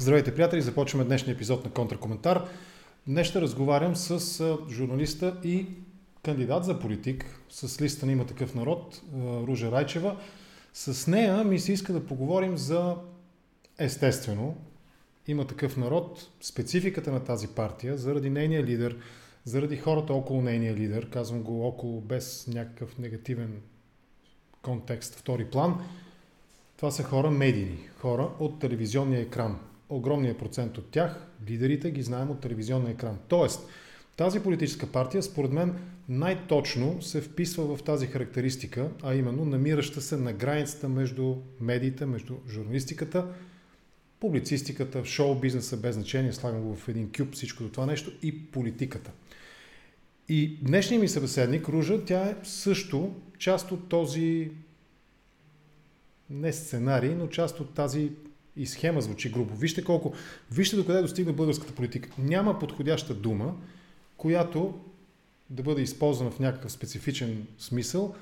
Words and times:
Здравейте, 0.00 0.34
приятели! 0.34 0.62
Започваме 0.62 1.04
днешния 1.04 1.34
епизод 1.34 1.64
на 1.64 1.70
Контракоментар. 1.70 2.48
Днес 3.06 3.26
ще 3.26 3.40
разговарям 3.40 3.96
с 3.96 4.58
журналиста 4.70 5.40
и 5.44 5.66
кандидат 6.24 6.64
за 6.64 6.80
политик 6.80 7.24
с 7.50 7.82
листа 7.82 8.06
на 8.06 8.12
има 8.12 8.26
такъв 8.26 8.54
народ, 8.54 9.02
Ружа 9.16 9.72
Райчева. 9.72 10.16
С 10.74 11.06
нея 11.06 11.44
ми 11.44 11.58
се 11.58 11.72
иска 11.72 11.92
да 11.92 12.06
поговорим 12.06 12.56
за 12.56 12.96
естествено 13.78 14.56
има 15.26 15.46
такъв 15.46 15.76
народ, 15.76 16.30
спецификата 16.40 17.12
на 17.12 17.24
тази 17.24 17.48
партия, 17.48 17.98
заради 17.98 18.30
нейния 18.30 18.64
лидер, 18.64 18.96
заради 19.44 19.76
хората 19.76 20.14
около 20.14 20.42
нейния 20.42 20.74
лидер, 20.74 21.10
казвам 21.10 21.42
го 21.42 21.66
около 21.66 22.00
без 22.00 22.46
някакъв 22.46 22.98
негативен 22.98 23.60
контекст, 24.62 25.14
втори 25.14 25.44
план, 25.44 25.80
това 26.76 26.90
са 26.90 27.02
хора 27.02 27.30
медийни, 27.30 27.88
хора 27.96 28.28
от 28.38 28.60
телевизионния 28.60 29.20
екран 29.20 29.58
огромния 29.88 30.38
процент 30.38 30.78
от 30.78 30.90
тях, 30.90 31.26
лидерите, 31.48 31.90
ги 31.90 32.02
знаем 32.02 32.30
от 32.30 32.40
телевизионния 32.40 32.92
екран. 32.92 33.18
Тоест, 33.28 33.68
тази 34.16 34.40
политическа 34.40 34.86
партия, 34.86 35.22
според 35.22 35.52
мен, 35.52 35.74
най-точно 36.08 37.02
се 37.02 37.20
вписва 37.20 37.76
в 37.76 37.82
тази 37.82 38.06
характеристика, 38.06 38.90
а 39.02 39.14
именно 39.14 39.44
намираща 39.44 40.00
се 40.00 40.16
на 40.16 40.32
границата 40.32 40.88
между 40.88 41.36
медиите, 41.60 42.06
между 42.06 42.34
журналистиката, 42.48 43.26
публицистиката, 44.20 45.04
шоу-бизнеса 45.04 45.76
без 45.76 45.94
значение, 45.94 46.32
слагам 46.32 46.62
го 46.62 46.76
в 46.76 46.88
един 46.88 47.10
кюб 47.16 47.34
всичко 47.34 47.64
това 47.64 47.86
нещо 47.86 48.12
и 48.22 48.46
политиката. 48.46 49.10
И 50.28 50.58
днешният 50.62 51.02
ми 51.02 51.08
събеседник, 51.08 51.68
Ружа, 51.68 52.04
тя 52.04 52.22
е 52.22 52.36
също 52.42 53.14
част 53.38 53.72
от 53.72 53.88
този 53.88 54.50
не 56.30 56.52
сценарий, 56.52 57.14
но 57.14 57.26
част 57.26 57.60
от 57.60 57.74
тази 57.74 58.12
и 58.58 58.66
схема 58.66 59.00
звучи 59.00 59.30
грубо. 59.30 59.54
Вижте 59.54 59.84
колко, 59.84 60.12
вижте 60.52 60.76
докъде 60.76 61.02
достигна 61.02 61.32
българската 61.32 61.74
политика. 61.74 62.10
Няма 62.18 62.58
подходяща 62.58 63.14
дума, 63.14 63.54
която 64.16 64.80
да 65.50 65.62
бъде 65.62 65.82
използвана 65.82 66.30
в 66.30 66.38
някакъв 66.38 66.72
специфичен 66.72 67.46
смисъл 67.58 68.14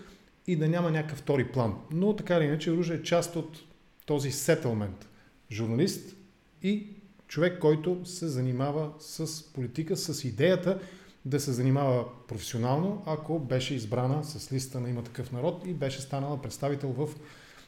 и 0.46 0.56
да 0.56 0.68
няма 0.68 0.90
някакъв 0.90 1.18
втори 1.18 1.48
план. 1.48 1.74
Но 1.90 2.16
така 2.16 2.36
или 2.36 2.44
иначе 2.44 2.72
Ружа 2.72 2.94
е 2.94 3.02
част 3.02 3.36
от 3.36 3.58
този 4.06 4.32
сетълмент. 4.32 5.08
Журналист 5.52 6.16
и 6.62 6.86
човек, 7.28 7.58
който 7.60 8.00
се 8.04 8.28
занимава 8.28 8.90
с 8.98 9.44
политика, 9.52 9.96
с 9.96 10.24
идеята 10.24 10.80
да 11.24 11.40
се 11.40 11.52
занимава 11.52 12.04
професионално, 12.28 13.02
ако 13.06 13.38
беше 13.38 13.74
избрана 13.74 14.24
с 14.24 14.52
листа 14.52 14.80
на 14.80 14.90
има 14.90 15.02
такъв 15.02 15.32
народ 15.32 15.62
и 15.66 15.74
беше 15.74 16.00
станала 16.00 16.42
представител 16.42 16.88
в 16.88 17.08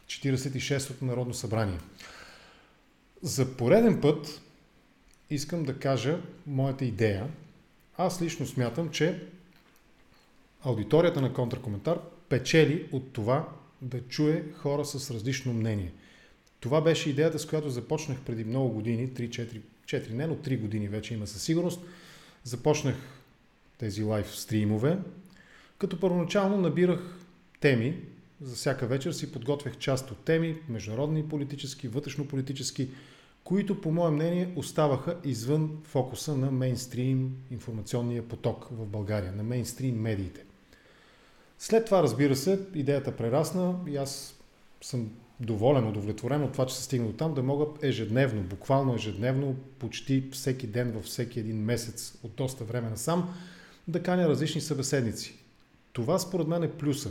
46-то 0.06 1.04
Народно 1.04 1.34
събрание. 1.34 1.78
За 3.22 3.56
пореден 3.56 4.00
път 4.00 4.42
искам 5.30 5.64
да 5.64 5.78
кажа 5.78 6.18
моята 6.46 6.84
идея. 6.84 7.28
Аз 7.96 8.22
лично 8.22 8.46
смятам, 8.46 8.90
че 8.90 9.22
аудиторията 10.62 11.20
на 11.20 11.32
контракоментар 11.32 11.98
печели 12.28 12.88
от 12.92 13.12
това 13.12 13.48
да 13.82 14.00
чуе 14.00 14.44
хора 14.56 14.84
с 14.84 15.10
различно 15.10 15.52
мнение. 15.52 15.92
Това 16.60 16.80
беше 16.80 17.10
идеята, 17.10 17.38
с 17.38 17.46
която 17.46 17.70
започнах 17.70 18.20
преди 18.20 18.44
много 18.44 18.68
години, 18.68 19.08
3-4, 19.08 19.60
4 19.84 20.10
не, 20.10 20.26
но 20.26 20.36
3 20.36 20.60
години 20.60 20.88
вече 20.88 21.14
има 21.14 21.26
със 21.26 21.42
сигурност. 21.42 21.80
Започнах 22.44 22.96
тези 23.78 24.02
лайв 24.02 24.36
стримове, 24.36 24.98
като 25.78 26.00
първоначално 26.00 26.56
набирах 26.56 27.18
теми, 27.60 28.02
за 28.40 28.54
всяка 28.54 28.86
вечер 28.86 29.12
си 29.12 29.32
подготвях 29.32 29.78
част 29.78 30.10
от 30.10 30.18
теми, 30.18 30.60
международни 30.68 31.28
политически, 31.28 31.88
вътрешно-политически, 31.88 32.88
които 33.44 33.80
по 33.80 33.90
мое 33.90 34.10
мнение 34.10 34.52
оставаха 34.56 35.16
извън 35.24 35.78
фокуса 35.84 36.36
на 36.36 36.50
мейнстрим 36.50 37.36
информационния 37.50 38.28
поток 38.28 38.68
в 38.70 38.86
България, 38.86 39.32
на 39.32 39.42
мейнстрим 39.42 40.00
медиите. 40.00 40.44
След 41.58 41.84
това, 41.84 42.02
разбира 42.02 42.36
се, 42.36 42.60
идеята 42.74 43.16
прерасна 43.16 43.74
и 43.86 43.96
аз 43.96 44.34
съм 44.80 45.10
доволен, 45.40 45.88
удовлетворен 45.88 46.42
от 46.42 46.52
това, 46.52 46.66
че 46.66 46.76
се 46.76 46.82
стигна 46.82 47.06
до 47.06 47.12
там, 47.12 47.34
да 47.34 47.42
мога 47.42 47.66
ежедневно, 47.82 48.42
буквално 48.42 48.94
ежедневно, 48.94 49.56
почти 49.78 50.24
всеки 50.32 50.66
ден 50.66 50.92
във 50.92 51.04
всеки 51.04 51.40
един 51.40 51.64
месец 51.64 52.18
от 52.22 52.34
доста 52.34 52.64
време 52.64 52.90
насам, 52.90 53.34
да 53.88 54.02
каня 54.02 54.28
различни 54.28 54.60
събеседници. 54.60 55.38
Това 55.92 56.18
според 56.18 56.46
мен 56.46 56.62
е 56.62 56.70
плюса. 56.70 57.10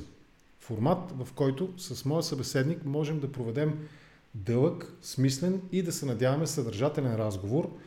Формат, 0.68 1.12
в 1.12 1.34
който 1.34 1.74
с 1.78 2.06
моя 2.06 2.24
събеседник 2.24 2.86
можем 2.86 3.20
да 3.20 3.32
проведем 3.32 3.88
дълъг, 4.36 4.94
смислен 5.02 5.62
и 5.72 5.84
да 5.84 5.92
се 5.92 6.06
надяваме 6.06 6.48
съдържателен 6.48 7.16
разговор 7.16 7.78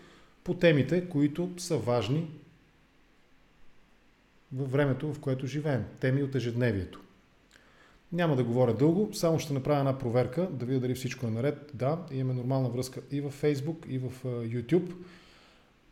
по 0.44 0.54
темите, 0.54 1.08
които 1.08 1.50
са 1.56 1.76
важни 1.76 2.30
във 4.52 4.72
времето, 4.72 5.12
в 5.12 5.20
което 5.20 5.46
живеем. 5.46 5.84
Теми 6.00 6.22
от 6.22 6.34
ежедневието. 6.34 7.00
Няма 8.12 8.36
да 8.36 8.44
говоря 8.44 8.74
дълго, 8.74 9.14
само 9.14 9.38
ще 9.38 9.52
направя 9.52 9.78
една 9.78 9.98
проверка, 9.98 10.48
да 10.50 10.66
видя 10.66 10.80
дали 10.80 10.94
всичко 10.94 11.26
е 11.26 11.30
наред. 11.30 11.70
Да, 11.74 12.06
имаме 12.10 12.34
нормална 12.34 12.68
връзка 12.68 13.00
и 13.10 13.20
в 13.20 13.32
Facebook, 13.42 13.86
и 13.86 13.98
в 13.98 14.12
YouTube. 14.24 14.94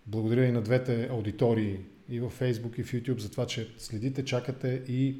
Благодаря 0.06 0.46
и 0.46 0.52
на 0.52 0.62
двете 0.62 1.08
аудитории 1.10 1.78
и 2.08 2.20
в 2.20 2.32
Facebook, 2.40 2.78
и 2.78 2.82
в 2.82 2.92
YouTube 2.92 3.18
за 3.18 3.30
това, 3.30 3.46
че 3.46 3.74
следите, 3.78 4.24
чакате 4.24 4.82
и 4.88 5.16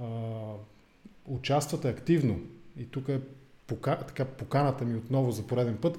а, 0.00 0.06
участвате 1.28 1.88
активно. 1.88 2.40
И 2.76 2.84
тук 2.84 3.08
е 3.08 3.20
пока, 3.66 3.98
така, 3.98 4.24
поканата 4.24 4.84
ми 4.84 4.96
отново 4.96 5.30
за 5.30 5.46
пореден 5.46 5.76
път, 5.76 5.98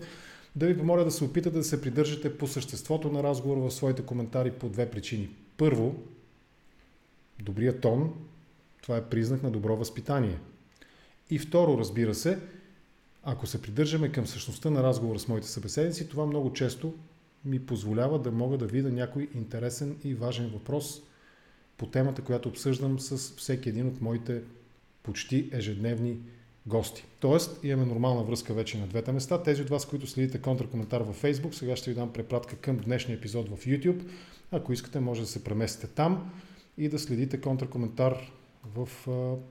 да 0.56 0.68
ви 0.68 0.78
помоля 0.78 1.04
да 1.04 1.12
се 1.12 1.24
опитате 1.24 1.58
да 1.58 1.64
се 1.64 1.82
придържате 1.82 2.38
по 2.38 2.48
съществото 2.48 3.12
на 3.12 3.24
разговора 3.24 3.60
в 3.60 3.74
своите 3.74 4.02
коментари 4.02 4.52
по 4.52 4.70
две 4.70 4.90
причини. 4.90 5.30
Първо, 5.58 5.96
добрият 7.40 7.82
тон, 7.82 8.14
това 8.82 8.98
е 8.98 9.06
признак 9.06 9.44
на 9.44 9.52
добро 9.52 9.76
възпитание. 9.76 10.40
И 11.30 11.40
второ, 11.40 11.78
разбира 11.78 12.16
се, 12.16 12.40
ако 13.24 13.48
се 13.48 13.62
придържаме 13.62 14.12
към 14.12 14.28
същността 14.28 14.70
на 14.70 14.84
разговора 14.84 15.20
с 15.20 15.28
моите 15.28 15.48
събеседници, 15.48 16.10
това 16.10 16.26
много 16.26 16.54
често 16.54 16.94
ми 17.46 17.66
позволява 17.66 18.20
да 18.20 18.32
мога 18.32 18.58
да 18.58 18.66
видя 18.66 18.90
някой 18.90 19.30
интересен 19.36 19.98
и 20.04 20.14
важен 20.14 20.50
въпрос 20.50 21.02
по 21.78 21.88
темата, 21.88 22.22
която 22.22 22.50
обсъждам 22.50 23.00
с 23.00 23.36
всеки 23.36 23.70
един 23.70 23.88
от 23.88 24.02
моите 24.02 24.42
почти 25.04 25.50
ежедневни 25.54 26.18
гости. 26.66 27.06
Тоест, 27.20 27.60
имаме 27.64 27.86
нормална 27.86 28.24
връзка 28.24 28.54
вече 28.54 28.78
на 28.78 28.88
двете 28.88 29.12
места. 29.12 29.44
Тези 29.44 29.62
от 29.62 29.70
вас, 29.70 29.86
които 29.86 30.08
следите 30.08 30.42
контракоментар 30.42 31.02
във 31.02 31.22
Facebook, 31.22 31.52
сега 31.52 31.76
ще 31.76 31.90
ви 31.90 31.96
дам 31.96 32.14
препратка 32.14 32.56
към 32.56 32.78
днешния 32.78 33.18
епизод 33.18 33.50
в 33.50 33.66
YouTube. 33.66 34.04
Ако 34.52 34.74
искате, 34.74 35.00
може 35.00 35.22
да 35.22 35.28
се 35.28 35.44
преместите 35.44 35.88
там 35.88 36.32
и 36.78 36.90
да 36.90 37.00
следите 37.00 37.42
контракоментар 37.42 38.32
в 38.76 38.90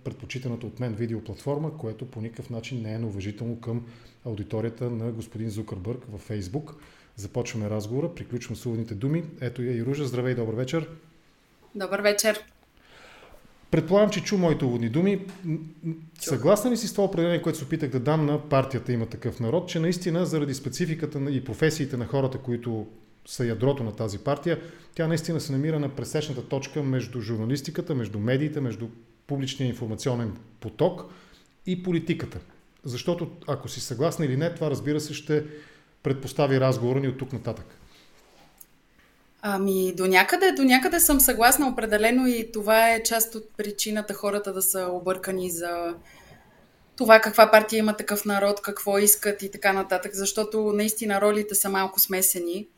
предпочитаната 0.04 0.66
от 0.66 0.80
мен 0.80 0.94
видеоплатформа, 0.94 1.78
което 1.78 2.10
по 2.10 2.20
никакъв 2.20 2.50
начин 2.50 2.82
не 2.82 2.94
е 2.94 2.98
неуважително 2.98 3.60
към 3.60 3.86
аудиторията 4.24 4.90
на 4.90 5.12
господин 5.12 5.50
Зукърбърг 5.50 6.04
във 6.08 6.28
Facebook. 6.28 6.74
Започваме 7.16 7.70
разговора, 7.70 8.14
приключвам 8.14 8.56
с 8.56 8.94
думи. 8.94 9.24
Ето 9.40 9.62
я 9.62 9.76
и 9.76 9.84
Ружа. 9.84 10.04
Здравей, 10.04 10.34
добър 10.34 10.54
вечер. 10.54 10.88
Добър 11.74 12.00
вечер. 12.00 12.44
Предполагам, 13.70 14.10
че 14.10 14.24
чу 14.24 14.38
моите 14.38 14.64
уводни 14.64 14.88
думи. 14.88 15.26
Съгласна 16.20 16.70
ли 16.70 16.76
си 16.76 16.88
с 16.88 16.92
това 16.92 17.04
определение, 17.04 17.42
което 17.42 17.58
се 17.58 17.64
опитах 17.64 17.90
да 17.90 18.00
дам 18.00 18.26
на 18.26 18.48
партията 18.48 18.92
има 18.92 19.06
такъв 19.06 19.40
народ, 19.40 19.68
че 19.68 19.80
наистина 19.80 20.26
заради 20.26 20.54
спецификата 20.54 21.30
и 21.30 21.44
професиите 21.44 21.96
на 21.96 22.06
хората, 22.06 22.38
които 22.38 22.86
са 23.26 23.46
ядрото 23.46 23.84
на 23.84 23.96
тази 23.96 24.18
партия, 24.18 24.60
тя 24.94 25.06
наистина 25.06 25.40
се 25.40 25.52
намира 25.52 25.80
на 25.80 25.88
пресечната 25.88 26.48
точка 26.48 26.82
между 26.82 27.20
журналистиката, 27.20 27.94
между 27.94 28.18
медиите, 28.18 28.60
между 28.60 28.86
публичния 29.26 29.68
информационен 29.68 30.32
поток 30.60 31.04
и 31.66 31.82
политиката. 31.82 32.38
Защото 32.84 33.30
ако 33.46 33.68
си 33.68 33.80
съгласна 33.80 34.24
или 34.24 34.36
не, 34.36 34.54
това 34.54 34.70
разбира 34.70 35.00
се 35.00 35.14
ще 35.14 35.44
предпостави 36.02 36.60
разговора 36.60 37.00
ни 37.00 37.08
от 37.08 37.18
тук 37.18 37.32
нататък. 37.32 37.77
Ами, 39.42 39.92
до 39.96 40.06
някъде, 40.06 40.52
до 40.52 40.64
някъде 40.64 41.00
съм 41.00 41.20
съгласна 41.20 41.68
определено 41.68 42.26
и 42.26 42.52
това 42.52 42.90
е 42.90 43.02
част 43.02 43.34
от 43.34 43.50
причината 43.56 44.14
хората 44.14 44.52
да 44.52 44.62
са 44.62 44.88
объркани 44.92 45.50
за 45.50 45.94
това 46.96 47.20
каква 47.20 47.50
партия 47.50 47.78
има 47.78 47.96
такъв 47.96 48.24
народ, 48.24 48.60
какво 48.62 48.98
искат 48.98 49.42
и 49.42 49.50
така 49.50 49.72
нататък, 49.72 50.14
защото 50.14 50.72
наистина 50.72 51.20
ролите 51.20 51.54
са 51.54 51.68
малко 51.68 52.00
смесени 52.00 52.68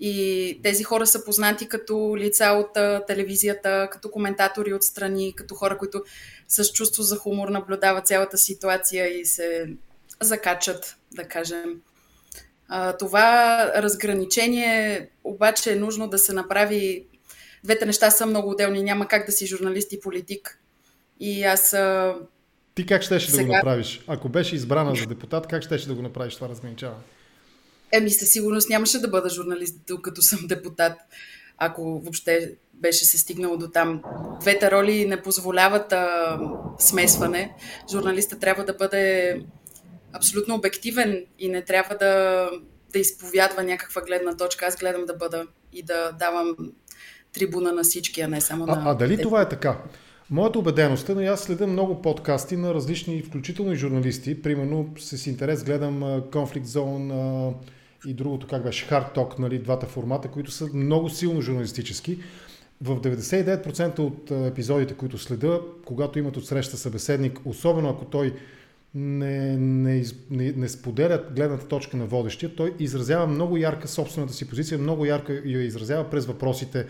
и 0.00 0.60
тези 0.62 0.84
хора 0.84 1.06
са 1.06 1.24
познати 1.24 1.68
като 1.68 2.16
лица 2.16 2.46
от 2.46 3.06
телевизията, 3.06 3.88
като 3.92 4.10
коментатори 4.10 4.74
от 4.74 4.82
страни, 4.82 5.34
като 5.36 5.54
хора, 5.54 5.78
които 5.78 6.02
с 6.48 6.72
чувство 6.72 7.02
за 7.02 7.16
хумор 7.16 7.48
наблюдават 7.48 8.06
цялата 8.06 8.38
ситуация 8.38 9.20
и 9.20 9.26
се 9.26 9.68
закачат, 10.20 10.96
да 11.12 11.24
кажем. 11.24 11.80
Това 12.98 13.64
разграничение 13.76 15.08
обаче 15.24 15.72
е 15.72 15.76
нужно 15.76 16.08
да 16.08 16.18
се 16.18 16.32
направи. 16.32 17.04
Двете 17.64 17.86
неща 17.86 18.10
са 18.10 18.26
много 18.26 18.50
отделни. 18.50 18.82
Няма 18.82 19.08
как 19.08 19.26
да 19.26 19.32
си 19.32 19.46
журналист 19.46 19.92
и 19.92 20.00
политик. 20.00 20.58
И 21.20 21.44
аз. 21.44 21.76
Ти 22.74 22.86
как 22.86 23.02
щеше 23.02 23.30
сега... 23.30 23.42
да 23.42 23.46
го 23.46 23.52
направиш? 23.52 24.00
Ако 24.06 24.28
беше 24.28 24.54
избрана 24.54 24.94
за 24.94 25.06
депутат, 25.06 25.46
как 25.46 25.62
щеше 25.62 25.86
да 25.86 25.94
го 25.94 26.02
направиш 26.02 26.34
това 26.34 26.48
разграничаване? 26.48 27.02
Еми, 27.92 28.10
със 28.10 28.28
сигурност 28.28 28.70
нямаше 28.70 28.98
да 28.98 29.08
бъда 29.08 29.28
журналист, 29.28 29.76
докато 29.86 30.22
съм 30.22 30.46
депутат, 30.46 30.92
ако 31.58 31.82
въобще 32.00 32.52
беше 32.74 33.04
се 33.04 33.18
стигнало 33.18 33.56
до 33.56 33.68
там. 33.68 34.02
Двете 34.40 34.70
роли 34.70 35.06
не 35.06 35.22
позволяват 35.22 35.92
а, 35.92 36.38
смесване. 36.78 37.54
Журналиста 37.90 38.38
трябва 38.38 38.64
да 38.64 38.74
бъде 38.74 39.36
абсолютно 40.12 40.54
обективен 40.54 41.24
и 41.38 41.48
не 41.48 41.62
трябва 41.64 41.96
да, 41.96 42.46
да 42.92 42.98
изповядва 42.98 43.62
някаква 43.62 44.02
гледна 44.02 44.36
точка. 44.36 44.66
Аз 44.66 44.76
гледам 44.76 45.06
да 45.06 45.14
бъда 45.14 45.46
и 45.72 45.82
да 45.82 46.12
давам 46.18 46.56
трибуна 47.32 47.72
на 47.72 47.82
всички, 47.82 48.20
а 48.20 48.28
не 48.28 48.40
само 48.40 48.64
а, 48.64 48.66
на... 48.66 48.90
А 48.90 48.94
дали 48.94 49.22
това 49.22 49.42
е 49.42 49.48
така? 49.48 49.78
Моята 50.30 50.58
убеденост 50.58 51.08
е, 51.08 51.14
но 51.14 51.20
аз 51.20 51.40
следя 51.40 51.66
много 51.66 52.02
подкасти 52.02 52.56
на 52.56 52.74
различни, 52.74 53.22
включително 53.22 53.72
и 53.72 53.76
журналисти. 53.76 54.42
Примерно 54.42 54.94
с 54.98 55.26
интерес 55.26 55.64
гледам 55.64 56.02
Conflict 56.02 56.64
Zone 56.64 57.54
и 58.06 58.14
другото, 58.14 58.46
как 58.46 58.62
беше, 58.62 58.88
Hard 58.88 59.14
Talk, 59.14 59.38
нали, 59.38 59.58
двата 59.58 59.86
формата, 59.86 60.28
които 60.28 60.50
са 60.50 60.66
много 60.74 61.08
силно 61.08 61.40
журналистически. 61.40 62.18
В 62.82 63.00
99% 63.00 63.98
от 63.98 64.30
епизодите, 64.30 64.94
които 64.94 65.18
следа, 65.18 65.60
когато 65.84 66.18
имат 66.18 66.36
отсреща 66.36 66.76
събеседник, 66.76 67.40
особено 67.44 67.88
ако 67.88 68.04
той 68.04 68.34
не, 68.94 69.56
не, 69.56 70.04
не, 70.30 70.52
не 70.52 70.68
споделят 70.68 71.32
гледната 71.34 71.68
точка 71.68 71.96
на 71.96 72.06
водещия, 72.06 72.54
той 72.54 72.74
изразява 72.78 73.26
много 73.26 73.56
ярка 73.56 73.88
собствената 73.88 74.32
си 74.32 74.48
позиция, 74.48 74.78
много 74.78 75.04
ярка 75.04 75.42
я 75.44 75.62
изразява 75.62 76.10
през 76.10 76.26
въпросите, 76.26 76.86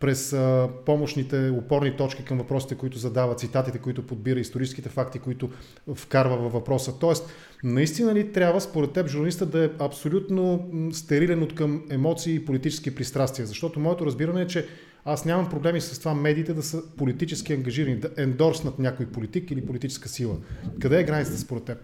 през 0.00 0.32
а, 0.32 0.68
помощните 0.86 1.50
опорни 1.50 1.96
точки 1.96 2.24
към 2.24 2.38
въпросите, 2.38 2.74
които 2.74 2.98
задава, 2.98 3.34
цитатите, 3.34 3.78
които 3.78 4.06
подбира, 4.06 4.40
историческите 4.40 4.88
факти, 4.88 5.18
които 5.18 5.50
вкарва 5.94 6.36
във 6.36 6.52
въпроса. 6.52 6.98
Тоест, 6.98 7.30
наистина 7.64 8.14
ли 8.14 8.32
трябва, 8.32 8.60
според 8.60 8.92
теб, 8.92 9.08
журналиста 9.08 9.46
да 9.46 9.64
е 9.64 9.70
абсолютно 9.78 10.70
стерилен 10.92 11.42
от 11.42 11.54
към 11.54 11.82
емоции 11.90 12.34
и 12.34 12.44
политически 12.44 12.94
пристрастия? 12.94 13.46
Защото 13.46 13.80
моето 13.80 14.06
разбиране 14.06 14.42
е, 14.42 14.46
че 14.46 14.66
аз 15.04 15.24
нямам 15.24 15.50
проблеми 15.50 15.80
с 15.80 15.98
това 15.98 16.14
медиите 16.14 16.54
да 16.54 16.62
са 16.62 16.82
политически 16.96 17.52
ангажирани, 17.52 17.96
да 17.96 18.10
ендорснат 18.16 18.78
някой 18.78 19.06
политик 19.06 19.50
или 19.50 19.66
политическа 19.66 20.08
сила. 20.08 20.36
Къде 20.80 21.00
е 21.00 21.04
границата 21.04 21.38
според 21.38 21.64
теб? 21.64 21.78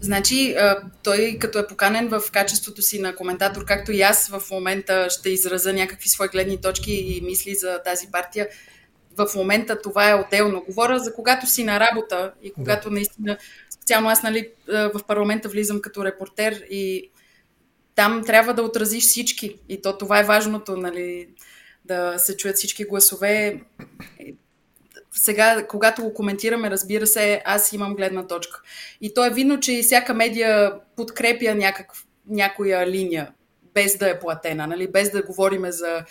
Значи, 0.00 0.56
той 1.02 1.36
като 1.40 1.58
е 1.58 1.66
поканен 1.66 2.08
в 2.08 2.22
качеството 2.32 2.82
си 2.82 3.00
на 3.00 3.14
коментатор, 3.14 3.64
както 3.64 3.92
и 3.92 4.02
аз 4.02 4.28
в 4.28 4.50
момента 4.50 5.06
ще 5.10 5.30
израза 5.30 5.72
някакви 5.72 6.08
свои 6.08 6.28
гледни 6.28 6.60
точки 6.60 6.92
и 6.92 7.20
мисли 7.20 7.54
за 7.54 7.80
тази 7.84 8.06
партия, 8.12 8.48
в 9.16 9.26
момента 9.34 9.82
това 9.82 10.10
е 10.10 10.14
отделно. 10.14 10.64
Говоря 10.66 10.98
за 10.98 11.14
когато 11.14 11.46
си 11.46 11.64
на 11.64 11.80
работа 11.80 12.32
и 12.42 12.52
когато 12.52 12.88
да. 12.88 12.94
наистина, 12.94 13.36
специално 13.70 14.08
аз 14.08 14.22
нали, 14.22 14.48
в 14.68 15.00
парламента 15.08 15.48
влизам 15.48 15.80
като 15.80 16.04
репортер 16.04 16.62
и 16.70 17.10
там 17.94 18.22
трябва 18.26 18.54
да 18.54 18.62
отразиш 18.62 19.04
всички. 19.04 19.56
И 19.68 19.82
то 19.82 19.98
това 19.98 20.20
е 20.20 20.24
важното, 20.24 20.76
нали, 20.76 21.28
да 21.84 22.18
се 22.18 22.36
чуят 22.36 22.56
всички 22.56 22.84
гласове 22.84 23.60
сега, 25.12 25.66
когато 25.68 26.02
го 26.02 26.14
коментираме, 26.14 26.70
разбира 26.70 27.06
се, 27.06 27.42
аз 27.44 27.72
имам 27.72 27.94
гледна 27.94 28.26
точка. 28.26 28.62
И 29.00 29.14
то 29.14 29.24
е 29.24 29.30
видно, 29.30 29.60
че 29.60 29.72
и 29.72 29.82
всяка 29.82 30.14
медия 30.14 30.72
подкрепя 30.96 31.54
някакъв, 31.54 32.06
някоя 32.26 32.86
линия, 32.86 33.32
без 33.74 33.96
да 33.96 34.10
е 34.10 34.20
платена, 34.20 34.66
нали? 34.66 34.88
без 34.88 35.10
да 35.10 35.22
говориме 35.22 35.72
за 35.72 36.04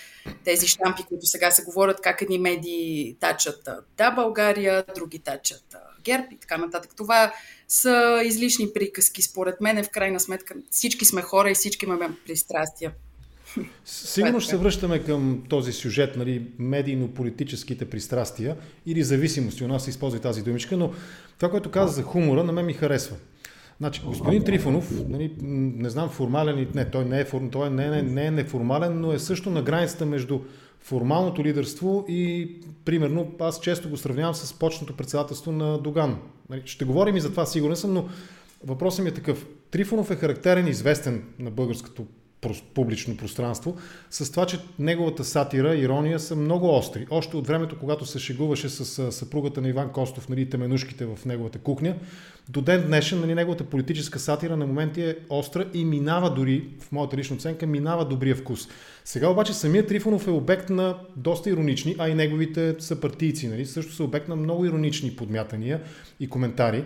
тези 0.46 0.68
штампи, 0.68 1.04
които 1.04 1.25
сега 1.25 1.52
се 1.52 1.64
говорят, 1.64 2.02
как 2.02 2.22
едни 2.22 2.38
медии 2.38 3.18
тачат 3.20 3.70
да 3.98 4.12
България, 4.12 4.84
други 4.96 5.20
тачат 5.20 5.75
ГЕРБ 6.04 6.28
и 6.31 6.38
така 6.38 6.58
нататък. 6.58 6.92
Това 6.96 7.34
са 7.68 8.22
излишни 8.25 8.74
приказки, 8.74 9.22
според 9.22 9.62
мен, 9.62 9.84
в 9.84 9.90
крайна 9.90 10.20
сметка. 10.20 10.56
Всички 10.72 11.06
сме 11.06 11.22
хора 11.22 11.52
и 11.52 11.54
всички 11.54 11.86
имаме 11.86 12.10
пристрастия. 12.25 12.92
Сигурно 13.85 14.39
ще 14.39 14.50
се 14.50 14.57
връщаме 14.57 15.00
към 15.00 15.44
този 15.50 15.73
сюжет, 15.73 16.17
нали, 16.17 16.47
медийно-политическите 16.59 17.85
пристрастия 17.85 18.55
или 18.85 19.03
зависимости. 19.03 19.63
У 19.63 19.67
нас 19.67 19.83
се 19.83 19.89
използва 19.89 20.19
тази 20.19 20.44
думичка, 20.44 20.77
но 20.77 20.91
това, 21.38 21.50
което 21.50 21.71
каза 21.71 21.94
за 21.94 22.03
хумора, 22.03 22.44
на 22.44 22.51
мен 22.51 22.65
ми 22.65 22.73
харесва. 22.73 23.15
Значи, 23.77 24.01
господин 24.05 24.44
Трифонов, 24.44 25.07
нали, 25.09 25.31
не 25.41 25.89
знам 25.89 26.09
формален 26.09 26.59
и 26.59 26.67
не, 26.75 26.89
той 26.89 27.05
не 27.05 27.19
е, 27.19 27.25
той 27.51 27.69
не, 27.69 27.89
не, 27.89 28.01
не 28.01 28.25
е 28.25 28.31
неформален, 28.31 29.01
но 29.01 29.13
е 29.13 29.19
също 29.19 29.50
на 29.50 29.61
границата 29.61 30.05
между 30.05 30.39
формалното 30.81 31.44
лидерство 31.44 32.05
и, 32.09 32.51
примерно, 32.85 33.31
аз 33.39 33.59
често 33.59 33.89
го 33.89 33.97
сравнявам 33.97 34.35
с 34.35 34.53
почното 34.53 34.97
председателство 34.97 35.51
на 35.51 35.77
Доган. 35.77 36.17
Нали, 36.50 36.61
ще 36.65 36.85
говорим 36.85 37.15
и 37.15 37.21
за 37.21 37.29
това, 37.29 37.45
сигурен 37.45 37.75
съм, 37.75 37.94
но 37.94 38.09
въпросът 38.65 39.03
ми 39.03 39.09
е 39.09 39.13
такъв. 39.13 39.45
Трифонов 39.71 40.11
е 40.11 40.15
характерен 40.15 40.67
известен 40.67 41.23
на 41.39 41.51
българското 41.51 42.05
публично 42.74 43.18
пространство, 43.18 43.78
с 44.10 44.31
това, 44.31 44.45
че 44.45 44.60
неговата 44.80 45.24
сатира, 45.24 45.75
ирония 45.75 46.19
са 46.19 46.36
много 46.36 46.78
остри. 46.78 47.07
Още 47.10 47.38
от 47.38 47.48
времето, 47.48 47.80
когато 47.80 48.06
се 48.06 48.19
шегуваше 48.19 48.69
с 48.69 49.12
съпругата 49.12 49.62
на 49.62 49.69
Иван 49.69 49.92
Костов, 49.92 50.30
нали, 50.30 50.50
теменушките 50.50 51.06
в 51.06 51.25
неговата 51.25 51.60
кухня, 51.60 51.95
до 52.50 52.62
ден 52.62 52.84
днешен 52.88 53.19
нали, 53.19 53.36
неговата 53.36 53.63
политическа 53.63 54.19
сатира 54.19 54.57
на 54.57 54.68
моменти 54.68 55.01
е 55.01 55.16
остра 55.30 55.66
и 55.74 55.86
минава 55.86 56.34
дори, 56.34 56.68
в 56.80 56.92
моята 56.92 57.18
лична 57.18 57.36
оценка, 57.36 57.68
минава 57.68 58.06
добрия 58.06 58.36
вкус. 58.36 58.68
Сега 59.06 59.30
обаче 59.30 59.54
самият 59.54 59.88
Трифонов 59.88 60.28
е 60.28 60.31
обект 60.31 60.69
на 60.69 60.98
доста 61.16 61.50
иронични, 61.50 61.96
а 62.00 62.10
и 62.10 62.13
неговите 62.13 62.75
съпартийци 62.80 63.48
нали, 63.48 63.66
също 63.66 63.94
са 63.94 64.04
обект 64.04 64.28
на 64.28 64.36
много 64.36 64.66
иронични 64.66 65.16
подмятания 65.16 65.81
и 66.19 66.30
коментари. 66.30 66.86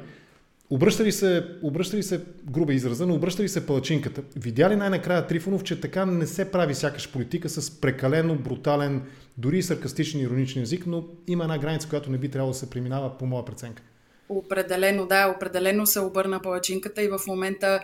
Обръща 0.70 1.04
ли 1.04 1.12
се, 1.12 1.46
обръща 1.64 1.98
ли 1.98 2.04
се 2.04 2.22
груба 2.52 2.74
израза, 2.74 3.08
но 3.08 3.16
обръща 3.16 3.44
ли 3.44 3.50
се 3.50 3.66
палачинката? 3.66 4.24
Видя 4.36 4.70
ли 4.70 4.76
най-накрая 4.76 5.28
Трифонов, 5.28 5.64
че 5.64 5.82
така 5.82 6.06
не 6.06 6.28
се 6.28 6.52
прави 6.52 6.76
сякаш 6.76 7.12
политика 7.12 7.50
с 7.50 7.82
прекалено 7.82 8.36
брутален, 8.36 9.04
дори 9.38 9.64
саркастичен 9.64 10.22
ироничен 10.22 10.62
език, 10.62 10.88
но 10.88 11.06
има 11.28 11.44
една 11.44 11.58
граница, 11.58 11.90
която 11.90 12.12
не 12.12 12.18
би 12.18 12.30
трябвало 12.30 12.52
да 12.52 12.58
се 12.58 12.70
преминава 12.70 13.18
по 13.18 13.26
моя 13.26 13.46
преценка? 13.46 13.84
Определено, 14.30 15.06
да, 15.06 15.34
определено 15.36 15.86
се 15.86 16.00
обърна 16.00 16.42
палачинката 16.42 17.04
и 17.04 17.08
в 17.08 17.20
момента 17.28 17.80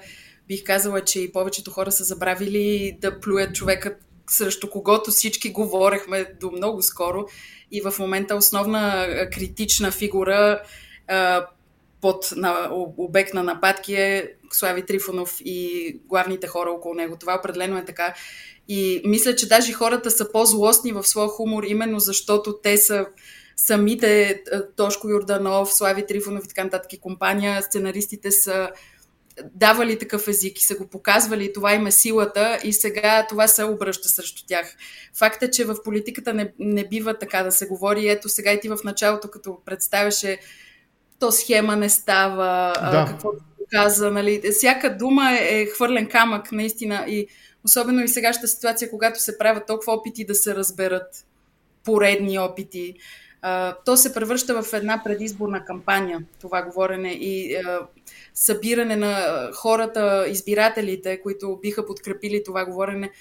бих 0.48 0.64
казала, 0.64 1.02
че 1.02 1.20
и 1.20 1.32
повечето 1.32 1.72
хора 1.72 1.92
са 1.92 2.04
забравили 2.04 2.98
да 3.02 3.20
плюят 3.20 3.56
човека 3.56 3.96
срещу 4.30 4.70
когото 4.70 5.12
всички 5.12 5.52
говорехме 5.52 6.26
до 6.40 6.52
много 6.52 6.82
скоро 6.82 7.26
и 7.72 7.82
в 7.82 7.94
момента 8.00 8.36
основна 8.36 9.08
критична 9.32 9.92
фигура 9.92 10.62
под 12.04 12.34
на, 12.36 12.70
обект 12.98 13.34
на 13.34 13.44
нападки 13.44 13.94
е 13.94 14.34
Слави 14.52 14.86
Трифонов 14.86 15.38
и 15.46 16.00
главните 16.06 16.48
хора 16.48 16.72
около 16.72 16.94
него. 16.94 17.18
Това 17.20 17.36
определено 17.40 17.78
е 17.78 17.86
така. 17.86 18.14
И 18.68 19.02
мисля, 19.06 19.36
че 19.36 19.48
даже 19.48 19.74
хората 19.74 20.12
са 20.12 20.32
по-злостни 20.32 20.92
в 20.92 21.04
своя 21.04 21.28
хумор, 21.28 21.64
именно 21.64 22.00
защото 22.00 22.60
те 22.64 22.78
са 22.78 23.06
самите 23.56 24.30
е, 24.30 24.42
Тошко 24.76 25.10
Юрданов, 25.10 25.74
Слави 25.74 26.06
Трифонов 26.06 26.46
и 26.46 26.48
така 26.48 26.64
нататък 26.64 26.94
и 26.94 27.00
компания, 27.00 27.62
сценаристите 27.62 28.32
са 28.32 28.70
давали 29.54 30.00
такъв 30.00 30.28
език 30.28 30.60
и 30.60 30.64
са 30.64 30.76
го 30.76 30.88
показвали 30.88 31.46
и 31.46 31.54
това 31.54 31.74
им 31.74 31.88
е 31.88 31.92
силата 31.92 32.60
и 32.64 32.74
сега 32.74 33.26
това 33.30 33.48
се 33.48 33.64
обръща 33.64 34.10
срещу 34.10 34.44
тях. 34.48 34.76
Факт 35.18 35.44
е, 35.44 35.52
че 35.52 35.66
в 35.66 35.84
политиката 35.84 36.34
не, 36.34 36.54
не 36.60 36.88
бива 36.88 37.20
така 37.20 37.44
да 37.44 37.52
се 37.52 37.68
говори. 37.68 38.10
Ето 38.10 38.30
сега 38.30 38.52
и 38.52 38.60
ти 38.60 38.70
в 38.70 38.78
началото, 38.84 39.28
като 39.28 39.58
представяше 39.66 40.40
то 41.20 41.32
схема 41.32 41.76
не 41.76 41.90
става, 41.90 42.74
да. 42.92 43.06
какво 43.10 43.32
каза, 43.72 44.12
нали. 44.12 44.42
Всяка 44.52 44.98
дума 44.98 45.38
е, 45.40 45.66
хвърлен 45.66 46.08
камък, 46.08 46.52
наистина. 46.52 47.06
И 47.08 47.28
особено 47.66 48.04
и 48.04 48.08
сегашната 48.08 48.48
ситуация, 48.48 48.90
когато 48.90 49.20
се 49.20 49.38
правят 49.38 49.68
толкова 49.68 49.94
опити 49.94 50.26
да 50.26 50.36
се 50.36 50.56
разберат, 50.56 51.26
поредни 51.84 52.40
опити, 52.40 52.96
то 53.86 53.98
се 53.98 54.14
превръща 54.14 54.64
в 54.64 54.74
една 54.74 55.02
предизборна 55.04 55.66
кампания, 55.66 56.20
това 56.42 56.62
говорене 56.62 57.12
и 57.12 57.58
събиране 58.34 58.96
на 58.96 59.50
хората, 59.54 60.26
избирателите, 60.28 61.22
които 61.22 61.60
биха 61.62 61.86
подкрепили 61.86 62.44
това 62.46 62.66
говорене 62.66 63.12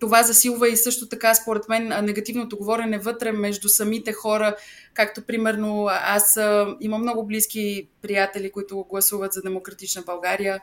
това 0.00 0.22
засилва 0.22 0.68
и 0.68 0.76
също 0.76 1.08
така, 1.08 1.34
според 1.34 1.68
мен, 1.68 2.04
негативното 2.04 2.56
говорене 2.56 2.98
вътре 2.98 3.32
между 3.32 3.68
самите 3.68 4.12
хора, 4.12 4.56
както 4.94 5.22
примерно 5.22 5.88
аз 5.90 6.38
имам 6.80 7.02
много 7.02 7.26
близки 7.26 7.88
приятели, 8.02 8.50
които 8.50 8.86
гласуват 8.90 9.32
за 9.32 9.42
Демократична 9.42 10.02
България 10.02 10.60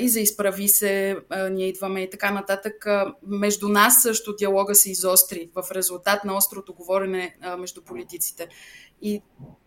и 0.00 0.08
за 0.08 0.20
изправи 0.20 0.68
се, 0.68 1.16
ние 1.50 1.68
идваме 1.68 2.02
и 2.02 2.10
така 2.10 2.30
нататък. 2.30 2.86
Между 3.26 3.68
нас 3.68 4.02
също 4.02 4.36
диалога 4.36 4.74
се 4.74 4.90
изостри 4.90 5.50
в 5.54 5.70
резултат 5.72 6.24
на 6.24 6.36
острото 6.36 6.74
говорене 6.74 7.36
между 7.58 7.82
политиците. 7.82 8.48
И 9.02 9.22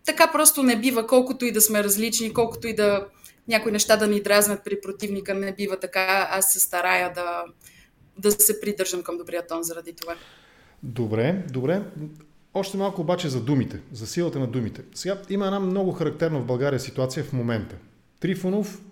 така 0.06 0.30
просто 0.32 0.62
не 0.62 0.80
бива, 0.80 1.06
колкото 1.06 1.44
и 1.44 1.52
да 1.52 1.60
сме 1.60 1.84
различни, 1.84 2.34
колкото 2.34 2.68
и 2.68 2.74
да 2.74 3.06
някои 3.48 3.72
неща 3.72 3.96
да 3.96 4.06
ни 4.06 4.22
дразнат 4.22 4.64
при 4.64 4.80
противника, 4.80 5.34
не 5.34 5.52
бива 5.52 5.80
така. 5.80 6.28
Аз 6.30 6.52
се 6.52 6.60
старая 6.60 7.12
да, 7.12 7.44
да 8.18 8.30
се 8.30 8.60
придържам 8.60 9.02
към 9.02 9.18
добрия 9.18 9.46
тон 9.46 9.62
заради 9.62 9.92
това. 9.92 10.14
Добре, 10.82 11.44
добре. 11.52 11.82
Още 12.54 12.76
малко 12.76 13.00
обаче 13.00 13.28
за 13.28 13.40
думите, 13.40 13.80
за 13.92 14.06
силата 14.06 14.38
на 14.38 14.46
думите. 14.46 14.82
Сега 14.94 15.22
има 15.30 15.44
една 15.44 15.60
много 15.60 15.92
характерна 15.92 16.40
в 16.40 16.46
България 16.46 16.80
ситуация 16.80 17.24
в 17.24 17.32
момента. 17.32 17.76
Трифонов 18.20 18.82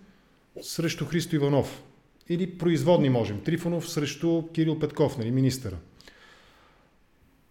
срещу 0.63 1.07
Христо 1.07 1.37
Иванов. 1.37 1.83
или 2.29 2.59
производни 2.59 3.11
можем. 3.11 3.41
Трифонов 3.41 3.91
срещу 3.91 4.43
Кирил 4.53 4.79
Петков, 4.79 5.19
нали, 5.19 5.31
министъра. 5.31 5.77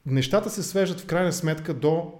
Нещата 0.05 0.49
се 0.49 0.63
свеждат 0.63 0.99
в 0.99 1.05
крайна 1.05 1.33
сметка 1.33 1.73
до 1.73 2.13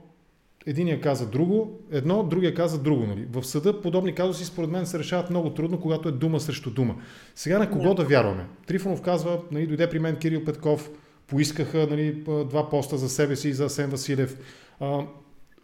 Единия 0.68 1.02
каза 1.02 1.28
друго, 1.28 1.80
едно, 1.92 2.24
другия 2.24 2.54
каза 2.54 2.80
друго. 2.80 3.06
Нали. 3.06 3.28
В 3.32 3.44
съда 3.44 3.82
подобни 3.82 4.16
казуси 4.16 4.46
според 4.46 4.70
мен 4.70 4.86
се 4.86 5.00
решават 5.00 5.30
много 5.30 5.50
трудно, 5.50 5.80
когато 5.80 6.10
е 6.10 6.12
дума 6.12 6.40
срещу 6.40 6.72
дума. 6.72 6.96
Сега 7.36 7.60
на 7.60 7.72
кого 7.72 7.88
да, 7.88 7.96
да 7.96 8.04
вярваме? 8.04 8.46
Трифонов 8.68 9.02
казва, 9.02 9.42
нали, 9.52 9.68
дойде 9.68 9.90
при 9.90 10.00
мен 10.00 10.16
Кирил 10.16 10.46
Петков, 10.46 10.90
поискаха 11.28 11.88
нали, 11.90 12.24
два 12.50 12.70
поста 12.70 12.98
за 12.98 13.10
себе 13.10 13.36
си 13.36 13.50
и 13.50 13.54
за 13.54 13.66
Асен 13.66 13.90
Василев. 13.90 14.38
А, 14.80 15.06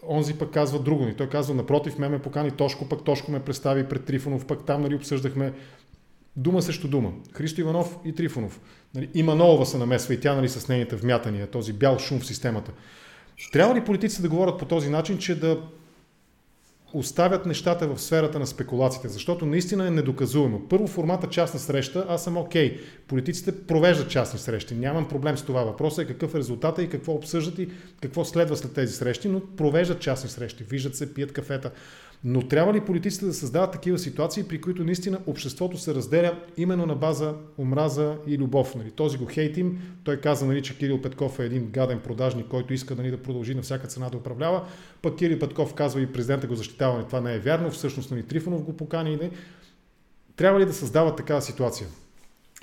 онзи 0.08 0.34
пък 0.34 0.52
казва 0.52 0.80
друго. 0.80 1.04
Нали. 1.04 1.16
Той 1.16 1.30
казва, 1.30 1.56
напротив, 1.56 1.98
ме 1.98 2.10
ме 2.10 2.22
покани 2.22 2.52
Тошко, 2.52 2.90
пък 2.90 3.04
Тошко 3.04 3.32
ме 3.32 3.40
представи 3.40 3.84
пред 3.84 4.06
Трифонов, 4.06 4.46
пък 4.46 4.66
там 4.66 4.82
нали, 4.82 4.96
обсъждахме 4.96 5.54
дума 6.36 6.62
срещу 6.62 6.88
дума. 6.88 7.12
Христо 7.34 7.62
Иванов 7.62 7.98
и 8.06 8.16
Трифонов. 8.16 8.60
Нали, 8.96 9.10
и 9.14 9.24
Манолова 9.24 9.66
се 9.66 9.78
намесва 9.78 10.14
и 10.14 10.20
тя 10.20 10.36
нали, 10.36 10.50
с 10.50 10.68
нейните 10.68 10.96
вмятания, 10.96 11.48
този 11.48 11.74
бял 11.74 12.00
шум 12.00 12.20
в 12.20 12.26
системата. 12.26 12.72
Трябва 13.52 13.76
ли 13.76 13.86
политиците 13.86 14.22
да 14.22 14.30
говорят 14.30 14.60
по 14.60 14.66
този 14.66 14.90
начин, 14.90 15.18
че 15.18 15.40
да 15.40 15.62
оставят 16.94 17.46
нещата 17.46 17.88
в 17.88 18.02
сферата 18.02 18.40
на 18.40 18.48
спекулациите, 18.48 19.10
защото 19.10 19.46
наистина 19.46 19.88
е 19.88 19.92
недоказуемо. 19.92 20.62
Първо 20.70 20.88
формата 20.88 21.28
частна 21.28 21.60
среща, 21.60 22.06
аз 22.10 22.24
съм 22.24 22.38
окей. 22.38 22.78
Okay. 22.78 22.80
Политиците 23.08 23.66
провеждат 23.68 24.10
частни 24.10 24.40
срещи, 24.40 24.76
нямам 24.76 25.08
проблем 25.08 25.38
с 25.38 25.44
това. 25.44 25.64
Въпросът 25.64 26.06
е 26.06 26.08
какъв 26.08 26.36
е 26.36 26.38
резултата 26.38 26.84
и 26.84 26.90
какво 26.90 27.14
обсъждат 27.14 27.60
и 27.60 27.70
какво 28.02 28.26
следва 28.26 28.58
след 28.58 28.74
тези 28.74 28.94
срещи, 28.94 29.30
но 29.30 29.42
провеждат 29.58 30.00
частни 30.00 30.30
срещи, 30.30 30.64
виждат 30.64 30.96
се, 30.96 31.14
пият 31.14 31.34
кафета. 31.34 31.72
Но 32.24 32.48
трябва 32.48 32.74
ли 32.74 32.82
политиците 32.82 33.26
да 33.26 33.34
създават 33.34 33.72
такива 33.72 34.00
ситуации, 34.00 34.44
при 34.44 34.62
които 34.62 34.84
наистина 34.84 35.20
обществото 35.28 35.78
се 35.78 35.96
разделя 35.96 36.40
именно 36.58 36.86
на 36.86 36.96
база 36.96 37.34
омраза 37.58 38.16
и 38.28 38.38
любов? 38.38 38.76
Нали? 38.76 38.92
Този 38.92 39.18
го 39.18 39.26
хейтим, 39.26 39.80
той 40.04 40.18
каза, 40.18 40.46
нали, 40.46 40.62
че 40.62 40.78
Кирил 40.78 41.02
Петков 41.02 41.40
е 41.40 41.46
един 41.46 41.70
гаден 41.72 42.00
продажник, 42.00 42.48
който 42.48 42.74
иска 42.74 42.96
нали, 42.96 43.12
да 43.12 43.24
продължи 43.24 43.56
на 43.56 43.62
всяка 43.62 43.88
цена 43.88 44.10
да 44.10 44.18
управлява. 44.18 44.66
Пък 45.02 45.18
Кирил 45.18 45.40
Петков 45.40 45.74
казва 45.74 46.02
и 46.02 46.14
президента 46.14 46.48
го 46.48 46.56
защитава, 46.56 46.94
нали, 46.94 47.06
това 47.06 47.22
не 47.22 47.36
е 47.36 47.40
вярно, 47.40 47.72
всъщност 47.72 48.12
нали, 48.12 48.24
Трифонов 48.24 48.64
го 48.64 48.78
покани. 48.78 49.16
Нали? 49.16 49.32
Трябва 50.36 50.60
ли 50.60 50.66
да 50.66 50.74
създават 50.74 51.18
такава 51.18 51.42
ситуация? 51.42 51.88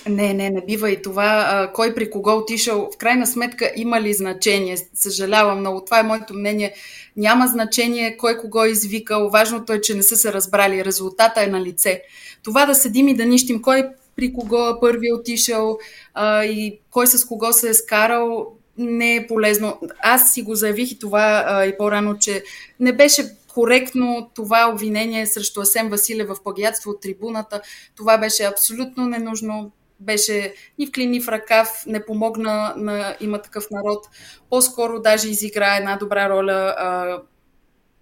Не, 0.06 0.34
не, 0.34 0.50
не 0.50 0.60
бива 0.66 0.90
и 0.90 1.02
това. 1.02 1.46
А, 1.48 1.72
кой 1.72 1.94
при 1.94 2.10
кого 2.10 2.36
отишъл, 2.36 2.88
в 2.94 2.98
крайна 2.98 3.26
сметка 3.26 3.72
има 3.76 4.00
ли 4.00 4.14
значение? 4.14 4.76
Съжалявам 4.94 5.58
много. 5.58 5.84
Това 5.84 6.00
е 6.00 6.02
моето 6.02 6.34
мнение. 6.34 6.74
Няма 7.18 7.46
значение 7.46 8.16
кой 8.16 8.38
кого 8.38 8.64
е 8.64 8.68
извикал. 8.68 9.28
Важното 9.28 9.72
е, 9.72 9.80
че 9.80 9.94
не 9.94 10.02
са 10.02 10.16
се 10.16 10.32
разбрали. 10.32 10.84
Резултата 10.84 11.42
е 11.42 11.46
на 11.46 11.60
лице. 11.60 12.02
Това 12.42 12.66
да 12.66 12.75
седим 12.75 13.08
и 13.08 13.16
да 13.16 13.26
нищим 13.26 13.62
кой 13.62 13.88
при 14.16 14.32
кого 14.32 14.80
първи 14.80 15.08
е 15.08 15.14
отишъл 15.14 15.78
а, 16.14 16.44
и 16.44 16.80
кой 16.90 17.06
с 17.06 17.25
кого 17.25 17.52
се 17.52 17.68
е 17.68 17.75
скарал, 17.75 18.46
не 18.78 19.16
е 19.16 19.26
полезно. 19.26 19.80
Аз 20.02 20.34
си 20.34 20.42
го 20.42 20.54
заявих 20.54 20.92
и 20.92 20.98
това 20.98 21.44
а, 21.46 21.64
и 21.64 21.76
по-рано, 21.76 22.18
че 22.18 22.44
не 22.80 22.92
беше 22.92 23.37
коректно 23.48 24.30
това 24.34 24.70
обвинение 24.72 25.26
срещу 25.26 25.60
Асен 25.60 25.88
Василев 25.88 26.28
в 26.28 26.42
плагиатство 26.42 26.90
от 26.90 27.00
трибуната. 27.00 27.60
Това 27.96 28.18
беше 28.18 28.44
абсолютно 28.44 29.06
ненужно 29.06 29.70
беше 30.00 30.54
ни 30.78 30.86
в 30.86 30.92
клин, 30.92 31.10
ни 31.10 31.20
в 31.20 31.28
ръкав, 31.28 31.82
не 31.86 32.06
помогна 32.06 32.74
на 32.76 33.16
има 33.20 33.42
такъв 33.42 33.70
народ. 33.70 34.06
По-скоро 34.50 35.00
даже 35.00 35.28
изигра 35.28 35.76
една 35.76 35.96
добра 35.96 36.28
роля 36.28 36.74
а, 36.78 37.18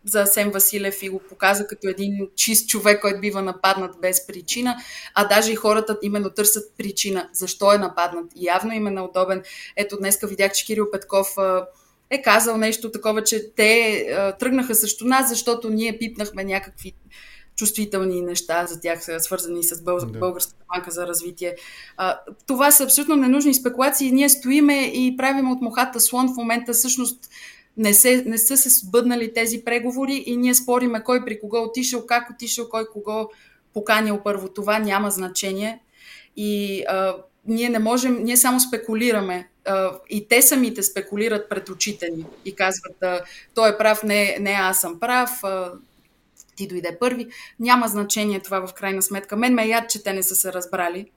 за 0.04 0.22
Асен 0.22 0.50
Василев 0.50 1.02
и 1.02 1.08
го 1.08 1.18
показа 1.18 1.66
като 1.66 1.88
един 1.88 2.28
чист 2.36 2.68
човек, 2.68 3.00
който 3.00 3.20
бива 3.20 3.42
нападнат 3.42 4.00
без 4.00 4.26
причина, 4.26 4.76
а 5.14 5.28
даже 5.28 5.52
и 5.52 5.56
хората 5.56 5.98
именно 6.02 6.30
търсят 6.30 6.72
причина, 6.78 7.28
защо 7.32 7.72
е 7.72 7.78
нападнат. 7.78 8.26
Явно 8.36 8.72
им 8.72 8.86
е 8.86 8.90
неудобен. 8.90 9.42
Ето 9.76 9.96
днеска 9.98 10.26
видях, 10.26 10.52
че 10.52 10.66
Кирил 10.66 10.90
Петков 10.90 11.38
а, 11.38 11.66
е 12.10 12.22
казал 12.22 12.56
нещо 12.56 12.90
такова, 12.90 13.24
че 13.24 13.54
те 13.54 14.06
а, 14.10 14.32
тръгнаха 14.32 14.74
срещу 14.74 15.06
нас, 15.06 15.28
защото 15.28 15.70
ние 15.70 15.98
пипнахме 15.98 16.44
някакви 16.44 16.94
чувствителни 17.56 18.22
неща 18.22 18.66
за 18.66 18.80
тях, 18.80 19.00
свързани 19.18 19.64
с 19.64 19.82
Бъл... 19.82 19.98
да. 19.98 20.18
Българската 20.18 20.64
банка 20.74 20.90
за 20.90 21.06
развитие. 21.06 21.56
А, 21.96 22.20
това 22.46 22.70
са 22.70 22.84
абсолютно 22.84 23.16
ненужни 23.16 23.54
спекулации. 23.54 24.12
Ние 24.12 24.28
стоиме 24.28 24.84
и 24.84 25.16
правим 25.16 25.50
от 25.50 25.60
мухата 25.60 26.00
слон. 26.00 26.34
В 26.34 26.36
момента 26.36 26.72
всъщност 26.72 27.30
не, 27.76 27.94
се, 27.94 28.22
не 28.26 28.38
са 28.38 28.56
се 28.56 28.68
сбъднали 28.68 29.34
тези 29.34 29.64
преговори 29.64 30.24
и 30.26 30.36
ние 30.36 30.54
спориме 30.54 31.02
кой 31.04 31.24
при 31.24 31.40
кого 31.40 31.62
отишъл, 31.62 32.06
как 32.06 32.30
отишъл, 32.30 32.68
кой 32.68 32.86
кого 32.86 33.30
поканил 33.74 34.20
първо. 34.24 34.48
Това 34.48 34.78
няма 34.78 35.10
значение. 35.10 35.80
И 36.36 36.82
а, 36.88 37.16
ние 37.46 37.68
не 37.68 37.78
можем, 37.78 38.24
ние 38.24 38.36
само 38.36 38.60
спекулираме. 38.60 39.48
А, 39.64 39.90
и 40.10 40.28
те 40.28 40.42
самите 40.42 40.82
спекулират 40.82 41.48
пред 41.48 41.68
очите 41.68 42.08
ни 42.16 42.24
и 42.44 42.54
казват, 42.54 43.02
а, 43.02 43.20
той 43.54 43.70
е 43.70 43.78
прав, 43.78 44.02
не, 44.02 44.36
не 44.40 44.50
аз 44.50 44.80
съм 44.80 45.00
прав, 45.00 45.30
а, 45.44 45.72
ти 46.56 46.66
дойде 46.66 46.96
първи. 47.00 47.26
Няма 47.60 47.88
значение 47.88 48.40
това 48.40 48.66
в 48.66 48.74
крайна 48.74 49.02
сметка. 49.02 49.36
Мен 49.36 49.54
ме 49.54 49.64
е 49.64 49.68
яд, 49.68 49.90
че 49.90 50.02
те 50.02 50.12
не 50.12 50.22
са 50.22 50.36
се 50.36 50.52
разбрали. 50.52 51.10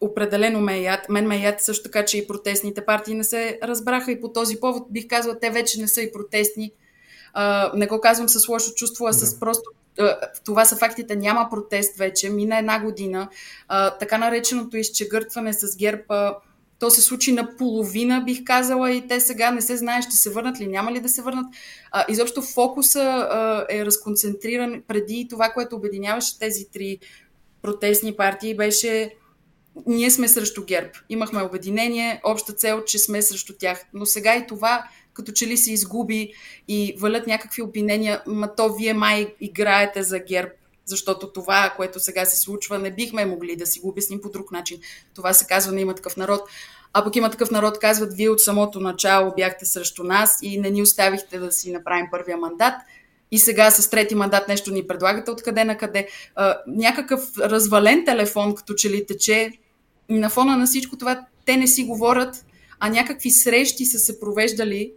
Определено 0.00 0.60
ме 0.60 0.76
е 0.76 0.82
яд. 0.82 1.08
Мен 1.08 1.26
ме 1.26 1.36
е 1.36 1.40
яд 1.40 1.60
също 1.60 1.82
така, 1.82 2.04
че 2.04 2.18
и 2.18 2.26
протестните 2.26 2.84
партии 2.84 3.14
не 3.14 3.24
се 3.24 3.58
разбраха 3.62 4.12
и 4.12 4.20
по 4.20 4.32
този 4.32 4.60
повод 4.60 4.86
бих 4.90 5.08
казала, 5.08 5.38
те 5.38 5.50
вече 5.50 5.80
не 5.80 5.88
са 5.88 6.02
и 6.02 6.12
протестни. 6.12 6.72
А, 7.32 7.72
не 7.74 7.86
го 7.86 8.00
казвам 8.00 8.28
с 8.28 8.48
лошо 8.48 8.74
чувство, 8.74 9.06
а 9.06 9.12
с 9.12 9.40
просто 9.40 9.70
това 10.44 10.64
са 10.64 10.76
фактите. 10.76 11.16
Няма 11.16 11.48
протест 11.50 11.96
вече. 11.96 12.30
Мина 12.30 12.58
една 12.58 12.80
година. 12.80 13.28
А, 13.68 13.90
така 13.90 14.18
нареченото 14.18 14.76
изчегъртване 14.76 15.52
с 15.52 15.76
ГЕРБ 15.76 16.02
то 16.78 16.90
се 16.90 17.02
случи 17.02 17.32
на 17.32 17.56
половина, 17.56 18.22
бих 18.26 18.44
казала, 18.44 18.92
и 18.92 19.08
те 19.08 19.20
сега 19.20 19.50
не 19.50 19.60
се 19.60 19.76
знае 19.76 20.02
ще 20.02 20.16
се 20.16 20.30
върнат 20.30 20.60
ли, 20.60 20.66
няма 20.66 20.92
ли 20.92 21.00
да 21.00 21.08
се 21.08 21.22
върнат. 21.22 21.46
А, 21.90 22.04
изобщо 22.08 22.42
фокуса 22.42 23.02
а, 23.02 23.66
е 23.70 23.84
разконцентриран 23.84 24.82
преди 24.88 25.26
това, 25.30 25.48
което 25.48 25.76
обединяваше 25.76 26.38
тези 26.38 26.64
три 26.72 26.98
протестни 27.62 28.16
партии, 28.16 28.56
беше 28.56 29.14
ние 29.86 30.10
сме 30.10 30.28
срещу 30.28 30.64
ГЕРБ. 30.64 30.90
Имахме 31.08 31.42
обединение, 31.42 32.20
обща 32.24 32.52
цел, 32.52 32.84
че 32.84 32.98
сме 32.98 33.22
срещу 33.22 33.52
тях. 33.58 33.84
Но 33.92 34.06
сега 34.06 34.36
и 34.36 34.46
това 34.46 34.84
като 35.18 35.32
че 35.32 35.46
ли 35.46 35.56
се 35.56 35.72
изгуби 35.72 36.32
и 36.68 36.94
валят 36.98 37.26
някакви 37.26 37.62
обвинения, 37.62 38.22
ма 38.26 38.54
то 38.54 38.74
вие 38.74 38.94
май 38.94 39.34
играете 39.40 40.02
за 40.02 40.18
ГЕРБ 40.18 40.50
защото 40.88 41.32
това, 41.32 41.74
което 41.76 42.00
сега 42.00 42.24
се 42.24 42.40
случва, 42.40 42.78
не 42.78 42.90
бихме 42.90 43.26
могли 43.26 43.56
да 43.56 43.66
си 43.66 43.80
го 43.80 43.88
обясним 43.88 44.20
по 44.20 44.30
друг 44.30 44.52
начин. 44.52 44.80
Това 45.14 45.32
се 45.32 45.46
казва 45.46 45.72
на 45.72 45.80
има 45.80 45.94
такъв 45.94 46.16
народ. 46.16 46.40
А 46.92 47.04
пък 47.04 47.16
има 47.16 47.30
такъв 47.30 47.50
народ, 47.50 47.78
казват, 47.78 48.14
вие 48.14 48.28
от 48.28 48.40
самото 48.40 48.80
начало 48.80 49.32
бяхте 49.36 49.66
срещу 49.66 50.04
нас 50.04 50.38
и 50.42 50.60
не 50.60 50.70
ни 50.70 50.82
оставихте 50.82 51.38
да 51.38 51.52
си 51.52 51.72
направим 51.72 52.06
първия 52.10 52.36
мандат. 52.36 52.74
И 53.30 53.38
сега 53.38 53.70
с 53.70 53.90
трети 53.90 54.14
мандат 54.14 54.48
нещо 54.48 54.70
ни 54.70 54.86
предлагате 54.86 55.30
откъде 55.30 55.64
на 55.64 55.76
къде. 55.76 56.08
А, 56.34 56.56
някакъв 56.66 57.38
развален 57.38 58.04
телефон, 58.04 58.54
като 58.54 58.74
че 58.74 58.90
ли 58.90 59.06
тече. 59.06 59.52
На 60.08 60.30
фона 60.30 60.56
на 60.56 60.66
всичко 60.66 60.96
това 60.96 61.26
те 61.46 61.56
не 61.56 61.66
си 61.66 61.84
говорят, 61.84 62.44
а 62.80 62.88
някакви 62.88 63.30
срещи 63.30 63.84
са 63.84 63.98
се 63.98 64.20
провеждали 64.20 64.92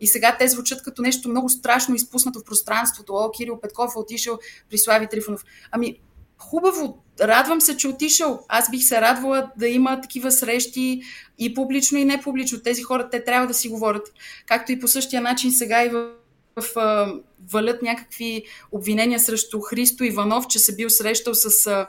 и 0.00 0.06
сега 0.06 0.36
те 0.38 0.48
звучат 0.48 0.82
като 0.82 1.02
нещо 1.02 1.28
много 1.28 1.48
страшно 1.48 1.94
изпуснато 1.94 2.38
в 2.38 2.44
пространството. 2.44 3.12
О, 3.14 3.30
Кирил 3.30 3.60
Петков 3.60 3.92
е 3.96 3.98
отишъл 3.98 4.38
при 4.70 4.78
Слави 4.78 5.06
Трифонов. 5.10 5.44
Ами, 5.70 5.98
хубаво, 6.38 7.02
радвам 7.20 7.60
се, 7.60 7.76
че 7.76 7.86
е 7.86 7.90
отишъл. 7.90 8.44
Аз 8.48 8.70
бих 8.70 8.84
се 8.84 9.00
радвала 9.00 9.50
да 9.56 9.68
има 9.68 10.00
такива 10.00 10.32
срещи 10.32 11.02
и 11.38 11.54
публично, 11.54 11.98
и 11.98 12.04
не 12.04 12.20
публично. 12.20 12.60
Тези 12.60 12.82
хора, 12.82 13.10
те 13.10 13.24
трябва 13.24 13.46
да 13.46 13.54
си 13.54 13.68
говорят. 13.68 14.12
Както 14.46 14.72
и 14.72 14.80
по 14.80 14.88
същия 14.88 15.22
начин 15.22 15.52
сега 15.52 15.84
и 15.84 15.88
в, 15.88 16.10
в, 16.56 17.20
валят 17.50 17.82
някакви 17.82 18.44
обвинения 18.72 19.20
срещу 19.20 19.60
Христо 19.60 20.04
Иванов, 20.04 20.46
че 20.46 20.58
се 20.58 20.76
бил 20.76 20.90
срещал 20.90 21.34
с 21.34 21.86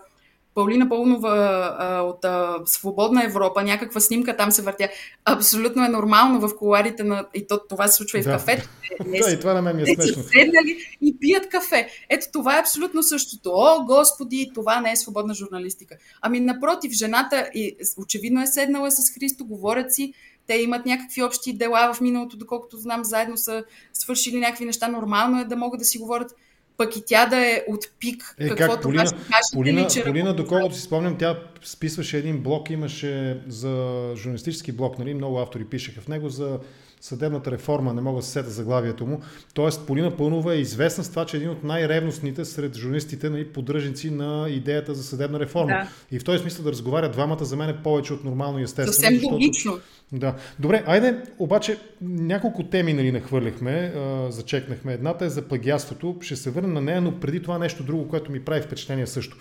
Паулина 0.56 0.90
Пълнова 0.90 1.76
а, 1.80 2.02
от 2.02 2.26
а, 2.26 2.56
Свободна 2.66 3.24
Европа, 3.24 3.64
някаква 3.64 4.00
снимка 4.00 4.38
там 4.38 4.52
се 4.52 4.62
въртя. 4.62 4.90
Абсолютно 5.26 5.86
е 5.86 5.90
нормално 5.90 6.40
в 6.40 6.58
коларите 6.58 7.04
на... 7.04 7.26
И 7.34 7.48
то, 7.48 7.60
това 7.70 7.88
се 7.88 7.96
случва 7.96 8.20
и 8.20 8.22
в 8.22 8.26
кафето. 8.26 8.70
да, 9.06 9.32
и 9.32 9.40
това 9.40 9.54
на 9.54 9.62
мен 9.62 9.76
ми 9.76 9.82
е 9.82 9.86
смешно. 9.86 10.24
Седнали 10.24 10.78
и 11.02 11.20
пият 11.20 11.50
кафе. 11.50 11.90
Ето 12.10 12.28
това 12.34 12.58
е 12.58 12.60
абсолютно 12.60 13.04
същото. 13.04 13.52
О, 13.54 13.86
господи, 13.86 14.52
това 14.54 14.82
не 14.82 14.92
е 14.92 14.96
свободна 14.96 15.34
журналистика. 15.34 15.96
Ами 16.22 16.40
напротив, 16.40 16.92
жената 16.92 17.50
и, 17.54 17.78
очевидно 17.98 18.42
е 18.42 18.48
седнала 18.48 18.92
с 18.92 19.14
Христо, 19.14 19.46
говорят 19.46 19.94
си, 19.94 20.14
те 20.48 20.56
имат 20.56 20.86
някакви 20.86 21.24
общи 21.24 21.54
дела 21.54 21.94
в 21.94 22.02
миналото, 22.02 22.38
доколкото 22.38 22.78
знам, 22.78 23.04
заедно 23.04 23.38
са 23.38 23.64
свършили 23.94 24.40
някакви 24.40 24.66
неща. 24.66 24.88
Нормално 24.88 25.42
е 25.42 25.46
да 25.46 25.56
могат 25.56 25.80
да 25.80 25.86
си 25.86 25.98
говорят 25.98 26.36
пък 26.80 26.96
и 26.96 27.04
тя 27.06 27.26
да 27.26 27.38
е 27.38 27.64
от 27.68 27.86
пик, 28.00 28.36
е, 28.40 28.50
каквото 28.50 28.72
как, 28.72 28.82
Полина, 28.82 29.04
кажете, 29.04 29.22
Полина, 29.54 29.82
ли, 29.82 29.88
че 29.90 30.04
Полина, 30.04 30.36
доколкото 30.36 30.76
си 30.76 30.82
спомням, 30.82 31.18
тя 31.18 31.40
списваше 31.64 32.18
един 32.18 32.38
блок, 32.38 32.70
имаше 32.70 33.42
за 33.48 34.04
журналистически 34.16 34.72
блок, 34.72 35.00
нали, 35.00 35.14
много 35.14 35.40
автори 35.40 35.66
пишеха 35.66 36.02
в 36.02 36.08
него 36.08 36.30
за 36.30 36.60
съдебната 37.02 37.52
реформа, 37.52 37.94
не 37.94 38.02
мога 38.02 38.20
да 38.20 38.26
се 38.26 38.32
сета 38.32 38.50
заглавието 38.50 39.06
му. 39.06 39.22
Тоест, 39.54 39.88
Полина 39.88 40.18
Пълнова 40.18 40.54
е 40.54 40.58
известна 40.58 41.04
с 41.04 41.10
това, 41.10 41.26
че 41.26 41.38
е 41.38 41.40
един 41.40 41.50
от 41.50 41.64
най-ревностните 41.64 42.46
сред 42.46 42.78
журналистите, 42.78 43.30
нали, 43.30 43.46
поддръжници 43.46 44.12
на 44.12 44.50
идеята 44.50 44.94
за 44.94 45.04
съдебна 45.04 45.40
реформа. 45.40 45.68
Да. 45.68 45.90
И 46.12 46.20
в 46.20 46.24
този 46.24 46.42
смисъл 46.42 46.66
да 46.66 46.72
разговарят 46.72 47.12
двамата 47.12 47.46
за 47.46 47.56
мен 47.56 47.70
е 47.70 47.84
повече 47.84 48.14
от 48.14 48.24
нормално 48.24 48.60
и 48.60 48.64
естествено. 48.64 48.94
Съвсем 48.94 49.14
защото... 49.14 49.34
логично. 49.34 49.80
Да. 50.12 50.36
Добре, 50.60 50.84
айде, 50.88 51.24
обаче 51.40 51.78
няколко 52.02 52.64
теми 52.64 52.94
нали, 52.94 53.12
нахвърляхме, 53.12 53.94
зачекнахме. 54.30 54.94
Едната 54.94 55.26
е 55.26 55.30
за 55.30 55.42
плагиатството. 55.42 56.18
Ще 56.22 56.36
се 56.36 56.50
върна 56.50 56.68
на 56.74 56.82
нея, 56.82 57.02
но 57.02 57.20
преди 57.20 57.42
това 57.42 57.58
нещо 57.58 57.84
друго, 57.84 58.08
което 58.08 58.32
ми 58.32 58.46
прави 58.46 58.62
впечатление 58.62 59.08
също. 59.08 59.38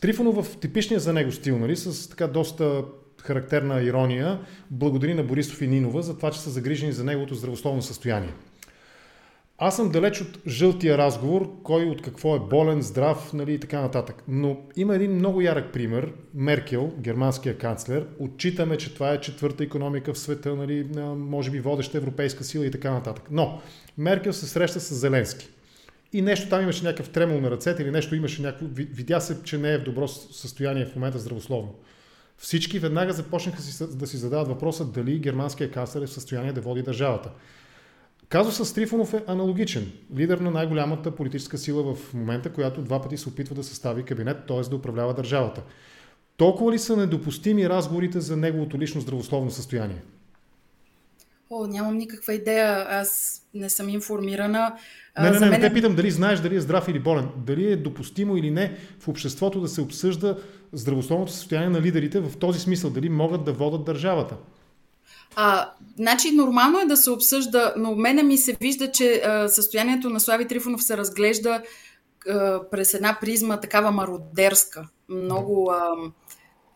Трифонов 0.00 0.46
в 0.46 0.56
типичния 0.56 1.00
за 1.00 1.12
него 1.12 1.32
стил, 1.32 1.58
нали, 1.58 1.76
с 1.76 2.08
така 2.08 2.26
доста 2.26 2.82
характерна 3.22 3.82
ирония, 3.82 4.40
благодари 4.70 5.14
на 5.14 5.22
Борисов 5.22 5.62
и 5.62 5.66
Нинова 5.66 6.02
за 6.02 6.16
това, 6.16 6.30
че 6.30 6.40
са 6.40 6.50
загрижени 6.50 6.92
за 6.92 7.04
неговото 7.04 7.34
здравословно 7.34 7.82
състояние. 7.82 8.32
Аз 9.58 9.76
съм 9.76 9.90
далеч 9.90 10.20
от 10.20 10.38
жълтия 10.48 10.98
разговор, 10.98 11.50
кой 11.62 11.84
от 11.84 12.02
какво 12.02 12.36
е 12.36 12.40
болен, 12.40 12.82
здрав 12.82 13.32
нали, 13.32 13.54
и 13.54 13.58
така 13.58 13.80
нататък. 13.80 14.22
Но 14.28 14.56
има 14.76 14.94
един 14.94 15.14
много 15.14 15.40
ярък 15.40 15.72
пример. 15.72 16.12
Меркел, 16.34 16.92
германския 16.98 17.58
канцлер, 17.58 18.06
отчитаме, 18.18 18.76
че 18.76 18.94
това 18.94 19.12
е 19.12 19.20
четвърта 19.20 19.64
економика 19.64 20.12
в 20.12 20.18
света, 20.18 20.54
нали, 20.54 20.86
може 21.16 21.50
би 21.50 21.60
водеща 21.60 21.98
европейска 21.98 22.44
сила 22.44 22.66
и 22.66 22.70
така 22.70 22.90
нататък. 22.90 23.24
Но 23.30 23.60
Меркел 23.98 24.32
се 24.32 24.46
среща 24.46 24.80
с 24.80 24.94
Зеленски. 24.94 25.48
И 26.12 26.22
нещо 26.22 26.48
там 26.48 26.62
имаше 26.62 26.84
някакъв 26.84 27.10
тремол 27.10 27.40
на 27.40 27.50
ръцете 27.50 27.82
или 27.82 27.90
нещо 27.90 28.14
имаше 28.14 28.42
някакво... 28.42 28.66
Видя 28.74 29.20
се, 29.20 29.42
че 29.42 29.58
не 29.58 29.72
е 29.72 29.78
в 29.78 29.84
добро 29.84 30.08
състояние 30.08 30.86
в 30.86 30.96
момента 30.96 31.18
здравословно. 31.18 31.74
Всички 32.42 32.78
веднага 32.78 33.12
започнаха 33.12 33.62
да 33.86 34.06
си 34.06 34.16
задават 34.16 34.48
въпроса 34.48 34.84
дали 34.84 35.18
германския 35.18 35.70
канцлер 35.70 36.02
е 36.02 36.06
в 36.06 36.12
състояние 36.12 36.52
да 36.52 36.60
води 36.60 36.82
държавата. 36.82 37.30
Казусът 38.28 38.66
с 38.66 38.72
Трифонов 38.72 39.14
е 39.14 39.24
аналогичен. 39.26 39.92
Лидер 40.16 40.38
на 40.38 40.50
най-голямата 40.50 41.10
политическа 41.10 41.58
сила 41.58 41.94
в 41.94 42.14
момента, 42.14 42.52
която 42.52 42.82
два 42.82 43.02
пъти 43.02 43.16
се 43.16 43.28
опитва 43.28 43.54
да 43.54 43.64
състави 43.64 44.02
кабинет, 44.02 44.36
т.е. 44.48 44.60
да 44.60 44.76
управлява 44.76 45.14
държавата. 45.14 45.62
Толкова 46.36 46.72
ли 46.72 46.78
са 46.78 46.96
недопустими 46.96 47.68
разговорите 47.68 48.20
за 48.20 48.36
неговото 48.36 48.78
лично 48.78 49.00
здравословно 49.00 49.50
състояние? 49.50 50.02
О, 51.54 51.66
нямам 51.66 51.96
никаква 51.96 52.34
идея. 52.34 52.86
Аз 52.88 53.42
не 53.54 53.70
съм 53.70 53.88
информирана. 53.88 54.74
Не, 55.20 55.30
не, 55.30 55.40
не, 55.40 55.50
не, 55.50 55.60
те 55.60 55.66
е- 55.66 55.72
питам 55.72 55.94
дали 55.94 56.10
знаеш 56.10 56.40
дали 56.40 56.56
е 56.56 56.60
здрав 56.60 56.88
или 56.88 56.98
болен. 56.98 57.28
Дали 57.36 57.72
е 57.72 57.76
допустимо 57.76 58.36
или 58.36 58.50
не 58.50 58.76
в 59.00 59.08
обществото 59.08 59.60
да 59.60 59.68
се 59.68 59.80
обсъжда 59.80 60.38
здравословното 60.72 61.32
състояние 61.32 61.68
на 61.68 61.80
лидерите 61.80 62.20
в 62.20 62.38
този 62.38 62.60
смисъл, 62.60 62.90
дали 62.90 63.08
могат 63.08 63.44
да 63.44 63.52
водат 63.52 63.84
държавата. 63.84 64.34
А, 65.36 65.70
значи 65.96 66.30
нормално 66.30 66.80
е 66.80 66.86
да 66.86 66.96
се 66.96 67.10
обсъжда, 67.10 67.74
но 67.76 67.94
мене 67.94 68.22
ми 68.22 68.38
се 68.38 68.56
вижда, 68.60 68.90
че 68.90 69.22
а, 69.24 69.48
състоянието 69.48 70.10
на 70.10 70.20
Слави 70.20 70.48
Трифонов 70.48 70.82
се 70.82 70.96
разглежда 70.96 71.62
а, 72.28 72.60
през 72.70 72.94
една 72.94 73.18
призма 73.20 73.60
такава 73.60 73.90
мародерска. 73.90 74.88
Много... 75.08 75.70
А, 75.70 75.94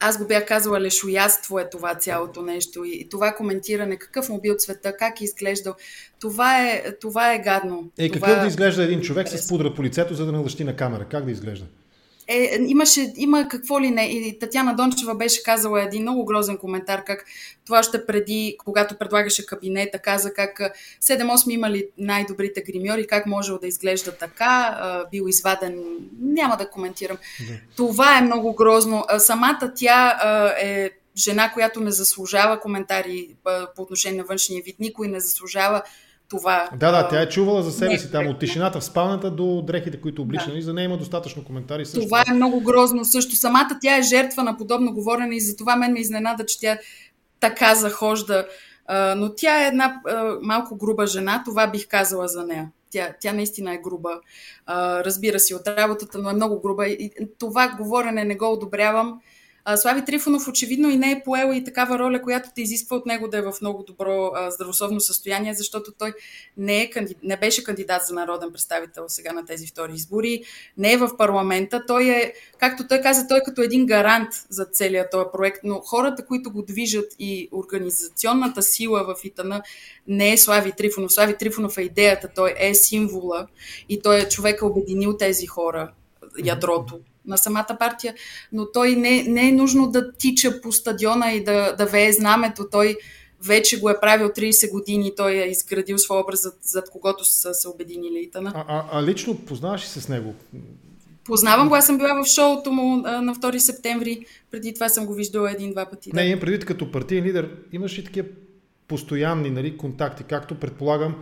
аз 0.00 0.18
го 0.18 0.26
бях 0.26 0.46
казала, 0.46 0.80
лешоядство 0.80 1.58
е 1.58 1.70
това 1.70 1.94
цялото 1.94 2.42
нещо 2.42 2.84
и 2.84 3.08
това 3.08 3.32
коментиране, 3.32 3.96
какъв 3.96 4.28
му 4.28 4.40
бил 4.40 4.54
цвета, 4.58 4.96
как 4.96 5.20
е 5.20 5.24
изглеждал, 5.24 5.74
това 6.20 6.62
е, 6.62 6.92
това 7.00 7.34
е 7.34 7.38
гадно. 7.38 7.90
Е, 7.98 8.10
това... 8.10 8.26
какъв 8.26 8.40
да 8.42 8.48
изглежда 8.48 8.82
един 8.82 9.00
човек 9.00 9.28
с 9.28 9.48
пудра 9.48 9.74
по 9.74 9.84
лицето, 9.84 10.14
за 10.14 10.26
да 10.26 10.32
не 10.32 10.38
лъщи 10.38 10.64
на 10.64 10.76
камера? 10.76 11.04
Как 11.04 11.24
да 11.24 11.30
изглежда? 11.30 11.66
Е, 12.28 12.58
имаше, 12.66 13.12
има 13.16 13.48
какво 13.48 13.80
ли 13.80 13.90
не. 13.90 14.04
И 14.06 14.38
Татьяна 14.38 14.76
Дончева 14.76 15.14
беше 15.14 15.42
казала 15.42 15.82
един 15.82 16.02
много 16.02 16.24
грозен 16.24 16.58
коментар, 16.58 17.04
как 17.04 17.24
това 17.66 17.78
още 17.78 18.06
преди, 18.06 18.56
когато 18.64 18.98
предлагаше 18.98 19.46
кабинета, 19.46 19.98
каза 19.98 20.34
как 20.34 20.60
7-8 21.02 21.50
имали 21.50 21.88
най-добрите 21.98 22.62
гримьори, 22.62 23.06
как 23.06 23.26
можел 23.26 23.58
да 23.58 23.66
изглежда 23.66 24.12
така, 24.12 24.78
бил 25.10 25.24
изваден. 25.28 25.84
Няма 26.20 26.56
да 26.56 26.70
коментирам. 26.70 27.16
Да. 27.40 27.54
Това 27.76 28.18
е 28.18 28.22
много 28.22 28.54
грозно. 28.54 29.04
Самата 29.18 29.72
тя 29.76 30.18
е 30.60 30.90
жена, 31.16 31.52
която 31.52 31.80
не 31.80 31.90
заслужава 31.90 32.60
коментари 32.60 33.28
по 33.76 33.82
отношение 33.82 34.18
на 34.18 34.24
външния 34.24 34.62
вид. 34.64 34.76
Никой 34.80 35.08
не 35.08 35.20
заслужава 35.20 35.82
това. 36.28 36.68
Да, 36.76 36.90
да, 36.92 37.08
тя 37.08 37.22
е 37.22 37.28
чувала 37.28 37.62
за 37.62 37.72
себе 37.72 37.98
си 37.98 38.12
там 38.12 38.26
от 38.26 38.38
тишината 38.38 38.80
в 38.80 38.84
спалната 38.84 39.30
до 39.30 39.62
дрехите, 39.62 40.00
които 40.00 40.22
облича. 40.22 40.50
Да. 40.50 40.58
И 40.58 40.62
за 40.62 40.72
нея 40.72 40.84
има 40.84 40.96
достатъчно 40.96 41.44
коментари. 41.44 41.86
Също. 41.86 42.04
Това 42.04 42.24
е 42.28 42.34
много 42.34 42.60
грозно 42.60 43.04
също. 43.04 43.36
Самата 43.36 43.78
тя 43.80 43.96
е 43.96 44.02
жертва 44.02 44.42
на 44.42 44.56
подобно 44.56 44.94
говорене 44.94 45.36
и 45.36 45.40
затова 45.40 45.76
мен 45.76 45.92
ме 45.92 46.00
изненада, 46.00 46.46
че 46.46 46.60
тя 46.60 46.78
така 47.40 47.74
захожда. 47.74 48.46
Но 49.16 49.34
тя 49.34 49.64
е 49.64 49.66
една 49.66 50.00
малко 50.42 50.76
груба 50.76 51.06
жена, 51.06 51.42
това 51.44 51.66
бих 51.66 51.88
казала 51.88 52.28
за 52.28 52.46
нея. 52.46 52.70
Тя, 52.90 53.08
тя 53.20 53.32
наистина 53.32 53.74
е 53.74 53.78
груба. 53.78 54.10
Разбира 54.68 55.40
се 55.40 55.54
от 55.54 55.68
работата, 55.68 56.18
но 56.18 56.30
е 56.30 56.34
много 56.34 56.60
груба. 56.60 56.86
И 56.86 57.10
това 57.38 57.68
говорене 57.68 58.24
не 58.24 58.36
го 58.36 58.52
одобрявам. 58.52 59.20
Слави 59.76 60.04
Трифонов 60.04 60.48
очевидно 60.48 60.90
и 60.90 60.96
не 60.96 61.12
е 61.12 61.22
поел 61.24 61.52
и 61.54 61.64
такава 61.64 61.98
роля, 61.98 62.22
която 62.22 62.48
те 62.54 62.62
изисква 62.62 62.96
от 62.96 63.06
него 63.06 63.28
да 63.28 63.38
е 63.38 63.42
в 63.42 63.54
много 63.60 63.82
добро 63.82 64.32
здравословно 64.48 65.00
състояние, 65.00 65.54
защото 65.54 65.92
той 65.98 66.14
не, 66.56 66.82
е, 66.82 66.90
не 67.22 67.36
беше 67.36 67.64
кандидат 67.64 68.02
за 68.06 68.14
народен 68.14 68.52
представител 68.52 69.04
сега 69.08 69.32
на 69.32 69.44
тези 69.44 69.66
втори 69.66 69.92
избори, 69.92 70.42
не 70.78 70.92
е 70.92 70.96
в 70.96 71.16
парламента. 71.16 71.82
Той 71.86 72.08
е, 72.08 72.32
както 72.58 72.88
той 72.88 73.00
каза, 73.00 73.26
той 73.28 73.38
е 73.38 73.44
като 73.44 73.62
един 73.62 73.86
гарант 73.86 74.28
за 74.48 74.64
целият 74.64 75.10
този 75.10 75.26
проект, 75.32 75.60
но 75.64 75.74
хората, 75.74 76.26
които 76.26 76.50
го 76.50 76.62
движат 76.62 77.12
и 77.18 77.48
организационната 77.52 78.62
сила 78.62 79.04
в 79.04 79.24
Итана 79.24 79.62
не 80.08 80.32
е 80.32 80.38
Слави 80.38 80.72
Трифонов. 80.72 81.12
Слави 81.12 81.36
Трифонов 81.36 81.78
е 81.78 81.82
идеята, 81.82 82.28
той 82.34 82.54
е 82.58 82.74
символа 82.74 83.46
и 83.88 84.02
той 84.02 84.20
е 84.20 84.28
човека 84.28 84.66
обединил 84.66 85.16
тези 85.16 85.46
хора, 85.46 85.92
ядрото 86.44 87.00
на 87.26 87.36
самата 87.36 87.76
партия, 87.78 88.14
но 88.52 88.72
той 88.72 88.96
не, 88.96 89.22
не 89.22 89.48
е 89.48 89.52
нужно 89.52 89.90
да 89.90 90.12
тича 90.12 90.60
по 90.60 90.72
стадиона 90.72 91.32
и 91.32 91.44
да, 91.44 91.72
да 91.72 91.86
вее 91.86 92.12
знамето. 92.12 92.66
Той 92.70 92.96
вече 93.44 93.80
го 93.80 93.90
е 93.90 94.00
правил 94.00 94.28
30 94.28 94.70
години, 94.70 95.12
той 95.16 95.32
е 95.32 95.46
изградил 95.46 95.98
своя 95.98 96.22
образ, 96.22 96.42
зад, 96.42 96.58
зад 96.62 96.90
когото 96.90 97.24
са 97.24 97.54
се 97.54 97.68
обединили 97.68 98.18
Итана. 98.18 98.52
А, 98.54 98.64
а, 98.68 98.84
а 98.92 99.02
лично 99.02 99.38
познаваш 99.38 99.82
ли 99.82 99.86
се 99.86 100.00
с 100.00 100.08
него? 100.08 100.34
Познавам 101.24 101.68
го, 101.68 101.74
аз 101.74 101.86
съм 101.86 101.98
била 101.98 102.22
в 102.22 102.26
шоуто 102.26 102.72
му 102.72 103.02
а, 103.04 103.22
на 103.22 103.34
2 103.34 103.58
септември, 103.58 104.26
преди 104.50 104.74
това 104.74 104.88
съм 104.88 105.06
го 105.06 105.14
виждала 105.14 105.50
един-два 105.50 105.86
пъти. 105.86 106.10
Да. 106.10 106.20
Не, 106.20 106.26
имам 106.26 106.40
предвид 106.40 106.64
като 106.64 106.90
партиен 106.90 107.24
лидер, 107.24 107.50
имаш 107.72 107.98
ли 107.98 108.04
такива 108.04 108.28
постоянни 108.88 109.50
нали, 109.50 109.76
контакти, 109.76 110.24
както 110.24 110.54
предполагам, 110.54 111.14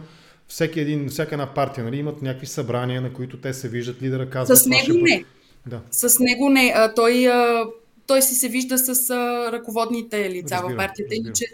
всеки 0.49 0.81
един, 0.81 1.09
всяка 1.09 1.35
една 1.35 1.55
партия 1.55 1.85
нали, 1.85 1.97
имат 1.97 2.23
някакви 2.23 2.47
събрания, 2.47 3.01
на 3.01 3.13
които 3.13 3.37
те 3.41 3.55
се 3.55 3.69
виждат, 3.69 4.03
лидера 4.03 4.31
казва. 4.31 4.57
С 4.57 4.67
него 4.67 4.93
не. 4.93 5.25
Да. 5.67 5.81
С 5.91 6.19
него 6.21 6.51
не. 6.51 6.73
А, 6.77 6.95
той, 6.95 7.29
а, 7.29 7.67
той 8.07 8.23
си 8.23 8.35
се 8.35 8.49
вижда 8.49 8.79
с 8.79 9.11
а, 9.11 9.53
ръководните 9.53 10.31
лица 10.31 10.55
разбира, 10.55 10.75
в 10.75 10.77
партията. 10.77 11.15
Иначе 11.15 11.45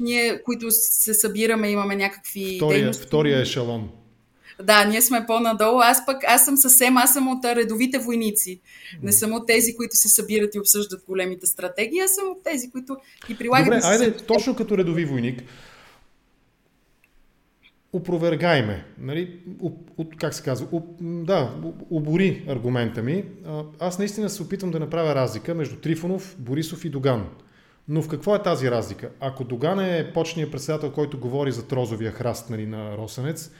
ние, 0.00 0.42
които 0.42 0.70
се 0.70 1.14
събираме, 1.14 1.70
имаме 1.70 1.96
някакви 1.96 2.56
втория, 2.56 2.78
дейности. 2.78 3.06
Втория 3.06 3.40
ешелон. 3.40 3.90
Да, 4.62 4.84
ние 4.84 5.02
сме 5.02 5.24
по-надолу. 5.26 5.80
Аз 5.80 6.06
пък, 6.06 6.24
аз 6.26 6.44
съм 6.44 6.56
съвсем, 6.56 6.96
аз 6.96 7.12
съм 7.12 7.28
от 7.28 7.44
редовите 7.44 7.98
войници. 7.98 8.60
Не 9.02 9.12
съм 9.12 9.32
от 9.32 9.46
тези, 9.46 9.76
които 9.76 9.96
се 9.96 10.08
събират 10.08 10.54
и 10.54 10.58
обсъждат 10.58 11.04
големите 11.08 11.46
стратегии, 11.46 11.98
аз 11.98 12.14
съм 12.14 12.28
от 12.28 12.44
тези, 12.44 12.70
които 12.70 12.96
ги 13.28 13.36
прилагат. 13.36 13.66
Добре, 13.66 13.80
айде, 13.82 14.16
точно 14.16 14.56
като 14.56 14.78
редови 14.78 15.04
войник, 15.04 15.42
опровергайме, 17.96 18.84
нали, 18.98 19.40
как 20.18 20.34
се 20.34 20.42
казва, 20.42 20.66
об, 20.72 20.84
да, 21.00 21.54
обори 21.90 22.44
аргумента 22.48 23.02
ми. 23.02 23.24
Аз 23.80 23.98
наистина 23.98 24.30
се 24.30 24.42
опитвам 24.42 24.70
да 24.70 24.80
направя 24.80 25.14
разлика 25.14 25.54
между 25.54 25.76
Трифонов, 25.76 26.36
Борисов 26.38 26.84
и 26.84 26.90
Доган. 26.90 27.26
Но 27.88 28.02
в 28.02 28.08
какво 28.08 28.34
е 28.34 28.42
тази 28.42 28.70
разлика? 28.70 29.10
Ако 29.20 29.44
Доган 29.44 29.80
е 29.80 30.10
почният 30.14 30.50
председател, 30.50 30.92
който 30.92 31.18
говори 31.18 31.52
за 31.52 31.66
трозовия 31.68 32.12
храст 32.12 32.50
нали, 32.50 32.66
на 32.66 32.96
Росенец, 32.96 33.50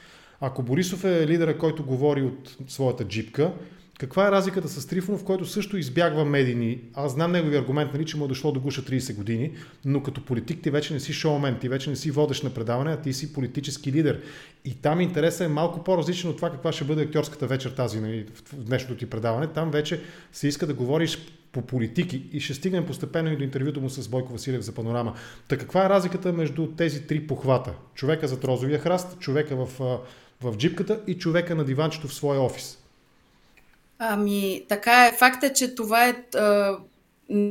ако 0.41 0.63
Борисов 0.63 1.05
е 1.05 1.27
лидера, 1.27 1.59
който 1.59 1.85
говори 1.85 2.23
от 2.23 2.57
своята 2.69 3.05
джипка, 3.05 3.53
каква 3.99 4.29
е 4.29 4.31
разликата 4.31 4.69
с 4.69 4.87
Трифонов, 4.87 5.25
който 5.25 5.47
също 5.47 5.77
избягва 5.77 6.25
медийни? 6.25 6.81
Аз 6.95 7.13
знам 7.13 7.33
негови 7.33 7.57
аргумент, 7.57 7.93
нали, 7.93 8.07
че 8.07 8.17
му 8.17 8.25
е 8.25 8.29
дошло 8.29 8.53
до 8.53 8.61
гуша 8.61 8.83
30 8.83 9.15
години, 9.15 9.53
но 9.85 10.03
като 10.03 10.25
политик 10.25 10.63
ти 10.63 10.71
вече 10.71 10.95
не 10.95 11.01
си 11.01 11.13
шоумен, 11.13 11.59
ти 11.61 11.69
вече 11.69 11.91
не 11.91 11.97
си 11.97 12.11
водещ 12.11 12.45
на 12.45 12.51
предаване, 12.51 12.93
а 12.93 12.97
ти 12.97 13.13
си 13.13 13.33
политически 13.33 13.93
лидер. 13.93 14.21
И 14.65 14.75
там 14.75 15.01
интересът 15.01 15.41
е 15.41 15.49
малко 15.49 15.85
по-различен 15.85 16.31
от 16.31 16.37
това 16.37 16.51
каква 16.51 16.73
ще 16.73 16.85
бъде 16.85 17.03
актьорската 17.03 17.47
вечер 17.47 17.71
тази 17.71 18.01
нали, 18.01 18.27
в 18.45 18.65
днешното 18.65 18.97
ти 18.97 19.11
предаване. 19.11 19.47
Там 19.47 19.71
вече 19.71 20.01
се 20.33 20.49
иска 20.49 20.67
да 20.67 20.75
говориш 20.75 21.19
по 21.53 21.63
политики 21.63 22.23
и 22.33 22.41
ще 22.41 22.55
стигнем 22.55 22.87
постепенно 22.87 23.33
и 23.33 23.37
до 23.37 23.45
интервюто 23.45 23.81
му 23.81 23.91
с 23.91 24.09
Бойко 24.09 24.33
Василев 24.33 24.61
за 24.61 24.73
панорама. 24.73 25.15
Та 25.49 25.59
каква 25.59 25.87
е 25.87 25.89
разликата 25.89 26.33
между 26.33 26.67
тези 26.67 27.07
три 27.07 27.27
похвата? 27.27 27.73
Човека 27.95 28.29
за 28.29 28.39
розовия 28.45 28.79
храст, 28.79 29.19
човека 29.19 29.57
в, 29.57 29.79
в 30.43 30.57
джипката 30.57 31.01
и 31.07 31.15
човека 31.15 31.55
на 31.55 31.65
диванчето 31.65 32.09
в 32.09 32.15
своя 32.15 32.41
офис. 32.41 32.79
Ами, 33.99 34.65
така 34.69 35.07
е. 35.07 35.13
Факт 35.13 35.43
е, 35.45 35.53
че 35.53 35.75
това 35.75 36.07
е 36.09 36.17
а, 36.35 36.77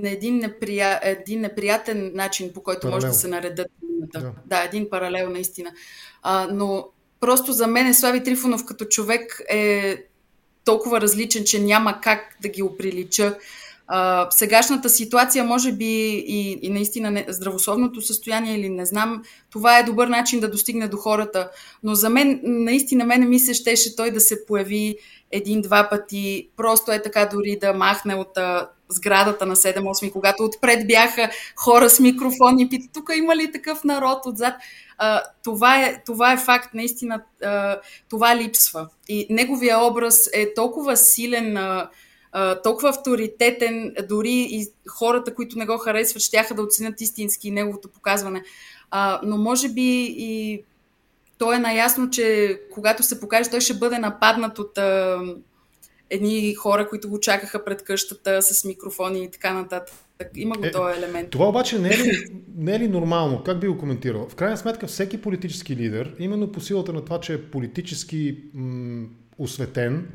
един, 0.04 0.38
неприя, 0.38 1.00
един 1.04 1.42
неприятен 1.42 2.12
начин, 2.16 2.54
по 2.54 2.64
който 2.64 2.82
паралел. 2.82 2.96
може 2.96 3.08
да 3.08 3.14
се 3.14 3.28
наредат 3.28 3.68
Да. 4.14 4.32
да, 4.46 4.64
един 4.64 4.90
паралел 4.90 5.30
наистина. 5.30 5.72
А, 6.24 6.48
но 6.52 6.88
просто 7.20 7.52
за 7.54 7.68
мен 7.68 7.94
Слави 7.94 8.24
Трифонов 8.24 8.66
като 8.66 8.86
човек 8.86 9.42
е 9.50 9.96
толкова 10.66 11.02
различен, 11.02 11.44
че 11.44 11.60
няма 11.60 12.02
как 12.02 12.38
да 12.42 12.48
ги 12.50 12.64
оприлича. 12.64 13.38
А, 13.88 14.28
сегашната 14.32 14.90
ситуация, 14.90 15.44
може 15.44 15.72
би 15.72 15.86
и, 16.28 16.60
и 16.62 16.70
наистина 16.70 17.12
не, 17.12 17.26
здравословното 17.30 18.02
състояние 18.02 18.58
или 18.58 18.70
не 18.70 18.86
знам, 18.86 19.24
това 19.50 19.80
е 19.80 19.84
добър 19.84 20.08
начин 20.08 20.40
да 20.40 20.52
достигне 20.52 20.88
до 20.88 20.98
хората. 20.98 21.50
Но 21.84 21.96
за 21.96 22.10
мен, 22.10 22.40
наистина, 22.44 23.06
мене 23.06 23.26
ми 23.26 23.40
се 23.40 23.54
щеше 23.54 23.96
той 23.96 24.12
да 24.12 24.20
се 24.20 24.46
появи 24.46 24.98
един-два 25.36 25.90
пъти, 25.90 26.50
просто 26.58 26.92
е 26.92 27.02
така 27.02 27.26
дори 27.26 27.58
да 27.62 27.74
махне 27.74 28.16
от 28.16 28.38
сградата 28.90 29.46
на 29.46 29.56
7-8, 29.56 30.12
когато 30.12 30.44
отпред 30.44 30.88
бяха 30.88 31.30
хора 31.56 31.90
с 31.90 32.00
микрофони 32.00 32.64
и 32.64 32.70
питат, 32.70 32.90
тук 32.94 33.12
има 33.16 33.36
ли 33.36 33.52
такъв 33.52 33.84
народ 33.84 34.26
отзад? 34.26 34.54
А, 34.98 35.24
това, 35.44 35.82
е, 35.82 36.04
това 36.06 36.34
е 36.34 36.38
факт, 36.38 36.74
наистина 36.74 37.22
а, 37.44 37.80
това 38.10 38.36
липсва. 38.36 38.90
И 39.10 39.28
неговия 39.30 39.80
образ 39.80 40.30
е 40.34 40.54
толкова 40.54 40.98
силен, 40.98 41.58
а, 41.58 41.90
а, 42.32 42.62
толкова 42.62 42.90
авторитетен, 42.90 43.96
дори 44.10 44.48
и 44.50 44.68
хората, 44.90 45.36
които 45.36 45.58
не 45.58 45.66
го 45.66 45.78
харесват, 45.78 46.22
ще 46.22 46.48
да 46.56 46.62
оценят 46.62 47.02
истински 47.02 47.52
неговото 47.52 47.90
показване. 47.90 48.44
А, 48.92 49.20
но 49.24 49.38
може 49.38 49.70
би 49.70 50.16
и 50.18 50.64
той 51.38 51.56
е 51.56 51.60
наясно, 51.60 52.10
че 52.10 52.60
когато 52.74 53.04
се 53.04 53.20
покаже, 53.20 53.50
той 53.50 53.62
ще 53.62 53.74
бъде 53.74 54.00
нападнат 54.00 54.60
от 54.60 54.78
а, 54.78 55.20
едни 56.10 56.56
хора, 56.56 56.90
които 56.90 57.10
го 57.10 57.20
чакаха 57.20 57.66
пред 57.66 57.84
къщата 57.84 58.42
с 58.42 58.66
микрофони 58.66 59.24
и 59.24 59.32
така 59.32 59.54
нататък. 59.54 59.96
Има 60.36 60.58
го 60.58 60.66
е, 60.66 60.72
този 60.72 60.98
елемент. 61.00 61.30
Това 61.30 61.48
обаче 61.48 61.80
не 61.80 61.90
е, 61.90 61.98
ли, 61.98 62.42
не 62.58 62.76
е 62.76 62.80
ли 62.80 62.88
нормално? 62.88 63.44
Как 63.44 63.60
би 63.60 63.68
го 63.68 63.78
коментирал? 63.78 64.28
В 64.30 64.36
крайна 64.36 64.58
сметка 64.58 64.88
всеки 64.88 65.22
политически 65.22 65.76
лидер, 65.76 66.16
именно 66.20 66.52
по 66.52 66.62
силата 66.62 66.94
на 66.94 67.06
това, 67.06 67.20
че 67.20 67.34
е 67.34 67.42
политически 67.42 68.38
м- 68.54 69.08
осветен, 69.38 70.08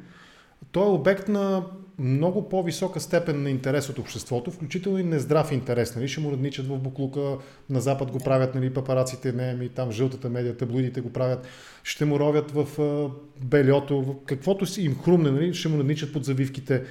той 0.72 0.86
е 0.86 0.90
обект 0.90 1.28
на 1.28 1.64
много 2.00 2.48
по-висока 2.48 3.00
степен 3.00 3.42
на 3.42 3.50
интерес 3.50 3.88
от 3.88 3.98
обществото, 3.98 4.50
включително 4.50 4.98
и 4.98 5.04
нездрав 5.04 5.52
интерес. 5.52 5.96
Нали? 5.96 6.08
Ще 6.08 6.20
му 6.20 6.30
надничат 6.30 6.66
в 6.66 6.78
буклука, 6.78 7.36
на 7.70 7.80
Запад 7.80 8.10
го 8.10 8.18
правят 8.18 8.54
нали, 8.54 8.74
папараците, 8.74 9.32
не, 9.32 9.54
ми, 9.54 9.68
там 9.68 9.92
жълтата 9.92 10.28
медия, 10.28 10.56
таблоидите 10.56 11.00
го 11.00 11.12
правят, 11.12 11.46
ще 11.82 12.04
му 12.04 12.18
ровят 12.18 12.50
в 12.50 12.80
а, 12.80 13.10
бельото, 13.44 14.16
каквото 14.26 14.66
си 14.66 14.82
им 14.82 14.98
хрумне, 15.04 15.30
нали? 15.30 15.54
ще 15.54 15.68
му 15.68 15.76
надничат 15.76 16.12
под 16.12 16.24
завивките 16.24 16.84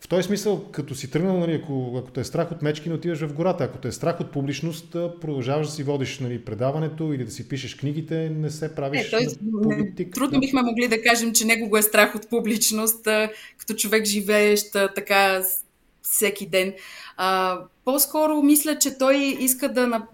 в 0.00 0.08
този 0.08 0.22
смисъл, 0.22 0.64
като 0.72 0.94
си 0.94 1.10
тръгнал, 1.10 1.38
нали, 1.38 1.60
ако, 1.62 1.94
ако 1.98 2.10
те 2.10 2.20
е 2.20 2.24
страх 2.24 2.52
от 2.52 2.62
мечки, 2.62 2.88
не 2.88 2.94
отиваш 2.94 3.20
в 3.20 3.32
гората. 3.32 3.64
Ако 3.64 3.78
те 3.78 3.88
е 3.88 3.92
страх 3.92 4.20
от 4.20 4.32
публичност, 4.32 4.92
продължаваш 4.92 5.66
да 5.66 5.72
си 5.72 5.82
водиш 5.82 6.18
нали, 6.18 6.44
предаването 6.44 7.12
или 7.12 7.24
да 7.24 7.30
си 7.30 7.48
пишеш 7.48 7.74
книгите, 7.74 8.30
не 8.30 8.50
се 8.50 8.74
правиш 8.74 9.06
е, 9.06 9.10
той, 9.10 9.26
политик. 9.62 10.14
Трудно 10.14 10.40
бихме 10.40 10.62
могли 10.62 10.88
да 10.88 11.02
кажем, 11.02 11.32
че 11.32 11.46
него 11.46 11.68
го 11.68 11.76
е 11.76 11.82
страх 11.82 12.14
от 12.14 12.30
публичност, 12.30 13.08
като 13.58 13.74
човек 13.74 14.04
живеещ 14.04 14.72
така 14.72 15.42
всеки 16.02 16.46
ден. 16.46 16.74
А, 17.16 17.58
по-скоро 17.84 18.42
мисля, 18.42 18.78
че 18.78 18.98
той 18.98 19.16
иска 19.40 19.72
да. 19.72 20.06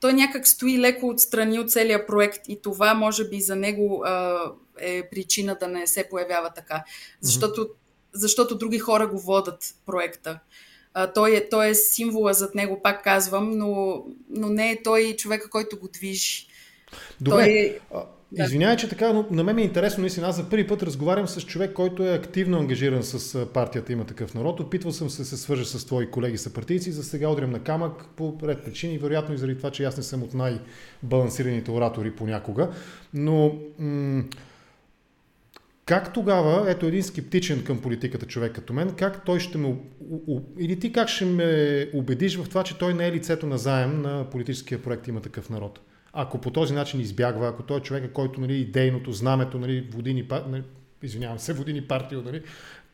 Той 0.00 0.12
някак 0.12 0.46
стои 0.48 0.78
леко 0.78 1.08
отстрани 1.08 1.58
от 1.58 1.70
целия 1.70 2.06
проект 2.06 2.48
и 2.48 2.62
това 2.62 2.94
може 2.94 3.28
би 3.28 3.40
за 3.40 3.56
него 3.56 4.02
а, 4.04 4.38
е 4.78 5.08
причина 5.10 5.56
да 5.60 5.68
не 5.68 5.86
се 5.86 6.08
появява 6.10 6.50
така. 6.54 6.84
Защото 7.20 7.60
mm-hmm 7.60 7.85
защото 8.18 8.58
други 8.58 8.78
хора 8.78 9.06
го 9.06 9.18
водат 9.18 9.74
проекта. 9.86 10.38
А, 10.94 11.12
той, 11.12 11.36
е, 11.36 11.48
той 11.48 11.68
е 11.68 11.74
символа 11.74 12.32
зад 12.32 12.54
него, 12.54 12.80
пак 12.82 13.04
казвам, 13.04 13.58
но, 13.58 14.02
но 14.30 14.48
не 14.48 14.70
е 14.70 14.82
той 14.82 15.16
човека, 15.18 15.50
който 15.50 15.78
го 15.78 15.88
движи. 15.88 16.46
Добре. 17.20 17.44
Той 17.44 17.50
е... 17.50 17.78
Извинявай, 18.32 18.76
че 18.76 18.88
така, 18.88 19.12
но 19.12 19.26
на 19.30 19.44
мен 19.44 19.58
е 19.58 19.62
интересно, 19.62 20.00
наистина, 20.00 20.26
аз 20.26 20.36
за 20.36 20.50
първи 20.50 20.66
път 20.66 20.82
разговарям 20.82 21.28
с 21.28 21.40
човек, 21.40 21.72
който 21.72 22.02
е 22.02 22.14
активно 22.14 22.58
ангажиран 22.58 23.02
с 23.02 23.46
партията 23.46 23.92
Има 23.92 24.04
такъв 24.04 24.34
народ. 24.34 24.60
Опитвал 24.60 24.92
съм 24.92 25.10
се 25.10 25.24
се 25.24 25.36
свържа 25.36 25.64
с 25.64 25.86
твои 25.86 26.10
колеги 26.10 26.38
съпартийци, 26.38 26.92
за 26.92 27.04
сега 27.04 27.28
удрям 27.28 27.50
на 27.50 27.58
камък 27.58 28.04
по 28.16 28.38
ред 28.42 28.64
причини, 28.64 28.98
вероятно 28.98 29.34
и 29.34 29.38
заради 29.38 29.56
това, 29.56 29.70
че 29.70 29.84
аз 29.84 29.96
не 29.96 30.02
съм 30.02 30.22
от 30.22 30.34
най-балансираните 30.34 31.70
оратори 31.70 32.10
понякога. 32.10 32.70
Но 33.14 33.54
м- 33.78 34.24
как 35.86 36.12
тогава, 36.12 36.70
ето 36.70 36.86
един 36.86 37.02
скептичен 37.02 37.64
към 37.64 37.80
политиката 37.80 38.26
човек 38.26 38.54
като 38.54 38.72
мен, 38.72 38.94
как 38.94 39.24
той 39.24 39.40
ще 39.40 39.58
ме, 39.58 39.76
или 40.58 40.78
ти 40.80 40.92
как 40.92 41.08
ще 41.08 41.24
ме 41.24 41.90
убедиш 41.94 42.36
в 42.36 42.48
това, 42.48 42.62
че 42.62 42.78
той 42.78 42.94
не 42.94 43.08
е 43.08 43.12
лицето 43.12 43.46
на 43.46 43.58
заем 43.58 44.02
на 44.02 44.30
политическия 44.30 44.82
проект 44.82 45.08
има 45.08 45.20
такъв 45.20 45.50
народ? 45.50 45.80
Ако 46.12 46.40
по 46.40 46.50
този 46.50 46.74
начин 46.74 47.00
избягва, 47.00 47.48
ако 47.48 47.62
той 47.62 47.78
е 47.78 47.82
човека, 47.82 48.12
който 48.12 48.40
нали, 48.40 48.54
идейното, 48.54 49.12
знамето, 49.12 49.58
нали, 49.58 49.88
водини, 49.92 50.28
нали, 50.48 50.62
извинявам 51.02 51.38
се, 51.38 51.52
водини 51.52 51.82
партия, 51.82 52.22
нали, 52.24 52.42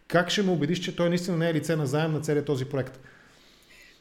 как 0.08 0.30
ще 0.30 0.42
ме 0.42 0.52
убедиш, 0.52 0.78
че 0.78 0.96
той 0.96 1.08
наистина 1.08 1.36
не 1.36 1.50
е 1.50 1.54
лице 1.54 1.76
на 1.76 1.86
заем 1.86 2.12
на 2.12 2.20
целият 2.20 2.46
този 2.46 2.64
проект? 2.64 3.00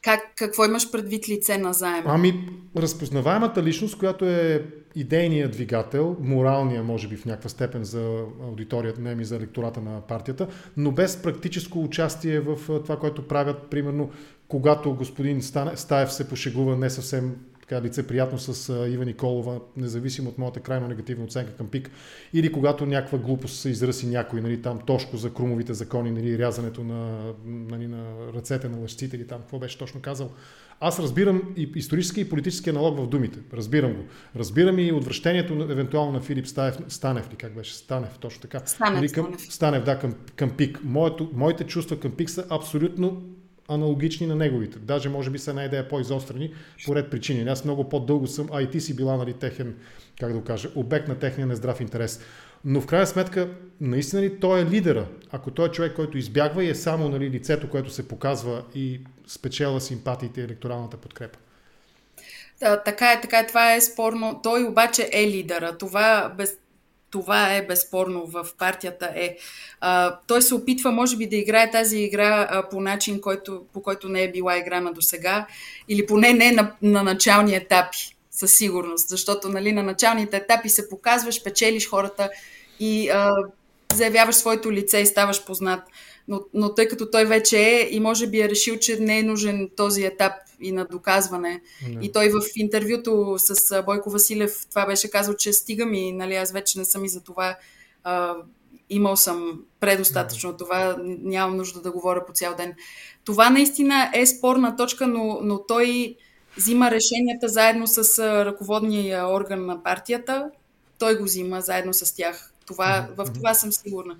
Как, 0.02 0.20
какво 0.36 0.64
имаш 0.64 0.90
предвид 0.90 1.28
лице 1.28 1.58
на 1.58 1.72
заем? 1.72 2.02
Ами, 2.06 2.48
разпознаваемата 2.76 3.62
личност, 3.62 3.98
която 3.98 4.24
е 4.24 4.64
идейният 4.94 5.52
двигател, 5.52 6.16
моралния, 6.20 6.82
може 6.82 7.08
би 7.08 7.16
в 7.16 7.24
някаква 7.24 7.48
степен 7.48 7.84
за 7.84 8.24
аудиторията, 8.42 9.00
не 9.00 9.14
ми 9.14 9.24
за 9.24 9.36
електората 9.36 9.80
на 9.80 10.00
партията, 10.00 10.48
но 10.76 10.90
без 10.90 11.22
практическо 11.22 11.82
участие 11.82 12.40
в 12.40 12.56
това, 12.66 12.98
което 12.98 13.28
правят, 13.28 13.70
примерно, 13.70 14.10
когато 14.48 14.94
господин 14.94 15.42
Стаев 15.74 16.12
се 16.12 16.28
пошегува 16.28 16.76
не 16.76 16.90
съвсем 16.90 17.36
така 17.60 17.82
лицеприятно 17.82 18.38
с 18.38 18.86
Ива 18.88 19.04
Николова, 19.04 19.60
независимо 19.76 20.28
от 20.28 20.38
моята 20.38 20.60
крайно 20.60 20.88
негативна 20.88 21.24
оценка 21.24 21.52
към 21.52 21.68
ПИК, 21.68 21.90
или 22.32 22.52
когато 22.52 22.86
някаква 22.86 23.18
глупост 23.18 23.60
се 23.60 23.70
израси 23.70 24.06
някой, 24.06 24.40
нали, 24.40 24.62
там 24.62 24.80
тошко 24.86 25.16
за 25.16 25.34
крумовите 25.34 25.74
закони, 25.74 26.10
нали, 26.10 26.38
рязането 26.38 26.84
на, 26.84 27.32
нали, 27.46 27.86
на 27.86 28.04
ръцете 28.34 28.68
на 28.68 28.78
лъжците 28.78 29.16
или 29.16 29.26
там, 29.26 29.40
какво 29.40 29.58
беше 29.58 29.78
точно 29.78 30.00
казал. 30.00 30.30
Аз 30.84 30.98
разбирам 30.98 31.42
и 31.56 31.72
исторически 31.76 32.20
и 32.20 32.28
политически 32.28 32.70
аналог 32.70 32.98
в 32.98 33.06
думите. 33.06 33.38
Разбирам 33.52 33.92
го. 33.92 34.04
Разбирам 34.36 34.78
и 34.78 34.92
отвращението 34.92 35.52
евентуално 35.54 36.12
на 36.12 36.20
Филип 36.20 36.46
Станев, 36.46 36.78
Станев 36.88 37.32
ли 37.32 37.36
как 37.36 37.54
беше? 37.54 37.74
Станев, 37.74 38.18
точно 38.20 38.40
така. 38.40 38.60
Станев, 38.66 38.94
нали, 38.94 39.08
към, 39.08 39.24
Станев. 39.24 39.40
Станев 39.40 39.84
да, 39.84 39.98
към, 39.98 40.14
към 40.36 40.50
пик. 40.50 40.80
Моето, 40.84 41.30
моите 41.34 41.64
чувства 41.64 42.00
към 42.00 42.12
пик 42.12 42.30
са 42.30 42.46
абсолютно 42.50 43.22
аналогични 43.68 44.26
на 44.26 44.34
неговите. 44.34 44.78
Даже 44.78 45.08
може 45.08 45.30
би 45.30 45.38
са 45.38 45.50
една 45.50 45.64
идея 45.64 45.88
по-изострени 45.88 46.52
по 46.86 46.96
ред 46.96 47.10
причини. 47.10 47.50
Аз 47.50 47.64
много 47.64 47.88
по-дълго 47.88 48.26
съм, 48.26 48.48
а 48.52 48.62
и 48.62 48.70
ти 48.70 48.80
си 48.80 48.96
била 48.96 49.16
нали, 49.16 49.32
техен, 49.32 49.74
как 50.20 50.32
да 50.32 50.38
го 50.38 50.44
кажа, 50.44 50.68
обект 50.74 51.08
на 51.08 51.14
техния 51.14 51.46
нездрав 51.46 51.80
интерес. 51.80 52.20
Но 52.64 52.80
в 52.80 52.86
крайна 52.86 53.06
сметка, 53.06 53.48
наистина 53.80 54.22
ли 54.22 54.40
той 54.40 54.60
е 54.60 54.64
лидера? 54.64 55.06
Ако 55.30 55.50
той 55.50 55.68
е 55.68 55.70
човек, 55.70 55.96
който 55.96 56.18
избягва 56.18 56.64
и 56.64 56.68
е 56.68 56.74
само 56.74 57.08
нали, 57.08 57.30
лицето, 57.30 57.70
което 57.70 57.90
се 57.90 58.08
показва 58.08 58.64
и 58.74 59.00
спечела 59.26 59.80
симпатиите 59.80 60.40
и 60.40 60.44
електоралната 60.44 60.96
подкрепа? 60.96 61.38
Да, 62.60 62.82
така 62.82 63.12
е, 63.12 63.20
така 63.20 63.38
е, 63.38 63.46
това 63.46 63.74
е 63.74 63.80
спорно. 63.80 64.40
Той 64.42 64.64
обаче 64.64 65.10
е 65.12 65.26
лидера. 65.26 65.78
Това 65.78 66.34
без, 66.38 66.58
това 67.10 67.54
е 67.54 67.66
безспорно 67.66 68.26
в 68.26 68.46
партията 68.58 69.12
е. 69.14 69.36
А, 69.80 70.18
той 70.26 70.42
се 70.42 70.54
опитва, 70.54 70.92
може 70.92 71.16
би, 71.16 71.26
да 71.26 71.36
играе 71.36 71.70
тази 71.70 71.98
игра 71.98 72.48
а, 72.50 72.68
по 72.68 72.80
начин, 72.80 73.20
който, 73.20 73.64
по 73.72 73.82
който 73.82 74.08
не 74.08 74.22
е 74.22 74.32
била 74.32 74.58
играна 74.58 74.92
до 74.92 75.02
сега, 75.02 75.46
или 75.88 76.06
поне 76.06 76.32
не 76.32 76.52
на, 76.52 76.72
на 76.82 77.02
начални 77.02 77.54
етапи, 77.54 78.16
със 78.32 78.54
сигурност, 78.54 79.08
защото 79.08 79.48
нали, 79.48 79.72
на 79.72 79.82
началните 79.82 80.36
етапи 80.36 80.68
се 80.68 80.88
показваш, 80.88 81.42
печелиш 81.42 81.88
хората 81.88 82.30
и 82.80 83.08
а, 83.08 83.32
заявяваш 83.94 84.34
своето 84.34 84.72
лице 84.72 84.98
и 84.98 85.06
ставаш 85.06 85.44
познат. 85.44 85.80
Но, 86.28 86.40
но 86.54 86.74
тъй 86.74 86.88
като 86.88 87.10
той 87.10 87.24
вече 87.24 87.58
е 87.58 87.88
и 87.90 88.00
може 88.00 88.26
би 88.26 88.40
е 88.40 88.48
решил, 88.48 88.78
че 88.78 89.00
не 89.00 89.18
е 89.18 89.22
нужен 89.22 89.70
този 89.76 90.04
етап 90.04 90.32
и 90.60 90.72
на 90.72 90.84
доказване. 90.84 91.60
Не. 91.88 92.06
И 92.06 92.12
той 92.12 92.28
в 92.28 92.40
интервюто 92.56 93.34
с 93.38 93.82
Бойко 93.82 94.10
Василев 94.10 94.66
това 94.70 94.86
беше 94.86 95.10
казал, 95.10 95.34
че 95.34 95.52
стига 95.52 95.86
ми, 95.86 96.12
нали, 96.12 96.34
аз 96.34 96.52
вече 96.52 96.78
не 96.78 96.84
съм 96.84 97.04
и 97.04 97.08
за 97.08 97.20
това. 97.20 97.56
А, 98.04 98.34
имал 98.90 99.16
съм 99.16 99.60
предостатъчно 99.80 100.50
не. 100.50 100.56
това, 100.56 100.96
нямам 101.00 101.56
нужда 101.56 101.80
да 101.80 101.92
говоря 101.92 102.26
по 102.26 102.32
цял 102.32 102.54
ден. 102.54 102.74
Това 103.24 103.50
наистина 103.50 104.10
е 104.14 104.26
спорна 104.26 104.76
точка, 104.76 105.06
но, 105.06 105.38
но 105.42 105.66
той 105.66 106.16
взима 106.56 106.90
решенията 106.90 107.48
заедно 107.48 107.86
с 107.86 108.18
ръководния 108.44 109.28
орган 109.28 109.66
на 109.66 109.82
партията. 109.82 110.50
Той 110.98 111.18
го 111.18 111.24
взима 111.24 111.60
заедно 111.60 111.94
с 111.94 112.16
тях. 112.16 112.52
Това, 112.66 113.08
в 113.16 113.32
това 113.34 113.54
съм 113.54 113.72
сигурна. 113.72 114.16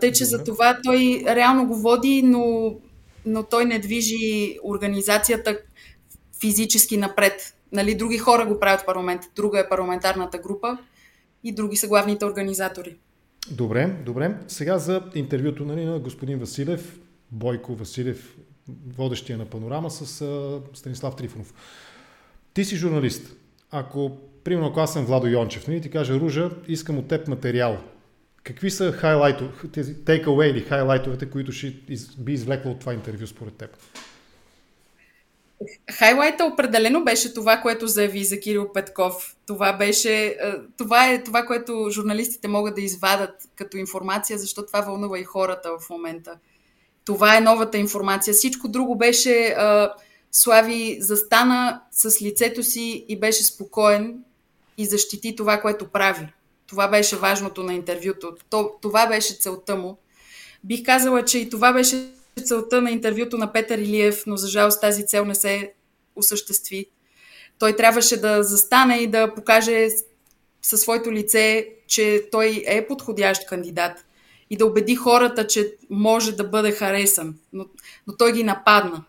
Тъй, 0.00 0.12
че 0.12 0.24
за 0.24 0.44
това 0.44 0.78
той 0.84 1.24
реално 1.26 1.66
го 1.66 1.76
води, 1.76 2.22
но, 2.22 2.74
но 3.26 3.42
той 3.42 3.64
не 3.64 3.78
движи 3.78 4.58
организацията 4.64 5.58
физически 6.40 6.96
напред. 6.96 7.54
Нали, 7.72 7.94
други 7.94 8.18
хора 8.18 8.46
го 8.46 8.60
правят 8.60 8.80
в 8.80 8.86
парламента. 8.86 9.28
Друга 9.36 9.60
е 9.60 9.68
парламентарната 9.68 10.38
група 10.38 10.78
и 11.44 11.52
други 11.52 11.76
са 11.76 11.88
главните 11.88 12.24
организатори. 12.24 12.96
Добре, 13.50 13.96
добре. 14.06 14.34
Сега 14.48 14.78
за 14.78 15.02
интервюто 15.14 15.64
нали, 15.64 15.84
на 15.84 15.98
господин 15.98 16.38
Василев, 16.38 16.98
Бойко 17.30 17.74
Василев, 17.74 18.36
водещия 18.96 19.38
на 19.38 19.44
панорама 19.44 19.90
с 19.90 20.20
а, 20.22 20.60
Станислав 20.74 21.16
Трифонов. 21.16 21.54
Ти 22.54 22.64
си 22.64 22.76
журналист. 22.76 23.36
Ако, 23.70 24.16
примерно, 24.44 24.68
ако 24.68 24.80
аз 24.80 24.92
съм 24.92 25.04
Владо 25.04 25.26
Йончев, 25.26 25.68
нали, 25.68 25.80
ти 25.80 25.90
кажа, 25.90 26.20
Ружа, 26.20 26.50
искам 26.68 26.98
от 26.98 27.08
теб 27.08 27.28
материал. 27.28 27.78
Какви 28.42 28.70
са 28.70 29.18
тези 29.72 29.96
take-away 29.96 30.50
или 30.50 30.60
хайлайтовете, 30.60 31.30
които 31.30 31.52
ще 31.52 31.74
из, 31.88 32.16
би 32.16 32.32
извлекла 32.32 32.70
от 32.70 32.80
това 32.80 32.94
интервю 32.94 33.26
според 33.26 33.54
теб? 33.54 33.76
Хайлайта 35.90 36.44
определено 36.44 37.04
беше 37.04 37.34
това, 37.34 37.60
което 37.60 37.86
заяви 37.86 38.24
за 38.24 38.40
Кирил 38.40 38.72
Петков. 38.72 39.36
Това 39.46 39.72
беше, 39.72 40.36
това 40.76 41.12
е 41.12 41.24
това, 41.24 41.46
което 41.46 41.88
журналистите 41.90 42.48
могат 42.48 42.74
да 42.74 42.80
извадат 42.80 43.48
като 43.56 43.76
информация, 43.76 44.38
защото 44.38 44.66
това 44.66 44.80
вълнува 44.80 45.18
и 45.18 45.24
хората 45.24 45.68
в 45.80 45.90
момента. 45.90 46.38
Това 47.06 47.36
е 47.36 47.40
новата 47.40 47.78
информация. 47.78 48.34
Всичко 48.34 48.68
друго 48.68 48.96
беше 48.98 49.56
Слави 50.32 50.96
застана 51.00 51.82
с 51.90 52.22
лицето 52.22 52.62
си 52.62 53.04
и 53.08 53.20
беше 53.20 53.44
спокоен 53.44 54.18
и 54.78 54.86
защити 54.86 55.36
това, 55.36 55.60
което 55.60 55.88
прави. 55.88 56.28
Това 56.66 56.88
беше 56.88 57.16
важното 57.16 57.62
на 57.62 57.74
интервюто. 57.74 58.36
Това 58.82 59.06
беше 59.06 59.34
целта 59.34 59.76
му. 59.76 59.98
Бих 60.64 60.84
казала, 60.84 61.24
че 61.24 61.38
и 61.38 61.50
това 61.50 61.72
беше 61.72 62.10
целта 62.44 62.82
на 62.82 62.90
интервюто 62.90 63.38
на 63.38 63.52
Петър 63.52 63.78
Илиев, 63.78 64.22
но 64.26 64.36
за 64.36 64.48
жалост 64.48 64.80
тази 64.80 65.06
цел 65.06 65.24
не 65.24 65.34
се 65.34 65.72
осъществи. 66.16 66.86
Той 67.58 67.76
трябваше 67.76 68.20
да 68.20 68.42
застане 68.42 68.96
и 68.96 69.06
да 69.06 69.34
покаже 69.34 69.88
със 70.62 70.80
своето 70.80 71.12
лице, 71.12 71.68
че 71.86 72.28
той 72.32 72.64
е 72.66 72.86
подходящ 72.86 73.46
кандидат 73.46 74.04
и 74.50 74.56
да 74.56 74.66
убеди 74.66 74.94
хората, 74.94 75.46
че 75.46 75.74
може 75.90 76.32
да 76.32 76.44
бъде 76.44 76.72
харесан. 76.72 77.34
Но, 77.52 77.66
но 78.06 78.16
той 78.16 78.32
ги 78.32 78.44
нападна. 78.44 79.04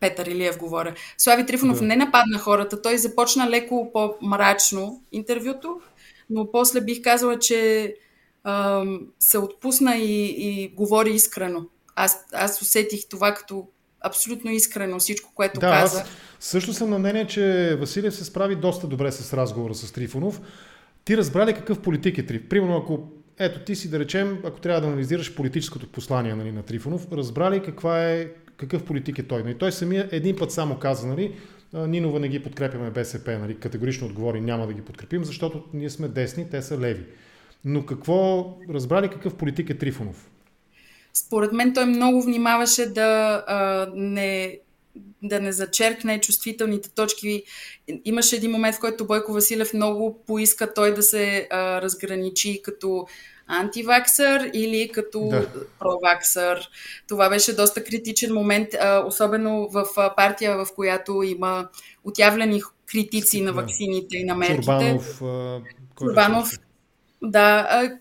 Петър 0.00 0.26
Илиев 0.26 0.58
говоря. 0.58 0.94
Слави 1.18 1.46
Трифонов 1.46 1.78
да. 1.78 1.84
не 1.84 1.96
нападна 1.96 2.38
хората, 2.38 2.82
той 2.82 2.98
започна 2.98 3.50
леко 3.50 3.90
по-мрачно 3.92 5.02
интервюто, 5.12 5.80
но 6.30 6.50
после 6.52 6.80
бих 6.80 7.02
казала, 7.02 7.38
че 7.38 7.94
ам, 8.44 9.00
се 9.18 9.38
отпусна 9.38 9.96
и, 9.96 10.24
и 10.38 10.68
говори 10.68 11.10
искрено. 11.10 11.64
Аз, 11.96 12.24
аз 12.32 12.62
усетих 12.62 13.08
това 13.08 13.34
като 13.34 13.66
абсолютно 14.00 14.50
искрено 14.50 14.98
всичко, 14.98 15.30
което 15.34 15.60
да, 15.60 15.70
каза. 15.70 16.00
Аз 16.00 16.08
също 16.40 16.72
съм 16.72 16.90
на 16.90 16.98
мнение, 16.98 17.26
че 17.26 17.76
Василев 17.80 18.14
се 18.14 18.24
справи 18.24 18.56
доста 18.56 18.86
добре 18.86 19.12
с 19.12 19.32
разговора 19.32 19.74
с 19.74 19.92
Трифонов. 19.92 20.40
Ти 21.04 21.16
разбрали 21.16 21.54
какъв 21.54 21.82
политик 21.82 22.18
е 22.18 22.26
Трифонов? 22.26 22.48
Примерно, 22.48 22.76
ако 22.76 23.08
ето 23.38 23.60
ти 23.60 23.76
си 23.76 23.90
да 23.90 23.98
речем, 23.98 24.38
ако 24.44 24.60
трябва 24.60 24.80
да 24.80 24.86
анализираш 24.86 25.34
политическото 25.34 25.86
послание 25.86 26.34
нали, 26.34 26.52
на 26.52 26.62
Трифонов, 26.62 27.12
разбрали 27.12 27.62
каква 27.62 28.04
е, 28.04 28.28
какъв 28.56 28.84
политик 28.84 29.18
е 29.18 29.22
той. 29.22 29.42
Нали, 29.42 29.58
той 29.58 29.72
самия 29.72 30.08
един 30.12 30.36
път 30.36 30.52
само 30.52 30.78
каза, 30.78 31.06
нали, 31.06 31.34
Нинова 31.72 32.20
не 32.20 32.28
ги 32.28 32.42
подкрепяме 32.42 32.90
БСП, 32.90 33.38
нали, 33.38 33.58
категорично 33.58 34.06
отговори 34.06 34.40
няма 34.40 34.66
да 34.66 34.72
ги 34.72 34.82
подкрепим, 34.82 35.24
защото 35.24 35.64
ние 35.74 35.90
сме 35.90 36.08
десни, 36.08 36.50
те 36.50 36.62
са 36.62 36.78
леви. 36.78 37.04
Но 37.64 37.86
какво, 37.86 38.54
разбрали 38.70 39.08
какъв 39.08 39.34
политик 39.34 39.70
е 39.70 39.78
Трифонов? 39.78 40.30
Според 41.14 41.52
мен 41.52 41.74
той 41.74 41.86
много 41.86 42.22
внимаваше 42.22 42.86
да 42.86 43.44
а, 43.46 43.86
не 43.94 44.58
да 45.22 45.40
не 45.40 45.52
зачеркне 45.52 46.20
чувствителните 46.20 46.90
точки. 46.90 47.42
Имаше 48.04 48.36
един 48.36 48.50
момент, 48.50 48.76
в 48.76 48.80
който 48.80 49.06
Бойко 49.06 49.32
Василев 49.32 49.74
много 49.74 50.24
поиска 50.26 50.74
той 50.74 50.94
да 50.94 51.02
се 51.02 51.48
а, 51.50 51.82
разграничи 51.82 52.60
като 52.62 53.06
антиваксър 53.46 54.50
или 54.54 54.90
като 54.92 55.28
да. 55.28 55.46
проваксър. 55.78 56.70
Това 57.08 57.28
беше 57.28 57.56
доста 57.56 57.84
критичен 57.84 58.34
момент, 58.34 58.68
а, 58.74 59.04
особено 59.06 59.68
в 59.68 59.86
партия, 60.16 60.64
в 60.64 60.74
която 60.74 61.22
има 61.22 61.68
отявлени 62.04 62.62
критици 62.86 63.40
на 63.40 63.52
ваксините 63.52 64.16
и 64.16 64.24
на 64.24 64.34
мерките. 64.34 64.62
Чурбанов. 64.64 65.20
Чурбанов, 65.98 66.58
да. 67.22 67.66
А, 67.70 67.98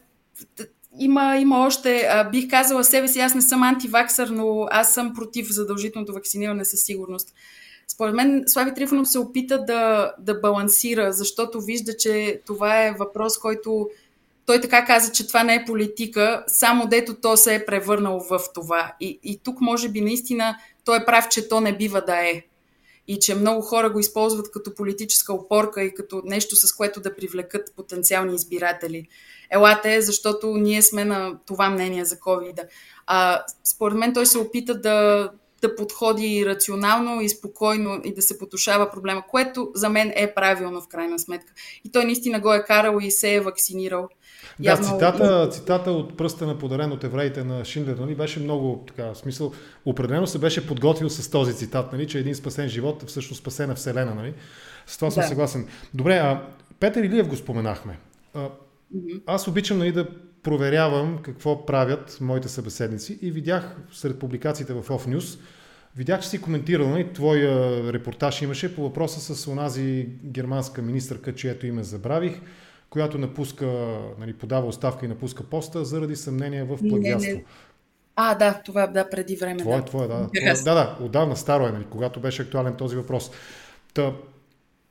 има, 0.99 1.37
има 1.37 1.65
още, 1.65 2.07
а, 2.11 2.29
бих 2.29 2.49
казала 2.49 2.83
себе 2.83 3.07
си, 3.07 3.19
аз 3.19 3.35
не 3.35 3.41
съм 3.41 3.63
антиваксър, 3.63 4.27
но 4.27 4.67
аз 4.71 4.93
съм 4.93 5.13
против 5.13 5.47
задължителното 5.51 6.13
вакциниране 6.13 6.65
със 6.65 6.81
сигурност. 6.81 7.33
Според 7.87 8.15
мен 8.15 8.43
Слави 8.47 8.73
Трифонов 8.73 9.09
се 9.09 9.19
опита 9.19 9.65
да, 9.65 10.13
да 10.19 10.39
балансира, 10.39 11.13
защото 11.13 11.61
вижда, 11.61 11.97
че 11.97 12.41
това 12.45 12.83
е 12.83 12.91
въпрос, 12.91 13.39
който 13.39 13.89
той 14.45 14.61
така 14.61 14.85
каза, 14.85 15.11
че 15.11 15.27
това 15.27 15.43
не 15.43 15.55
е 15.55 15.65
политика, 15.65 16.43
само 16.47 16.87
дето 16.87 17.15
то 17.15 17.37
се 17.37 17.55
е 17.55 17.65
превърнало 17.65 18.19
в 18.19 18.39
това. 18.53 18.93
И, 18.99 19.19
и 19.23 19.39
тук 19.43 19.61
може 19.61 19.89
би 19.89 20.01
наистина 20.01 20.57
той 20.85 20.97
е 20.97 21.05
прав, 21.05 21.29
че 21.29 21.49
то 21.49 21.61
не 21.61 21.77
бива 21.77 22.01
да 22.01 22.15
е. 22.15 22.43
И 23.07 23.19
че 23.19 23.35
много 23.35 23.61
хора 23.61 23.89
го 23.89 23.99
използват 23.99 24.51
като 24.51 24.75
политическа 24.75 25.33
опорка 25.33 25.83
и 25.83 25.93
като 25.93 26.21
нещо, 26.25 26.55
с 26.55 26.73
което 26.73 27.01
да 27.01 27.15
привлекат 27.15 27.73
потенциални 27.75 28.35
избиратели. 28.35 29.07
Елате, 29.49 30.01
защото 30.01 30.47
ние 30.47 30.81
сме 30.81 31.05
на 31.05 31.39
това 31.45 31.69
мнение 31.69 32.05
за 32.05 32.15
covid 32.15 32.67
А, 33.05 33.43
според 33.63 33.97
мен 33.97 34.13
той 34.13 34.25
се 34.25 34.37
опита 34.37 34.81
да, 34.81 35.29
да 35.67 35.75
подходи 35.75 36.45
рационално 36.45 37.21
и 37.21 37.29
спокойно 37.29 38.01
и 38.03 38.13
да 38.13 38.21
се 38.21 38.39
потушава 38.39 38.91
проблема, 38.91 39.23
което 39.29 39.71
за 39.75 39.89
мен 39.89 40.13
е 40.15 40.33
правилно 40.33 40.81
в 40.81 40.87
крайна 40.87 41.19
сметка. 41.19 41.53
И 41.85 41.91
той 41.91 42.05
наистина 42.05 42.39
го 42.39 42.53
е 42.53 42.63
карал 42.63 42.97
и 43.01 43.11
се 43.11 43.35
е 43.35 43.39
вакцинирал. 43.39 44.09
Да, 44.59 44.69
Явно... 44.69 44.85
цитата, 44.85 45.49
цитата 45.49 45.91
от 45.91 46.17
пръста 46.17 46.45
на 46.47 46.57
подарен 46.57 46.91
от 46.91 47.03
евреите 47.03 47.43
на 47.43 47.65
Шиндлер 47.65 47.95
нали, 47.95 48.15
беше 48.15 48.39
много 48.39 48.83
така, 48.87 49.05
в 49.05 49.15
смисъл, 49.15 49.51
определено 49.85 50.27
се 50.27 50.39
беше 50.39 50.67
подготвил 50.67 51.09
с 51.09 51.29
този 51.29 51.55
цитат, 51.55 51.93
нали, 51.93 52.07
че 52.07 52.19
един 52.19 52.35
спасен 52.35 52.69
живот 52.69 53.03
е 53.03 53.05
всъщност 53.05 53.41
спасена 53.41 53.75
вселена. 53.75 54.15
Нали. 54.15 54.33
С 54.87 54.97
това 54.97 55.11
съм 55.11 55.21
да. 55.21 55.27
съгласен. 55.27 55.67
Добре, 55.93 56.13
а 56.13 56.41
Петър 56.79 57.03
Илиев 57.03 57.27
го 57.27 57.35
споменахме. 57.35 57.99
Аз 59.25 59.47
обичам 59.47 59.77
нали, 59.77 59.91
да 59.91 60.07
проверявам 60.45 61.19
какво 61.21 61.65
правят 61.65 62.17
моите 62.21 62.49
събеседници 62.49 63.19
и 63.21 63.31
видях 63.31 63.75
сред 63.91 64.19
публикациите 64.19 64.73
в 64.73 64.83
Off 64.83 65.07
News, 65.07 65.39
видях, 65.95 66.21
че 66.21 66.29
си 66.29 66.41
коментирал, 66.41 66.89
нали, 66.89 67.13
твоя 67.13 67.83
репортаж 67.93 68.41
имаше 68.41 68.75
по 68.75 68.83
въпроса 68.83 69.35
с 69.35 69.47
онази 69.47 70.07
германска 70.23 70.81
министърка, 70.81 71.35
чието 71.35 71.67
име 71.67 71.83
забравих, 71.83 72.41
която 72.89 73.17
напуска, 73.17 73.97
нали, 74.19 74.33
подава 74.33 74.67
оставка 74.67 75.05
и 75.05 75.09
напуска 75.09 75.43
поста 75.43 75.85
заради 75.85 76.15
съмнение 76.15 76.63
в 76.63 76.77
плагиатство. 76.89 77.31
Не, 77.31 77.37
не. 77.37 77.45
А, 78.15 78.35
да, 78.35 78.61
това 78.65 78.87
да, 78.87 79.09
преди 79.09 79.35
време. 79.35 79.59
Това 79.59 79.75
да. 79.75 79.81
е, 79.81 79.85
това 79.85 80.03
е, 80.03 80.07
да. 80.07 80.29
Да, 80.63 80.73
да, 80.73 80.97
отдавна 81.01 81.35
старо 81.35 81.67
е, 81.67 81.71
нали, 81.71 81.85
когато 81.89 82.19
беше 82.19 82.41
актуален 82.41 82.75
този 82.75 82.95
въпрос. 82.95 83.31
Та, 83.93 84.13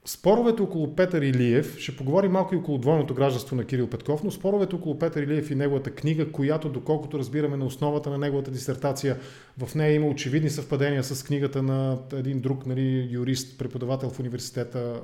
Споровете 0.07 0.63
около 0.63 0.95
Петър 0.95 1.23
Илиев, 1.23 1.79
ще 1.79 1.97
поговорим 1.97 2.33
малко 2.33 2.55
и 2.55 2.59
около 2.59 2.79
двойното 2.79 3.15
гражданство 3.15 3.57
на 3.57 3.65
Кирил 3.65 3.87
Петков, 3.91 4.25
но 4.25 4.31
споровете 4.31 4.75
около 4.75 4.99
Петър 4.99 5.23
Илиев 5.23 5.51
и 5.51 5.55
неговата 5.55 5.91
книга, 5.91 6.33
която, 6.33 6.69
доколкото 6.69 7.19
разбираме 7.19 7.57
на 7.57 7.65
основата 7.65 8.11
на 8.11 8.19
неговата 8.19 8.51
дисертация, 8.51 9.19
в 9.59 9.75
нея 9.75 9.95
има 9.95 10.07
очевидни 10.07 10.51
съвпадения 10.51 11.05
с 11.05 11.25
книгата 11.25 11.63
на 11.63 11.99
един 12.13 12.41
друг 12.41 12.67
нали, 12.67 13.09
юрист, 13.11 13.59
преподавател 13.59 14.11
в 14.11 14.21
университета, 14.21 15.03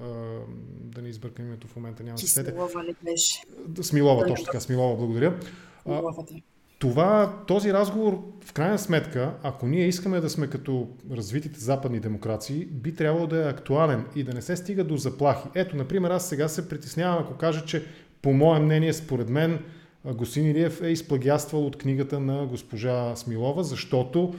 да 0.85 1.03
не 1.03 1.09
избъркам 1.09 1.47
името 1.47 1.67
в 1.67 1.77
момента, 1.77 2.03
няма 2.03 2.15
да 2.15 2.27
Смилова 2.27 2.85
ли 2.85 2.95
беше? 3.05 3.43
Смилова, 3.83 4.27
точно 4.27 4.45
така, 4.45 4.61
Смилова, 4.61 4.97
благодаря. 4.97 5.41
Смиловата 5.83 6.35
това, 6.81 7.43
този 7.47 7.73
разговор, 7.73 8.23
в 8.45 8.53
крайна 8.53 8.79
сметка, 8.79 9.35
ако 9.43 9.67
ние 9.67 9.89
искаме 9.89 10.21
да 10.21 10.31
сме 10.31 10.47
като 10.47 10.89
развитите 11.11 11.61
западни 11.61 12.01
демокрации, 12.01 12.65
би 12.65 12.95
трябвало 12.95 13.27
да 13.27 13.47
е 13.47 13.51
актуален 13.51 14.05
и 14.15 14.23
да 14.23 14.33
не 14.33 14.43
се 14.43 14.57
стига 14.57 14.85
до 14.85 14.97
заплахи. 14.97 15.49
Ето, 15.55 15.77
например, 15.77 16.11
аз 16.11 16.29
сега 16.29 16.49
се 16.49 16.69
притеснявам, 16.69 17.23
ако 17.23 17.35
кажа, 17.35 17.65
че 17.65 17.85
по 18.23 18.33
мое 18.33 18.61
мнение, 18.61 18.93
според 18.93 19.29
мен, 19.29 19.59
господин 20.05 20.51
Илиев 20.51 20.83
е 20.83 20.89
изплагяствал 20.89 21.67
от 21.67 21.79
книгата 21.79 22.21
на 22.21 22.47
госпожа 22.47 23.17
Смилова, 23.17 23.65
защото 23.65 24.35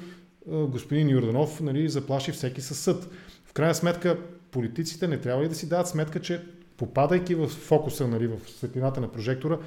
господин 0.47 1.09
Юрданов 1.09 1.61
нали, 1.61 1.89
заплаши 1.89 2.31
всеки 2.31 2.61
със 2.61 2.79
съд. 2.79 3.09
В 3.45 3.53
крайна 3.53 3.75
сметка, 3.75 4.17
политиците 4.51 5.07
не 5.07 5.17
трябва 5.17 5.43
ли 5.43 5.49
да 5.49 5.55
си 5.55 5.69
дадат 5.69 5.87
сметка, 5.87 6.19
че 6.19 6.41
попадайки 6.77 7.35
в 7.35 7.47
фокуса, 7.47 8.07
нали, 8.07 8.27
в 8.27 8.37
светлината 8.57 9.01
на 9.01 9.11
прожектора, 9.11 9.57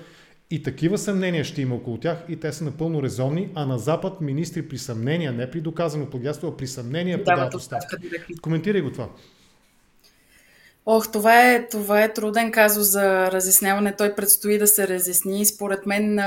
и 0.51 0.63
такива 0.63 0.99
съмнения 0.99 1.45
ще 1.45 1.63
има 1.63 1.75
около 1.75 1.99
тях 1.99 2.19
и 2.29 2.37
те 2.37 2.53
са 2.53 2.65
напълно 2.65 3.03
резонни, 3.03 3.51
а 3.55 3.67
на 3.67 3.79
Запад 3.79 4.21
министри 4.21 4.69
при 4.69 4.79
съмнения, 4.79 5.33
не 5.33 5.51
при 5.51 5.61
доказано 5.61 6.11
плагиатство, 6.11 6.49
а 6.49 6.57
при 6.57 6.67
съмнения 6.67 7.25
подават 7.25 7.55
оставка. 7.55 7.99
Коментирай 8.43 8.81
го 8.81 8.93
това. 8.93 9.09
Ох, 10.87 11.13
това 11.13 11.53
е, 11.53 11.69
това 11.69 12.03
е 12.03 12.13
труден 12.13 12.53
казус 12.53 12.87
за 12.87 13.33
разясняване. 13.33 13.97
Той 13.97 14.15
предстои 14.15 14.59
да 14.59 14.67
се 14.67 14.89
разясни. 14.89 15.47
Според 15.47 15.87
мен 15.87 16.21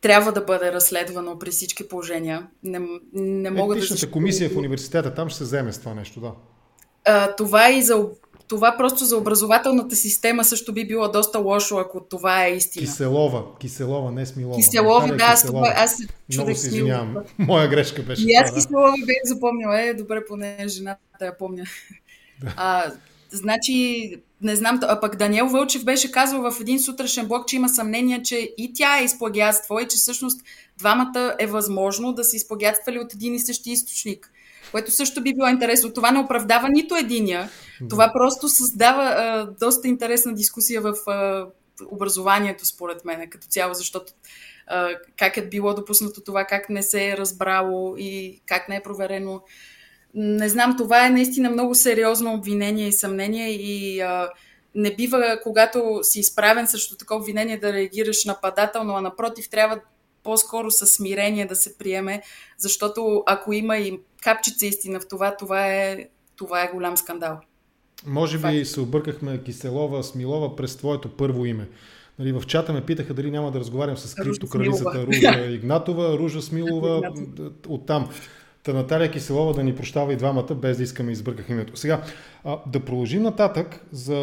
трябва 0.00 0.32
да 0.32 0.40
бъде 0.40 0.72
разследвано 0.72 1.38
при 1.38 1.50
всички 1.50 1.88
положения. 1.88 2.46
Не, 2.62 2.80
не 3.12 3.50
мога 3.50 3.76
Етичната 3.76 4.06
да 4.06 4.12
комисия 4.12 4.50
в 4.50 4.56
университета, 4.56 5.14
там 5.14 5.28
ще 5.28 5.38
се 5.38 5.44
вземе 5.44 5.72
с 5.72 5.78
това 5.78 5.94
нещо, 5.94 6.20
да. 6.20 6.32
А, 7.04 7.36
това 7.36 7.70
и 7.70 7.82
за 7.82 8.06
това 8.48 8.74
просто 8.78 9.04
за 9.04 9.16
образователната 9.16 9.96
система 9.96 10.44
също 10.44 10.72
би 10.72 10.86
било 10.86 11.08
доста 11.08 11.38
лошо, 11.38 11.76
ако 11.76 12.00
това 12.00 12.46
е 12.46 12.50
истина. 12.50 12.86
Киселова, 12.86 13.58
Киселова, 13.58 14.10
не 14.12 14.26
Смилова. 14.26 14.56
Киселова, 14.56 15.16
да, 15.16 15.24
аз, 15.24 15.46
това, 15.46 15.72
аз 15.76 15.96
се 15.96 16.06
Много 16.32 16.54
се 16.54 16.66
извинявам. 16.66 17.16
Моя 17.38 17.68
грешка 17.68 18.02
беше. 18.02 18.22
И 18.26 18.32
аз 18.34 18.50
това, 18.50 18.60
Киселова 18.60 18.94
бях 19.06 19.22
запомнила, 19.24 19.80
е, 19.80 19.94
добре, 19.94 20.24
поне 20.28 20.56
жената 20.68 20.98
я 21.20 21.38
помня. 21.38 21.64
Да. 22.42 22.54
А, 22.56 22.92
значи, 23.30 24.10
не 24.42 24.56
знам, 24.56 24.80
а 24.82 25.00
пък 25.00 25.16
Даниел 25.16 25.46
Вълчев 25.46 25.84
беше 25.84 26.12
казал 26.12 26.50
в 26.50 26.60
един 26.60 26.80
сутрешен 26.80 27.28
блок, 27.28 27.48
че 27.48 27.56
има 27.56 27.68
съмнение, 27.68 28.22
че 28.22 28.54
и 28.58 28.72
тя 28.74 28.98
е 28.98 29.04
изплагятство 29.04 29.80
и 29.80 29.88
че 29.88 29.96
всъщност 29.96 30.40
двамата 30.78 31.36
е 31.38 31.46
възможно 31.46 32.12
да 32.12 32.24
се 32.24 32.36
изплагятствали 32.36 32.98
от 32.98 33.14
един 33.14 33.34
и 33.34 33.40
същи 33.40 33.70
източник 33.70 34.32
което 34.72 34.90
също 34.90 35.22
би 35.22 35.34
било 35.34 35.48
интересно. 35.48 35.92
Това 35.92 36.10
не 36.10 36.18
оправдава 36.18 36.68
нито 36.68 36.96
единия. 36.96 37.50
Да. 37.80 37.88
Това 37.88 38.10
просто 38.12 38.48
създава 38.48 39.02
а, 39.02 39.46
доста 39.60 39.88
интересна 39.88 40.34
дискусия 40.34 40.80
в 40.80 40.94
а, 41.06 41.46
образованието, 41.90 42.66
според 42.66 43.04
мен, 43.04 43.30
като 43.30 43.46
цяло, 43.46 43.74
защото 43.74 44.12
а, 44.66 44.88
как 45.18 45.36
е 45.36 45.48
било 45.48 45.74
допуснато 45.74 46.20
това, 46.20 46.44
как 46.44 46.68
не 46.68 46.82
се 46.82 47.08
е 47.08 47.16
разбрало 47.16 47.94
и 47.98 48.40
как 48.46 48.68
не 48.68 48.76
е 48.76 48.82
проверено. 48.82 49.42
Не 50.14 50.48
знам, 50.48 50.76
това 50.76 51.06
е 51.06 51.10
наистина 51.10 51.50
много 51.50 51.74
сериозно 51.74 52.34
обвинение 52.34 52.88
и 52.88 52.92
съмнение 52.92 53.50
и 53.50 54.00
а, 54.00 54.30
не 54.74 54.94
бива, 54.94 55.40
когато 55.42 56.00
си 56.02 56.20
изправен 56.20 56.66
срещу 56.66 56.96
такова 56.96 57.20
обвинение, 57.20 57.58
да 57.58 57.72
реагираш 57.72 58.24
нападателно, 58.24 58.94
а 58.94 59.00
напротив, 59.00 59.50
трябва 59.50 59.80
по-скоро 60.22 60.70
със 60.70 60.92
смирение 60.92 61.46
да 61.46 61.56
се 61.56 61.78
приеме, 61.78 62.22
защото 62.58 63.22
ако 63.26 63.52
има 63.52 63.76
и 63.76 64.00
капчица 64.22 64.66
истина 64.66 65.00
в 65.00 65.08
това, 65.08 65.36
това 65.36 65.66
е, 65.66 66.08
това 66.36 66.62
е 66.62 66.70
голям 66.74 66.96
скандал. 66.96 67.40
Може 68.06 68.38
би 68.38 68.64
се 68.64 68.80
объркахме 68.80 69.42
Киселова, 69.42 70.04
Смилова 70.04 70.56
през 70.56 70.76
твоето 70.76 71.08
първо 71.08 71.46
име. 71.46 71.68
Нали, 72.18 72.32
в 72.32 72.42
чата 72.46 72.72
ме 72.72 72.80
питаха 72.80 73.14
дали 73.14 73.30
няма 73.30 73.50
да 73.50 73.60
разговарям 73.60 73.96
с 73.96 74.14
криптокралицата 74.14 75.06
Ружа 75.06 75.46
Игнатова, 75.50 76.18
Ружа 76.18 76.42
Смилова, 76.42 77.12
оттам. 77.68 78.08
Та 78.62 78.72
Наталия 78.72 79.10
Киселова 79.10 79.54
да 79.54 79.62
ни 79.64 79.76
прощава 79.76 80.12
и 80.12 80.16
двамата, 80.16 80.54
без 80.54 80.76
да 80.76 80.82
искаме 80.82 81.12
избърках 81.12 81.48
името. 81.48 81.76
Сега, 81.76 82.02
а, 82.44 82.58
да 82.66 82.80
продължим 82.80 83.22
нататък 83.22 83.80
за 83.92 84.16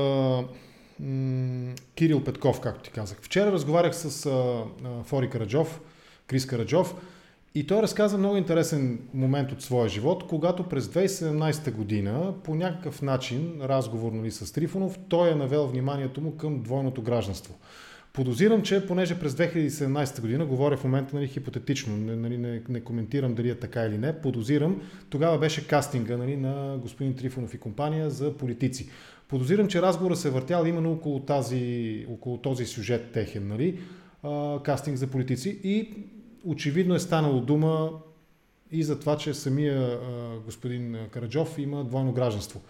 м- 0.99 1.73
Кирил 1.95 2.23
Петков, 2.23 2.59
както 2.59 2.83
ти 2.83 2.91
казах. 2.91 3.17
Вчера 3.21 3.51
разговарях 3.51 3.95
с 3.95 4.25
а, 4.25 4.29
а, 4.29 5.03
Фори 5.03 5.29
Караджов, 5.29 5.79
Крис 6.27 6.45
Караджов, 6.45 6.95
и 7.55 7.67
той 7.67 7.81
разказа 7.81 8.17
много 8.17 8.37
интересен 8.37 8.99
момент 9.13 9.51
от 9.51 9.61
своя 9.61 9.89
живот, 9.89 10.23
когато 10.27 10.63
през 10.63 10.87
2017 10.87 11.71
година 11.71 12.33
по 12.43 12.55
някакъв 12.55 13.01
начин, 13.01 13.61
разговор 13.61 14.11
нали, 14.11 14.31
с 14.31 14.53
Трифонов, 14.53 14.99
той 15.09 15.31
е 15.31 15.35
навел 15.35 15.67
вниманието 15.67 16.21
му 16.21 16.37
към 16.37 16.63
двойното 16.63 17.01
гражданство. 17.01 17.55
Подозирам, 18.13 18.61
че 18.61 18.87
понеже 18.87 19.19
през 19.19 19.33
2017 19.33 20.21
година, 20.21 20.45
говоря 20.45 20.77
в 20.77 20.83
момента 20.83 21.15
нали, 21.15 21.27
хипотетично, 21.27 21.97
нали, 21.97 22.37
не, 22.37 22.61
не 22.69 22.81
коментирам 22.81 23.33
дали 23.33 23.49
е 23.49 23.55
така 23.55 23.85
или 23.85 23.97
не, 23.97 24.21
подозирам, 24.21 24.81
тогава 25.09 25.37
беше 25.37 25.67
кастинга 25.67 26.17
нали, 26.17 26.37
на 26.37 26.77
господин 26.81 27.15
Трифонов 27.15 27.53
и 27.53 27.57
компания 27.57 28.09
за 28.09 28.37
политици. 28.37 28.89
Подозирам, 29.27 29.67
че 29.67 29.81
разговора 29.81 30.15
се 30.15 30.27
е 30.27 30.31
въртял 30.31 30.65
именно 30.65 30.91
около, 30.91 31.19
тази, 31.19 32.05
около 32.09 32.37
този 32.37 32.65
сюжет 32.65 33.11
техен, 33.11 33.47
нали, 33.47 33.79
а, 34.23 34.59
кастинг 34.63 34.97
за 34.97 35.07
политици 35.07 35.59
и 35.63 35.93
очевидно 36.45 36.95
е 36.95 36.99
станало 36.99 37.41
дума 37.41 37.91
и 38.71 38.83
за 38.83 38.99
това, 38.99 39.17
че 39.17 39.33
самия 39.33 39.99
господин 40.45 40.97
Караджов 41.11 41.57
има 41.57 41.83
двойно 41.83 42.11
гражданство. 42.11 42.61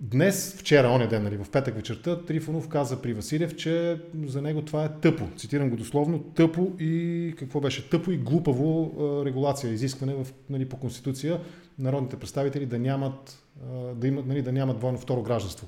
Днес, 0.00 0.56
вчера, 0.58 0.88
оня 0.88 1.08
ден, 1.08 1.22
нали, 1.22 1.36
в 1.36 1.50
петък 1.50 1.74
вечерта, 1.74 2.22
Трифонов 2.22 2.68
каза 2.68 3.02
при 3.02 3.12
Василев, 3.12 3.56
че 3.56 4.00
за 4.26 4.42
него 4.42 4.62
това 4.62 4.84
е 4.84 5.00
тъпо. 5.00 5.24
Цитирам 5.36 5.70
го 5.70 5.76
дословно, 5.76 6.18
тъпо 6.18 6.72
и 6.78 7.34
какво 7.38 7.60
беше? 7.60 7.90
Тъпо 7.90 8.10
и 8.10 8.16
глупаво 8.16 8.94
а, 8.98 9.24
регулация, 9.24 9.72
изискване 9.72 10.14
в, 10.14 10.26
нали, 10.50 10.68
по 10.68 10.76
Конституция 10.76 11.40
народните 11.78 12.16
представители 12.16 12.66
да 12.66 12.78
нямат, 12.78 13.44
а, 13.62 13.76
да, 13.94 14.08
имат, 14.08 14.26
нали, 14.26 14.42
да 14.42 14.52
нямат 14.52 14.78
двойно 14.78 14.98
второ 14.98 15.22
гражданство. 15.22 15.66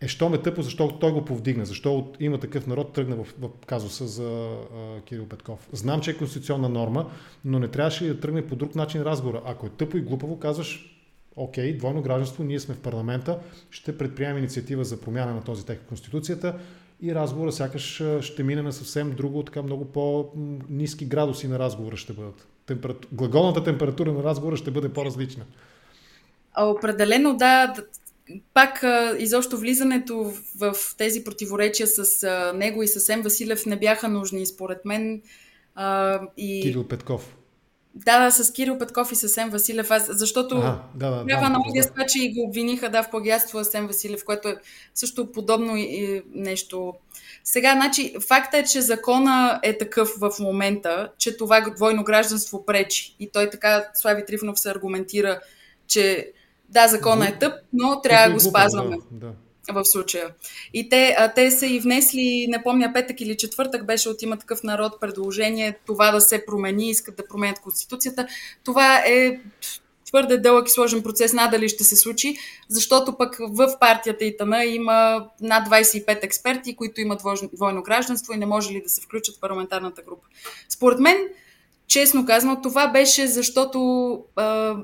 Е, 0.00 0.08
що 0.08 0.28
ме 0.28 0.38
тъпо, 0.38 0.62
защо 0.62 0.88
той 0.88 1.12
го 1.12 1.24
повдигна? 1.24 1.66
Защо 1.66 1.94
от 1.94 2.16
има 2.20 2.38
такъв 2.38 2.66
народ 2.66 2.92
тръгна 2.92 3.16
в, 3.16 3.34
в 3.40 3.48
казуса 3.66 4.06
за 4.06 4.56
а, 4.76 5.00
Кирил 5.00 5.26
Петков? 5.26 5.68
Знам, 5.72 6.00
че 6.00 6.10
е 6.10 6.16
конституционна 6.16 6.68
норма, 6.68 7.10
но 7.44 7.58
не 7.58 7.68
трябваше 7.68 8.06
да 8.06 8.20
тръгне 8.20 8.46
по 8.46 8.56
друг 8.56 8.74
начин 8.74 9.02
разговора? 9.02 9.42
Ако 9.44 9.66
е 9.66 9.70
тъпо 9.70 9.96
и 9.96 10.00
глупаво, 10.00 10.38
казваш, 10.38 10.98
окей, 11.36 11.76
двойно 11.76 12.02
гражданство, 12.02 12.44
ние 12.44 12.60
сме 12.60 12.74
в 12.74 12.80
парламента, 12.80 13.38
ще 13.70 13.98
предприемем 13.98 14.38
инициатива 14.38 14.84
за 14.84 15.00
промяна 15.00 15.34
на 15.34 15.44
този 15.44 15.66
текст 15.66 15.84
в 15.84 15.88
Конституцията 15.88 16.58
и 17.02 17.14
разговора 17.14 17.52
сякаш 17.52 18.02
ще 18.20 18.42
мине 18.42 18.62
на 18.62 18.72
съвсем 18.72 19.12
друго, 19.12 19.42
така 19.42 19.62
много 19.62 19.84
по-низки 19.84 21.04
градуси 21.04 21.48
на 21.48 21.58
разговора 21.58 21.96
ще 21.96 22.12
бъдат. 22.12 22.46
Температу... 22.66 23.08
Глаголната 23.12 23.64
температура 23.64 24.12
на 24.12 24.22
разговора 24.22 24.56
ще 24.56 24.70
бъде 24.70 24.88
по-различна. 24.88 25.44
Определено 26.58 27.36
да, 27.36 27.74
пак 28.54 28.84
изобщо 29.18 29.58
влизането 29.58 30.32
в 30.58 30.76
тези 30.98 31.24
противоречия 31.24 31.86
с 31.86 32.28
него 32.54 32.82
и 32.82 32.88
с 32.88 33.08
Ем 33.08 33.22
Василев 33.22 33.66
не 33.66 33.76
бяха 33.76 34.08
нужни, 34.08 34.46
според 34.46 34.84
мен. 34.84 35.22
И... 36.36 36.62
Кирил 36.62 36.88
Петков. 36.88 37.36
Да, 37.94 38.24
да, 38.24 38.30
с 38.30 38.52
Кирил 38.52 38.78
Петков 38.78 39.12
и 39.12 39.14
с 39.14 39.36
Ем 39.36 39.50
Василев, 39.50 39.90
аз, 39.90 40.08
защото 40.10 40.56
ага, 40.56 40.78
да, 40.94 41.10
да, 41.10 41.26
трябва 41.26 41.46
да, 41.46 41.52
на 41.52 41.58
да, 41.74 41.90
да. 41.96 42.06
че 42.06 42.24
и 42.24 42.34
го 42.34 42.42
обвиниха 42.42 42.90
да, 42.90 43.02
в 43.02 43.10
плагиатство 43.10 43.64
с 43.64 43.74
Ем 43.74 43.86
Василев, 43.86 44.24
което 44.24 44.48
е 44.48 44.56
също 44.94 45.32
подобно 45.32 45.76
и 45.76 46.22
нещо. 46.34 46.94
Сега, 47.44 47.72
значи, 47.72 48.14
факта 48.28 48.58
е, 48.58 48.64
че 48.64 48.80
закона 48.80 49.60
е 49.62 49.78
такъв 49.78 50.08
в 50.20 50.30
момента, 50.40 51.12
че 51.18 51.36
това 51.36 51.60
двойно 51.76 52.04
гражданство 52.04 52.66
пречи. 52.66 53.16
И 53.20 53.30
той 53.32 53.50
така, 53.50 53.84
Слави 53.94 54.24
Трифонов 54.26 54.60
се 54.60 54.70
аргументира, 54.70 55.40
че 55.86 56.32
да, 56.68 56.88
закона 56.88 57.28
е 57.28 57.38
тъп, 57.38 57.52
но 57.72 58.00
трябва 58.00 58.28
да 58.28 58.34
го 58.34 58.40
спазваме. 58.40 58.96
Да, 59.10 59.26
да. 59.26 59.32
В 59.72 59.84
случая. 59.84 60.34
И 60.74 60.88
те, 60.88 61.16
а, 61.18 61.32
те 61.32 61.50
са 61.50 61.66
и 61.66 61.80
внесли, 61.80 62.46
не 62.48 62.62
помня, 62.62 62.92
петък 62.94 63.20
или 63.20 63.36
четвъртък 63.36 63.86
беше 63.86 64.08
от 64.08 64.22
има 64.22 64.36
такъв 64.36 64.62
народ 64.62 65.00
предложение 65.00 65.78
това 65.86 66.10
да 66.10 66.20
се 66.20 66.46
промени, 66.46 66.90
искат 66.90 67.16
да 67.16 67.28
променят 67.28 67.60
Конституцията. 67.60 68.26
Това 68.64 68.96
е 69.06 69.40
твърде 70.06 70.38
дълъг 70.38 70.68
и 70.68 70.70
сложен 70.70 71.02
процес, 71.02 71.32
надали 71.32 71.68
ще 71.68 71.84
се 71.84 71.96
случи, 71.96 72.36
защото 72.68 73.16
пък 73.16 73.36
в 73.40 73.78
партията 73.80 74.24
ИТАНА 74.24 74.64
има 74.64 75.26
над 75.40 75.68
25 75.68 76.24
експерти, 76.24 76.76
които 76.76 77.00
имат 77.00 77.22
двойно 77.52 77.82
гражданство 77.82 78.32
и 78.32 78.36
не 78.36 78.46
може 78.46 78.72
ли 78.72 78.82
да 78.82 78.88
се 78.88 79.00
включат 79.00 79.36
в 79.36 79.40
парламентарната 79.40 80.02
група. 80.02 80.26
Според 80.68 80.98
мен, 80.98 81.16
честно 81.86 82.26
казано, 82.26 82.60
това 82.62 82.88
беше 82.88 83.26
защото 83.26 84.20
а, 84.36 84.76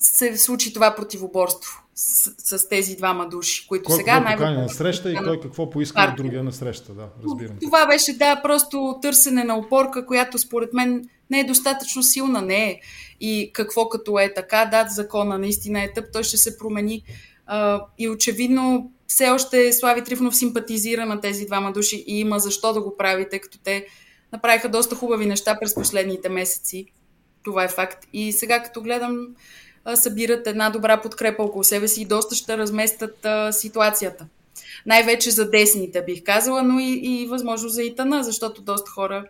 се 0.00 0.36
случи 0.36 0.72
това 0.72 0.94
противоборство 0.94 1.82
с, 1.94 2.32
с 2.58 2.68
тези 2.68 2.96
двама 2.96 3.28
души, 3.28 3.66
които 3.68 3.84
кой 3.84 3.96
сега 3.96 4.20
най 4.20 4.36
на 4.36 4.68
среща 4.68 5.12
и 5.12 5.16
кой 5.16 5.40
какво 5.40 5.70
поиска 5.70 6.08
от 6.10 6.16
другия 6.16 6.42
на 6.44 6.52
среща, 6.52 6.92
да, 6.92 7.08
разбирам. 7.24 7.56
Това 7.62 7.86
беше, 7.86 8.12
да, 8.12 8.40
просто 8.42 8.98
търсене 9.02 9.44
на 9.44 9.58
опорка, 9.58 10.06
която 10.06 10.38
според 10.38 10.72
мен 10.72 11.08
не 11.30 11.40
е 11.40 11.44
достатъчно 11.44 12.02
силна, 12.02 12.42
не 12.42 12.70
е. 12.70 12.80
И 13.20 13.50
какво 13.52 13.88
като 13.88 14.18
е 14.18 14.34
така, 14.34 14.64
да, 14.64 14.86
закона 14.90 15.38
наистина 15.38 15.82
е 15.82 15.92
тъп, 15.92 16.04
той 16.12 16.22
ще 16.22 16.36
се 16.36 16.58
промени. 16.58 17.02
А, 17.46 17.86
и 17.98 18.08
очевидно 18.08 18.92
все 19.06 19.30
още 19.30 19.72
Слави 19.72 20.04
Трифнов 20.04 20.36
симпатизира 20.36 21.06
на 21.06 21.20
тези 21.20 21.46
двама 21.46 21.72
души 21.72 22.04
и 22.06 22.20
има 22.20 22.38
защо 22.38 22.72
да 22.72 22.80
го 22.80 22.96
прави, 22.96 23.28
тъй 23.28 23.38
като 23.38 23.58
те 23.58 23.86
направиха 24.32 24.68
доста 24.68 24.96
хубави 24.96 25.26
неща 25.26 25.58
през 25.60 25.74
последните 25.74 26.28
месеци. 26.28 26.86
Това 27.42 27.64
е 27.64 27.68
факт. 27.68 28.06
И 28.12 28.32
сега 28.32 28.62
като 28.62 28.82
гледам 28.82 29.26
събират 29.94 30.46
една 30.46 30.70
добра 30.70 31.00
подкрепа 31.00 31.42
около 31.42 31.64
себе 31.64 31.88
си 31.88 32.02
и 32.02 32.04
доста 32.04 32.34
ще 32.34 32.58
разместят 32.58 33.26
ситуацията. 33.50 34.26
Най-вече 34.86 35.30
за 35.30 35.50
десните 35.50 36.04
бих 36.04 36.22
казала, 36.22 36.62
но 36.62 36.78
и, 36.80 37.00
и 37.02 37.26
възможно 37.26 37.68
за 37.68 37.82
итана, 37.82 38.24
защото 38.24 38.62
доста 38.62 38.90
хора, 38.90 39.24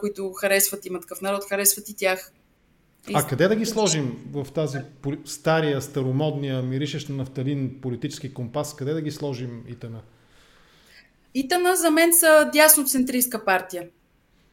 които 0.00 0.32
харесват, 0.32 0.86
има 0.86 1.00
такъв 1.00 1.20
народ, 1.20 1.44
харесват 1.48 1.88
и 1.88 1.96
тях. 1.96 2.32
А 3.14 3.26
къде 3.26 3.48
да 3.48 3.56
ги 3.56 3.66
сложим 3.66 4.18
в 4.32 4.46
тази 4.54 4.78
стария, 5.24 5.82
старомодния, 5.82 6.62
миришещ 6.62 7.08
на 7.08 7.16
нафталин 7.16 7.80
политически 7.82 8.34
компас? 8.34 8.76
Къде 8.76 8.92
да 8.92 9.00
ги 9.00 9.10
сложим 9.10 9.64
Итана? 9.68 10.00
Итана 11.34 11.76
за 11.76 11.90
мен 11.90 12.12
са 12.12 12.50
дясно-центристка 12.52 13.44
партия. 13.44 13.88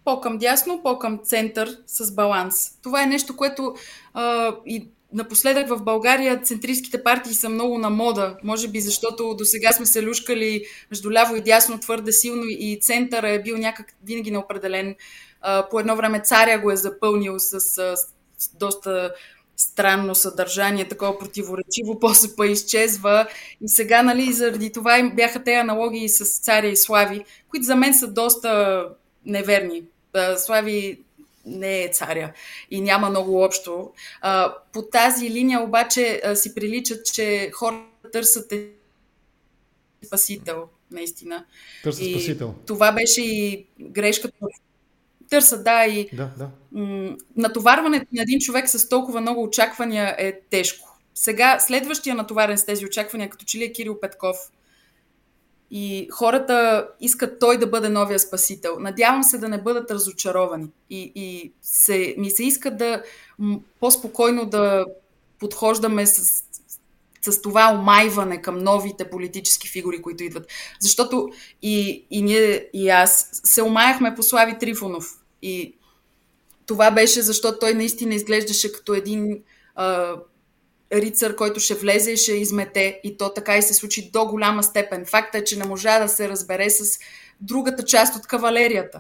По-към 0.06 0.38
дясно, 0.38 0.82
по-към 0.84 1.20
център 1.24 1.78
с 1.88 2.12
баланс. 2.12 2.78
Това 2.84 3.04
е 3.04 3.06
нещо, 3.06 3.36
което 3.36 3.76
а, 4.14 4.56
и 4.66 4.88
напоследък 5.14 5.70
в 5.70 5.84
България 5.84 6.42
центристските 6.42 7.04
партии 7.04 7.34
са 7.34 7.50
много 7.50 7.78
на 7.78 7.90
мода. 7.90 8.38
Може 8.44 8.68
би 8.68 8.82
защото 8.82 9.36
до 9.36 9.46
сега 9.46 9.72
сме 9.72 9.86
се 9.86 10.04
люшкали 10.04 10.66
между 10.92 11.12
ляво 11.12 11.36
и 11.36 11.42
дясно 11.42 11.80
твърде 11.80 12.12
силно 12.12 12.44
и 12.46 12.80
центъра 12.82 13.30
е 13.30 13.42
бил 13.42 13.58
някак 13.58 13.94
винаги 14.04 14.32
неопределен. 14.32 14.96
По 15.72 15.80
едно 15.80 15.96
време 15.96 16.22
царя 16.24 16.60
го 16.60 16.72
е 16.72 16.76
запълнил 16.76 17.40
с, 17.40 17.60
с 17.60 18.56
доста 18.60 19.14
странно 19.58 20.16
съдържание, 20.16 20.88
такова 20.88 21.20
противоречиво, 21.20 22.00
после 22.02 22.30
па 22.38 22.48
изчезва. 22.48 23.28
И 23.62 23.70
сега, 23.70 24.04
нали, 24.04 24.34
заради 24.34 24.72
това 24.72 25.12
бяха 25.16 25.44
те 25.44 25.54
аналогии 25.54 26.10
с 26.10 26.40
царя 26.40 26.68
и 26.68 26.78
Слави, 26.78 27.26
които 27.50 27.66
за 27.66 27.76
мен 27.76 27.94
са 27.94 28.08
доста 28.08 28.86
неверни. 29.26 29.84
Слави 30.38 31.00
не 31.46 31.84
е 31.84 31.90
царя 31.90 32.34
и 32.72 32.82
няма 32.82 33.10
много 33.10 33.44
общо. 33.44 33.92
По 34.74 34.82
тази 34.82 35.30
линия 35.30 35.62
обаче 35.62 36.22
си 36.36 36.56
приличат, 36.56 37.06
че 37.14 37.52
хората 37.54 38.12
търсят 38.12 38.54
спасител, 40.06 40.68
наистина. 40.92 41.46
Търсят 41.84 42.10
спасител. 42.10 42.56
Това 42.66 42.92
беше 42.92 43.22
и 43.22 43.66
грешката 43.80 44.38
търсят, 45.30 45.64
да, 45.64 45.86
и 45.86 46.10
да, 46.14 46.32
да. 46.38 46.50
М- 46.72 47.16
натоварването 47.38 48.06
на 48.14 48.22
един 48.22 48.40
човек 48.40 48.70
с 48.70 48.90
толкова 48.90 49.22
много 49.22 49.44
очаквания 49.44 50.16
е 50.18 50.40
тежко. 50.50 50.98
Сега, 51.16 51.60
следващия 51.60 52.16
натоварен 52.16 52.58
с 52.58 52.66
тези 52.66 52.86
очаквания, 52.86 53.30
като 53.30 53.46
че 53.46 53.58
ли 53.58 53.64
е 53.64 53.72
Кирил 53.72 54.00
Петков, 54.00 54.38
и 55.76 56.08
хората 56.12 56.88
искат 57.00 57.40
той 57.40 57.58
да 57.58 57.68
бъде 57.68 57.90
новия 57.90 58.20
спасител. 58.20 58.80
Надявам 58.80 59.24
се 59.24 59.38
да 59.38 59.50
не 59.50 59.62
бъдат 59.62 59.92
разочаровани. 59.92 60.68
И, 60.90 61.12
и 61.16 61.54
се, 61.62 62.16
ми 62.18 62.30
се 62.30 62.44
иска 62.44 62.72
да 62.72 63.04
по-спокойно 63.80 64.46
да 64.46 64.86
подхождаме 65.40 66.06
с, 66.06 66.44
с 67.22 67.42
това 67.42 67.72
омайване 67.80 68.42
към 68.42 68.64
новите 68.64 69.10
политически 69.10 69.70
фигури, 69.70 70.02
които 70.02 70.24
идват. 70.24 70.48
Защото 70.80 71.30
и, 71.62 72.06
и 72.12 72.22
ние, 72.22 72.70
и 72.74 72.90
аз 72.90 73.30
се 73.44 73.62
омаяхме 73.62 74.16
по 74.16 74.24
Слави 74.24 74.58
Трифонов. 74.60 75.20
И 75.42 75.76
това 76.66 76.92
беше 76.92 77.22
защото 77.22 77.60
той 77.60 77.74
наистина 77.74 78.16
изглеждаше 78.16 78.72
като 78.72 78.94
един 78.94 79.44
а, 79.76 80.16
рицар, 80.94 81.36
който 81.36 81.60
ще 81.60 81.74
влезе 81.74 82.12
и 82.12 82.18
ще 82.18 82.32
измете. 82.32 83.00
И 83.04 83.18
то 83.18 83.34
така 83.34 83.58
и 83.58 83.62
се 83.62 83.74
случи 83.74 84.10
до 84.14 84.26
голяма 84.26 84.64
степен. 84.64 85.06
Факта 85.06 85.38
е, 85.38 85.44
че 85.44 85.60
не 85.60 85.66
можа 85.66 86.00
да 86.00 86.08
се 86.08 86.30
разбере 86.30 86.70
с 86.70 87.00
другата 87.42 87.84
част 87.84 88.16
от 88.16 88.28
кавалерията. 88.28 89.00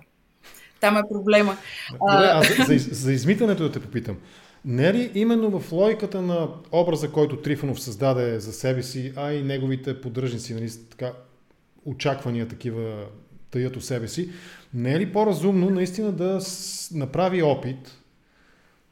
Там 0.79 0.97
е 0.97 1.01
проблема. 1.11 1.57
Добре, 1.91 2.29
а 2.33 2.43
за, 2.43 2.77
за, 2.77 2.95
за 2.95 3.13
измитането 3.13 3.63
да 3.63 3.71
те 3.71 3.79
попитам. 3.79 4.17
Не 4.65 4.87
е 4.87 4.93
ли 4.93 5.11
именно 5.15 5.59
в 5.59 5.71
логиката 5.71 6.21
на 6.21 6.47
образа, 6.71 7.11
който 7.11 7.41
Трифонов 7.41 7.81
създаде 7.81 8.39
за 8.39 8.53
себе 8.53 8.83
си, 8.83 9.13
а 9.15 9.33
и 9.33 9.43
неговите 9.43 10.01
поддръжници, 10.01 10.53
нали, 10.53 10.71
така, 10.89 11.13
очаквания 11.85 12.47
такива 12.47 13.05
таят 13.51 13.75
у 13.75 13.81
себе 13.81 14.07
си, 14.07 14.29
не 14.73 14.93
е 14.93 14.99
ли 14.99 15.13
по-разумно 15.13 15.69
наистина 15.69 16.11
да 16.11 16.39
направи 16.93 17.43
опит, 17.43 17.91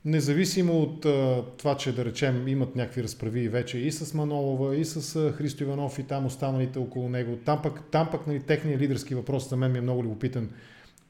независимо 0.06 0.80
от 0.80 1.06
а, 1.06 1.44
това, 1.58 1.78
че 1.78 1.96
да 1.96 2.06
речем 2.06 2.48
имат 2.48 2.76
някакви 2.76 3.04
разправи 3.04 3.50
вече 3.50 3.78
и 3.78 3.92
с 3.92 4.14
Манолова, 4.14 4.76
и 4.76 4.86
с 4.86 5.16
а, 5.16 5.32
Христо 5.32 5.64
Иванов 5.64 6.00
и 6.00 6.04
там 6.04 6.26
останалите 6.26 6.80
около 6.80 7.10
него. 7.10 7.38
Там 7.46 7.62
пък, 7.62 7.84
там 7.92 8.08
пък 8.12 8.28
нали, 8.28 8.40
техният 8.40 8.82
лидерски 8.82 9.16
въпрос 9.16 9.50
за 9.50 9.58
мен 9.58 9.72
ми 9.72 9.78
е 9.78 9.82
много 9.82 10.04
любопитен. 10.04 10.50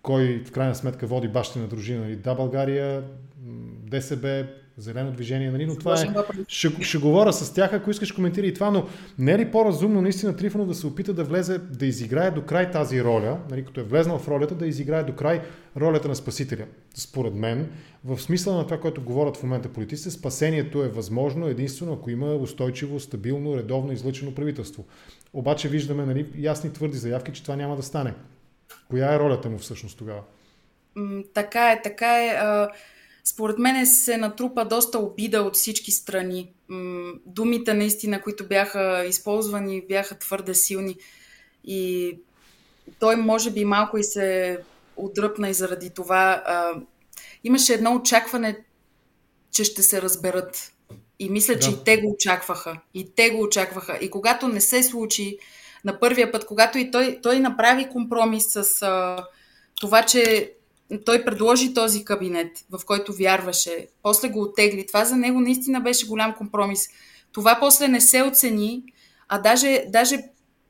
Кой 0.01 0.43
в 0.45 0.51
крайна 0.51 0.75
сметка 0.75 1.07
води 1.07 1.27
бащина 1.27 1.67
дружина? 1.67 2.01
Нали? 2.01 2.15
Да, 2.15 2.35
България, 2.35 3.03
ДСБ, 3.89 4.47
зелено 4.81 5.11
движение, 5.11 5.51
нали? 5.51 5.65
но 5.65 5.75
това 5.75 6.01
е... 6.01 6.13
Ще, 6.47 6.83
ще 6.83 6.97
говоря 6.97 7.33
с 7.33 7.53
тях, 7.53 7.73
ако 7.73 7.91
искаш 7.91 8.11
коментира 8.11 8.47
и 8.47 8.53
това, 8.53 8.71
но 8.71 8.87
не 9.19 9.31
е 9.31 9.37
ли 9.37 9.51
по-разумно 9.51 10.01
наистина 10.01 10.35
Трифонов 10.35 10.67
да 10.67 10.73
се 10.73 10.87
опита 10.87 11.13
да 11.13 11.23
влезе, 11.23 11.57
да 11.57 11.85
изиграе 11.85 12.31
до 12.31 12.41
край 12.41 12.71
тази 12.71 13.03
роля, 13.03 13.39
нали? 13.49 13.65
като 13.65 13.79
е 13.79 13.83
влезнал 13.83 14.19
в 14.19 14.27
ролята, 14.27 14.55
да 14.55 14.67
изиграе 14.67 15.03
до 15.03 15.13
край 15.13 15.41
ролята 15.77 16.07
на 16.07 16.15
спасителя? 16.15 16.65
Според 16.95 17.35
мен, 17.35 17.69
в 18.05 18.19
смисъла 18.19 18.57
на 18.57 18.63
това, 18.63 18.79
което 18.79 19.01
говорят 19.01 19.37
в 19.37 19.43
момента 19.43 19.69
политиците, 19.69 20.11
спасението 20.11 20.83
е 20.83 20.87
възможно 20.87 21.47
единствено, 21.47 21.93
ако 21.93 22.09
има 22.09 22.35
устойчиво, 22.35 22.99
стабилно, 22.99 23.57
редовно 23.57 23.91
излъчено 23.91 24.35
правителство. 24.35 24.85
Обаче 25.33 25.69
виждаме 25.69 26.05
нали, 26.05 26.27
ясни 26.37 26.73
твърди 26.73 26.97
заявки, 26.97 27.31
че 27.31 27.43
това 27.43 27.55
няма 27.55 27.75
да 27.75 27.83
стане. 27.83 28.13
Коя 28.89 29.13
е 29.13 29.19
ролята 29.19 29.49
му 29.49 29.57
всъщност 29.57 29.97
тогава? 29.97 30.21
така 31.33 31.71
е, 31.71 31.81
така 31.81 32.25
е 32.25 32.37
според 33.23 33.57
мен 33.57 33.85
се 33.85 34.17
натрупа 34.17 34.65
доста 34.65 34.99
обида 34.99 35.41
от 35.41 35.55
всички 35.55 35.91
страни. 35.91 36.51
Думите 37.25 37.73
наистина, 37.73 38.21
които 38.21 38.47
бяха 38.47 39.05
използвани, 39.07 39.85
бяха 39.89 40.19
твърде 40.19 40.53
силни. 40.53 40.95
И 41.63 42.17
той 42.99 43.15
може 43.15 43.51
би 43.51 43.65
малко 43.65 43.97
и 43.97 44.03
се 44.03 44.59
отдръпна 44.97 45.49
и 45.49 45.53
заради 45.53 45.89
това. 45.89 46.43
имаше 47.43 47.73
едно 47.73 47.95
очакване, 47.95 48.57
че 49.51 49.63
ще 49.63 49.83
се 49.83 50.01
разберат. 50.01 50.73
И 51.19 51.29
мисля, 51.29 51.53
да. 51.53 51.59
че 51.59 51.69
и 51.69 51.83
те 51.85 51.97
го 51.97 52.11
очакваха. 52.11 52.79
И 52.93 53.11
те 53.15 53.29
го 53.29 53.41
очакваха. 53.41 53.97
И 54.01 54.09
когато 54.09 54.47
не 54.47 54.61
се 54.61 54.83
случи 54.83 55.37
на 55.85 55.99
първия 55.99 56.31
път, 56.31 56.45
когато 56.45 56.77
и 56.77 56.91
той, 56.91 57.19
той 57.23 57.39
направи 57.39 57.89
компромис 57.89 58.45
с 58.47 58.81
а, 58.81 59.25
това, 59.81 60.03
че 60.03 60.53
той 61.05 61.25
предложи 61.25 61.73
този 61.73 62.05
кабинет, 62.05 62.65
в 62.69 62.85
който 62.85 63.13
вярваше, 63.13 63.87
после 64.03 64.29
го 64.29 64.41
оттегли. 64.41 64.87
Това 64.87 65.05
за 65.05 65.15
него 65.15 65.39
наистина 65.39 65.81
беше 65.81 66.07
голям 66.07 66.33
компромис. 66.33 66.87
Това 67.31 67.57
после 67.59 67.87
не 67.87 68.01
се 68.01 68.23
оцени, 68.23 68.83
а 69.27 69.39
даже, 69.39 69.85
даже 69.87 70.17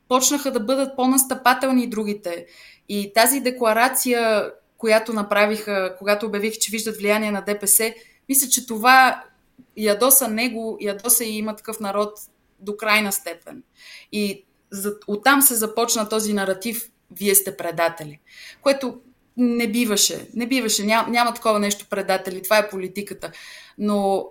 почнаха 0.08 0.52
да 0.52 0.60
бъдат 0.60 0.96
по-настъпателни 0.96 1.86
другите. 1.86 2.46
И 2.88 3.12
тази 3.14 3.40
декларация, 3.40 4.50
която 4.76 5.12
направиха, 5.12 5.96
когато 5.98 6.26
обявих, 6.26 6.58
че 6.58 6.70
виждат 6.70 6.96
влияние 6.96 7.30
на 7.30 7.40
ДПС, 7.40 7.94
мисля, 8.28 8.48
че 8.48 8.66
това 8.66 9.24
ядоса 9.76 10.28
него, 10.28 10.76
ядоса 10.80 11.24
и 11.24 11.38
има 11.38 11.56
такъв 11.56 11.80
народ 11.80 12.18
до 12.60 12.76
крайна 12.76 13.12
степен. 13.12 13.62
И 14.12 14.44
оттам 15.06 15.42
се 15.42 15.54
започна 15.54 16.08
този 16.08 16.32
наратив 16.32 16.90
вие 17.10 17.34
сте 17.34 17.56
предатели. 17.56 18.20
Което 18.62 19.00
не 19.36 19.68
биваше. 19.68 20.28
Не 20.34 20.46
биваше. 20.46 20.84
Няма, 20.84 21.08
няма 21.08 21.34
такова 21.34 21.58
нещо 21.58 21.86
предатели. 21.90 22.42
Това 22.42 22.58
е 22.58 22.70
политиката. 22.70 23.32
Но 23.78 24.26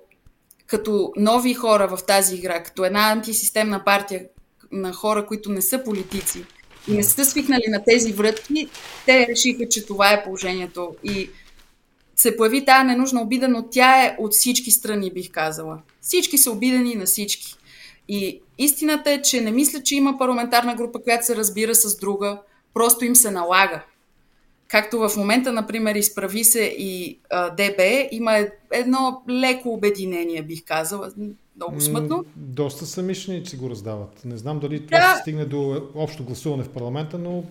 като 0.68 1.12
нови 1.18 1.54
хора 1.54 1.88
в 1.88 2.06
тази 2.06 2.36
игра, 2.36 2.64
като 2.64 2.86
една 2.86 3.12
антисистемна 3.12 3.84
партия 3.84 4.26
на 4.72 4.94
хора, 4.94 5.26
които 5.26 5.52
не 5.52 5.62
са 5.62 5.84
политици 5.84 6.46
и 6.88 6.92
не 6.92 7.04
са 7.04 7.26
свикнали 7.26 7.66
на 7.68 7.84
тези 7.84 8.14
врътки, 8.14 8.70
те 9.06 9.28
решиха, 9.28 9.70
че 9.70 9.86
това 9.86 10.14
е 10.14 10.24
положението. 10.24 10.96
И 11.04 11.30
се 12.16 12.38
появи 12.38 12.66
тая 12.66 12.84
ненужна 12.84 13.22
обида, 13.22 13.48
но 13.48 13.70
тя 13.70 14.06
е 14.06 14.16
от 14.20 14.34
всички 14.34 14.72
страни, 14.72 15.14
бих 15.14 15.32
казала. 15.32 15.80
Всички 16.02 16.38
са 16.38 16.52
обидени 16.52 16.96
на 16.96 17.06
всички. 17.06 17.56
И 18.08 18.42
истината 18.58 19.12
е, 19.12 19.22
че 19.22 19.42
не 19.42 19.52
мисля, 19.52 19.84
че 19.84 19.96
има 19.96 20.18
парламентарна 20.18 20.76
група, 20.76 21.04
която 21.04 21.26
се 21.26 21.36
разбира 21.36 21.76
с 21.76 21.98
друга, 21.98 22.42
просто 22.74 23.06
им 23.06 23.16
се 23.16 23.32
налага. 23.32 23.84
Както 24.72 25.00
в 25.00 25.12
момента, 25.18 25.52
например, 25.52 25.96
изправи 25.96 26.44
се 26.44 26.62
и 26.78 27.20
а, 27.30 27.50
ДБ, 27.50 27.82
има 28.12 28.46
едно 28.72 29.22
леко 29.30 29.70
обединение, 29.70 30.42
бих 30.42 30.66
казала. 30.66 31.12
Много 31.56 31.82
смътно. 31.82 32.26
Доста 32.36 32.86
самишленици 32.86 33.58
го 33.58 33.70
раздават. 33.70 34.26
Не 34.26 34.38
знам 34.38 34.60
дали 34.60 34.86
това 34.86 35.00
да. 35.00 35.16
се 35.16 35.22
стигне 35.22 35.46
до 35.46 35.82
общо 35.96 36.24
гласуване 36.24 36.64
в 36.64 36.70
парламента, 36.70 37.18
но 37.18 37.44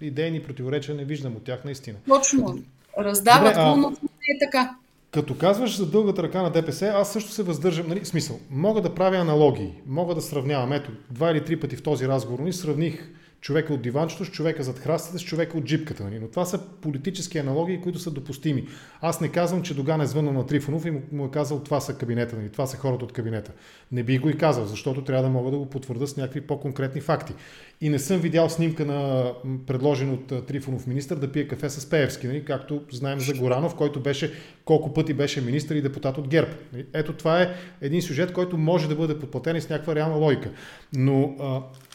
идейни 0.00 0.42
противоречия 0.42 0.94
не 0.94 1.04
виждам 1.04 1.36
от 1.36 1.44
тях 1.44 1.64
наистина. 1.64 1.96
Точно. 2.08 2.58
Раздават 2.98 3.54
го, 3.54 3.80
но 3.80 3.90
не 3.90 4.34
е 4.34 4.38
така. 4.46 4.76
Като 5.10 5.38
казваш 5.38 5.76
за 5.76 5.86
дългата 5.86 6.22
ръка 6.22 6.42
на 6.42 6.50
ДПС, 6.50 6.92
аз 6.94 7.12
също 7.12 7.30
се 7.30 7.42
въздържам. 7.42 7.88
Нали, 7.88 8.04
смисъл, 8.04 8.40
мога 8.50 8.80
да 8.80 8.94
правя 8.94 9.16
аналогии, 9.16 9.72
мога 9.86 10.14
да 10.14 10.20
сравнявам. 10.20 10.72
Ето, 10.72 10.90
два 11.10 11.30
или 11.30 11.44
три 11.44 11.60
пъти 11.60 11.76
в 11.76 11.82
този 11.82 12.08
разговор 12.08 12.38
ни 12.38 12.52
сравних 12.52 13.10
човека 13.40 13.74
от 13.74 13.82
диванчето 13.82 14.24
с 14.24 14.30
човека 14.30 14.62
зад 14.62 14.78
храстите, 14.78 15.18
с 15.18 15.22
човека 15.22 15.58
от 15.58 15.64
джипката. 15.64 16.04
Нали? 16.04 16.18
Но 16.18 16.28
това 16.28 16.44
са 16.44 16.58
политически 16.58 17.38
аналогии, 17.38 17.80
които 17.80 17.98
са 17.98 18.10
допустими. 18.10 18.66
Аз 19.00 19.20
не 19.20 19.28
казвам, 19.28 19.62
че 19.62 19.74
Доган 19.74 20.00
е 20.00 20.06
звънал 20.06 20.32
на 20.32 20.46
Трифонов 20.46 20.86
и 20.86 20.92
му 21.12 21.26
е 21.26 21.30
казал 21.30 21.60
това 21.60 21.80
са 21.80 21.94
кабинета, 21.94 22.36
нали? 22.36 22.48
това 22.48 22.66
са 22.66 22.76
хората 22.76 23.04
от 23.04 23.12
кабинета. 23.12 23.52
Не 23.92 24.02
би 24.02 24.18
го 24.18 24.28
и 24.28 24.38
казал, 24.38 24.66
защото 24.66 25.04
трябва 25.04 25.22
да 25.22 25.28
мога 25.28 25.50
да 25.50 25.58
го 25.58 25.70
потвърда 25.70 26.06
с 26.06 26.16
някакви 26.16 26.40
по-конкретни 26.40 27.00
факти. 27.00 27.32
И 27.80 27.88
не 27.88 27.98
съм 27.98 28.20
видял 28.20 28.48
снимка 28.48 28.84
на 28.84 29.32
предложен 29.66 30.10
от 30.10 30.46
Трифонов 30.46 30.86
министр 30.86 31.16
да 31.16 31.32
пие 31.32 31.48
кафе 31.48 31.70
с 31.70 31.90
Пеевски, 31.90 32.26
нали? 32.26 32.44
както 32.44 32.82
знаем 32.92 33.20
за 33.20 33.34
Горанов, 33.34 33.74
който 33.74 34.00
беше 34.00 34.32
колко 34.64 34.94
пъти 34.94 35.14
беше 35.14 35.40
министр 35.40 35.74
и 35.74 35.82
депутат 35.82 36.18
от 36.18 36.28
ГЕРБ. 36.28 36.50
Нали? 36.72 36.86
Ето 36.92 37.12
това 37.12 37.42
е 37.42 37.54
един 37.80 38.02
сюжет, 38.02 38.32
който 38.32 38.58
може 38.58 38.88
да 38.88 38.94
бъде 38.94 39.18
подплатен 39.18 39.56
и 39.56 39.60
с 39.60 39.68
някаква 39.68 39.94
реална 39.94 40.16
логика. 40.16 40.50
Но 40.92 41.36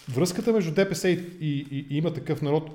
Връзката 0.09 0.53
между 0.53 0.71
ДПС 0.71 1.09
и, 1.09 1.13
и, 1.41 1.67
и, 1.71 1.87
и 1.89 1.97
има 1.97 2.13
такъв 2.13 2.41
народ, 2.41 2.69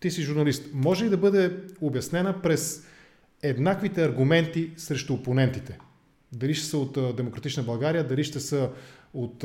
ти 0.00 0.10
си 0.10 0.22
журналист, 0.22 0.70
може 0.74 1.04
ли 1.04 1.08
да 1.08 1.16
бъде 1.16 1.56
обяснена 1.80 2.42
през 2.42 2.86
еднаквите 3.42 4.04
аргументи 4.04 4.70
срещу 4.76 5.14
опонентите? 5.14 5.78
Дали 6.32 6.54
ще 6.54 6.66
са 6.66 6.78
от 6.78 7.16
Демократична 7.16 7.62
България, 7.62 8.06
дали 8.06 8.24
ще 8.24 8.40
са 8.40 8.70
от 9.14 9.44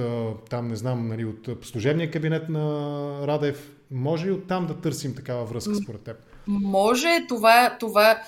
там, 0.49 0.67
не 0.67 0.75
знам, 0.75 1.07
нали, 1.07 1.25
от 1.25 1.49
служебния 1.65 2.11
кабинет 2.11 2.49
на 2.49 3.27
Радев. 3.27 3.71
Може 3.91 4.25
ли 4.25 4.31
оттам 4.31 4.67
да 4.67 4.81
търсим 4.81 5.15
такава 5.15 5.45
връзка 5.45 5.75
според 5.75 6.01
теб? 6.01 6.17
Може. 6.47 7.25
Това, 7.29 7.77
това 7.79 8.21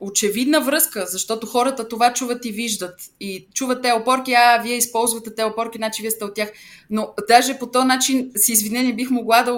очевидна 0.00 0.60
връзка, 0.60 1.04
защото 1.08 1.46
хората 1.46 1.88
това 1.88 2.12
чуват 2.12 2.44
и 2.44 2.52
виждат. 2.52 3.00
И 3.20 3.46
чуват 3.54 3.82
те 3.82 3.92
опорки, 3.92 4.32
а 4.32 4.62
вие 4.62 4.76
използвате 4.76 5.34
те 5.34 5.44
опорки, 5.44 5.78
значи 5.78 6.02
вие 6.02 6.10
сте 6.10 6.24
от 6.24 6.34
тях. 6.34 6.52
Но 6.90 7.14
даже 7.28 7.58
по 7.58 7.66
този 7.66 7.86
начин, 7.86 8.30
с 8.36 8.48
извинение, 8.48 8.92
бих 8.92 9.10
могла 9.10 9.42
да 9.42 9.52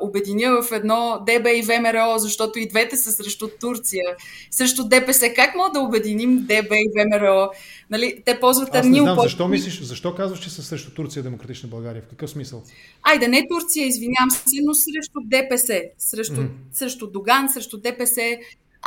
обединя 0.00 0.62
в 0.62 0.72
едно 0.72 1.18
ДБ 1.26 1.46
и 1.46 1.62
ВМРО, 1.62 2.18
защото 2.18 2.58
и 2.58 2.68
двете 2.68 2.96
са 2.96 3.12
срещу 3.12 3.48
Турция, 3.60 4.04
срещу 4.50 4.84
ДПС. 4.84 5.34
Как 5.34 5.54
мога 5.54 5.70
да 5.70 5.80
обединим 5.80 6.38
ДБ 6.38 6.72
и 6.72 6.90
ВМРО? 6.96 7.50
Нали, 7.90 8.22
те 8.24 8.40
ползват 8.40 8.74
Аз 8.74 8.86
не 8.86 8.98
знам, 8.98 9.12
опорки. 9.12 9.28
защо 9.28 9.48
мислиш, 9.48 9.80
защо 9.80 10.14
казваш, 10.14 10.40
че 10.40 10.50
са 10.50 10.62
срещу 10.62 10.90
Турция 10.90 11.22
Демократична 11.22 11.68
България? 11.68 12.02
В 12.02 12.08
какъв 12.08 12.30
смисъл? 12.30 12.62
Айде, 13.02 13.28
не 13.28 13.46
Турция, 13.50 13.86
извинявам 13.86 14.30
се, 14.30 14.56
но 14.62 14.74
срещу 14.74 15.20
ДПС, 15.24 15.82
срещу, 15.98 16.34
mm-hmm. 16.34 16.48
срещу 16.72 17.06
Доган, 17.06 17.48
срещу 17.52 17.78
ДПС, 17.80 18.38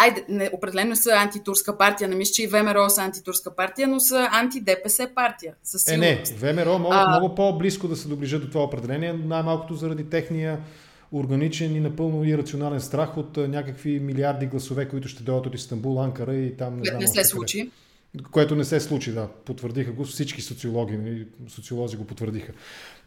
Айде, 0.01 0.25
не, 0.29 0.49
определено 0.53 0.95
са 0.95 1.11
антитурска 1.11 1.77
партия. 1.77 2.09
Не 2.09 2.15
мисля, 2.15 2.33
че 2.33 2.43
и 2.43 2.47
ВМРО 2.47 2.89
са 2.89 3.01
антитурска 3.01 3.55
партия, 3.55 3.87
но 3.87 3.99
са 3.99 4.29
анти-ДПС 4.31 5.09
партия. 5.15 5.53
Със 5.63 5.87
е, 5.87 5.97
не, 5.97 6.23
ВМРО 6.37 6.79
могат 6.79 6.99
а... 7.01 7.09
много 7.09 7.35
по-близко 7.35 7.87
да 7.87 7.95
се 7.95 8.07
доближат 8.07 8.41
до 8.41 8.47
това 8.47 8.63
определение, 8.63 9.13
най-малкото 9.13 9.75
заради 9.75 10.09
техния 10.09 10.59
органичен 11.11 11.75
и 11.75 11.79
напълно 11.79 12.25
ирационален 12.25 12.81
страх 12.81 13.17
от 13.17 13.37
някакви 13.37 13.99
милиарди 13.99 14.45
гласове, 14.45 14.89
които 14.89 15.07
ще 15.07 15.23
дойдат 15.23 15.45
от 15.45 15.55
Истанбул, 15.55 16.03
Анкара 16.03 16.35
и 16.35 16.57
там. 16.57 16.75
Не, 16.75 16.85
знам, 16.85 16.99
не 16.99 17.07
се 17.07 17.23
случи. 17.23 17.71
Което 18.31 18.55
не 18.55 18.63
се 18.63 18.79
случи, 18.79 19.11
да. 19.11 19.27
Потвърдиха 19.45 19.91
го 19.91 20.03
всички 20.03 20.41
социологи, 20.41 20.97
нали, 20.97 21.27
социолози 21.47 21.97
го 21.97 22.05
потвърдиха. 22.05 22.53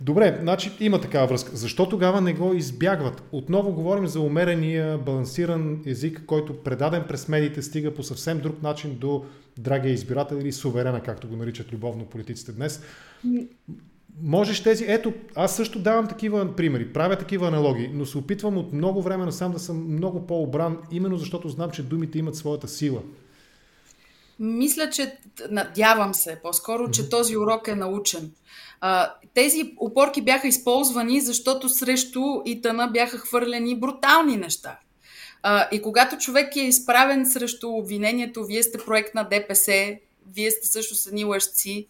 Добре, 0.00 0.38
значи 0.42 0.72
има 0.80 1.00
такава 1.00 1.26
връзка. 1.26 1.57
Защо 1.57 1.88
тогава 1.88 2.20
не 2.20 2.34
го 2.34 2.55
избягват? 2.55 3.22
Отново 3.32 3.72
говорим 3.72 4.07
за 4.07 4.20
умерения, 4.20 4.98
балансиран 4.98 5.82
език, 5.86 6.22
който 6.26 6.62
предаден 6.62 7.05
през 7.09 7.28
медиите 7.28 7.62
стига 7.62 7.94
по 7.94 8.03
съвсем 8.03 8.40
друг 8.40 8.62
начин 8.62 8.94
до 8.94 9.24
драгия 9.59 9.92
избирател 9.92 10.36
или 10.36 10.53
суверена, 10.53 11.00
както 11.00 11.28
го 11.28 11.36
наричат 11.36 11.72
любовно 11.72 12.05
политиците 12.05 12.53
днес. 12.53 12.82
Можеш 14.22 14.62
тези... 14.62 14.84
Ето, 14.88 15.12
аз 15.34 15.57
също 15.57 15.78
давам 15.78 16.09
такива 16.09 16.57
примери, 16.57 16.92
правя 16.92 17.16
такива 17.16 17.48
аналогии, 17.48 17.90
но 17.94 18.07
се 18.07 18.18
опитвам 18.18 18.57
от 18.59 18.72
много 18.72 19.03
време 19.03 19.24
насам 19.24 19.53
да 19.53 19.59
съм 19.59 19.94
много 19.94 20.26
по-обран, 20.26 20.78
именно 20.90 21.16
защото 21.16 21.48
знам, 21.48 21.70
че 21.70 21.82
думите 21.82 22.18
имат 22.18 22.36
своята 22.36 22.68
сила. 22.68 23.00
Мисля, 24.45 24.90
че 24.90 25.18
надявам 25.51 26.14
се 26.14 26.40
по-скоро, 26.43 26.90
че 26.90 27.09
този 27.09 27.36
урок 27.36 27.68
е 27.68 27.74
научен. 27.74 28.32
А, 28.80 29.14
тези 29.34 29.74
опорки 29.76 30.22
бяха 30.22 30.49
използвани, 30.49 31.20
защото 31.20 31.68
срещу 31.68 32.20
Итана 32.45 32.86
бяха 32.86 33.18
хвърлени 33.18 33.80
брутални 33.80 34.36
неща. 34.36 34.78
А, 35.43 35.68
и 35.72 35.82
когато 35.82 36.18
човек 36.18 36.57
е 36.57 36.61
изправен 36.61 37.26
срещу 37.26 37.68
обвинението, 37.68 38.45
вие 38.45 38.62
сте 38.62 38.78
проект 38.78 39.14
на 39.14 39.24
ДПС, 39.24 39.97
вие 40.34 40.51
сте 40.51 40.66
също 40.66 40.95
са 40.95 41.14
ни 41.14 41.24
лъжци, 41.24 41.86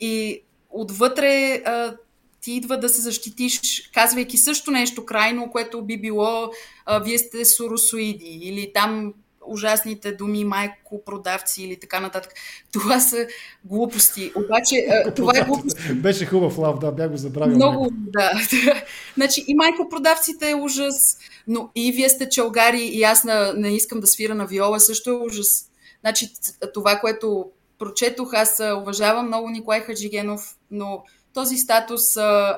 и 0.00 0.42
отвътре 0.70 1.62
а, 1.64 1.96
ти 2.40 2.52
идва 2.52 2.80
да 2.80 2.88
се 2.88 3.00
защитиш, 3.00 3.90
казвайки 3.94 4.36
също 4.38 4.70
нещо 4.70 5.04
крайно, 5.04 5.50
което 5.50 5.82
би 5.82 6.00
било 6.00 6.50
а, 6.86 6.98
вие 6.98 7.18
сте 7.18 7.44
соросоиди 7.44 8.38
или 8.42 8.72
там 8.74 9.14
ужасните 9.46 10.12
думи 10.12 10.44
майко 10.44 11.04
продавци 11.04 11.62
или 11.62 11.80
така 11.80 12.00
нататък. 12.00 12.32
Това 12.72 13.00
са 13.00 13.26
глупости. 13.64 14.32
Обаче, 14.36 14.86
това 15.16 15.32
е 15.38 15.44
глупост. 15.44 15.78
Беше 15.94 16.26
хубав 16.26 16.58
лав, 16.58 16.78
да, 16.78 16.92
бях 16.92 17.10
го 17.10 17.16
забравил. 17.16 17.54
Много, 17.54 17.88
да. 17.92 18.30
значи 19.16 19.44
и 19.48 19.54
майко 19.54 19.88
продавците 19.88 20.50
е 20.50 20.54
ужас, 20.54 21.18
но 21.46 21.70
и 21.74 21.92
вие 21.92 22.08
сте 22.08 22.28
челгари 22.28 22.82
и 22.82 23.02
аз 23.02 23.24
не 23.56 23.76
искам 23.76 24.00
да 24.00 24.06
свира 24.06 24.34
на 24.34 24.46
виола, 24.46 24.80
също 24.80 25.10
е 25.10 25.26
ужас. 25.26 25.70
Значи 26.00 26.28
това, 26.74 26.98
което 27.00 27.50
прочетох, 27.78 28.34
аз 28.34 28.62
уважавам 28.80 29.26
много 29.26 29.50
Николай 29.50 29.80
Хаджигенов, 29.80 30.56
но 30.70 31.04
този 31.34 31.56
статус, 31.56 32.02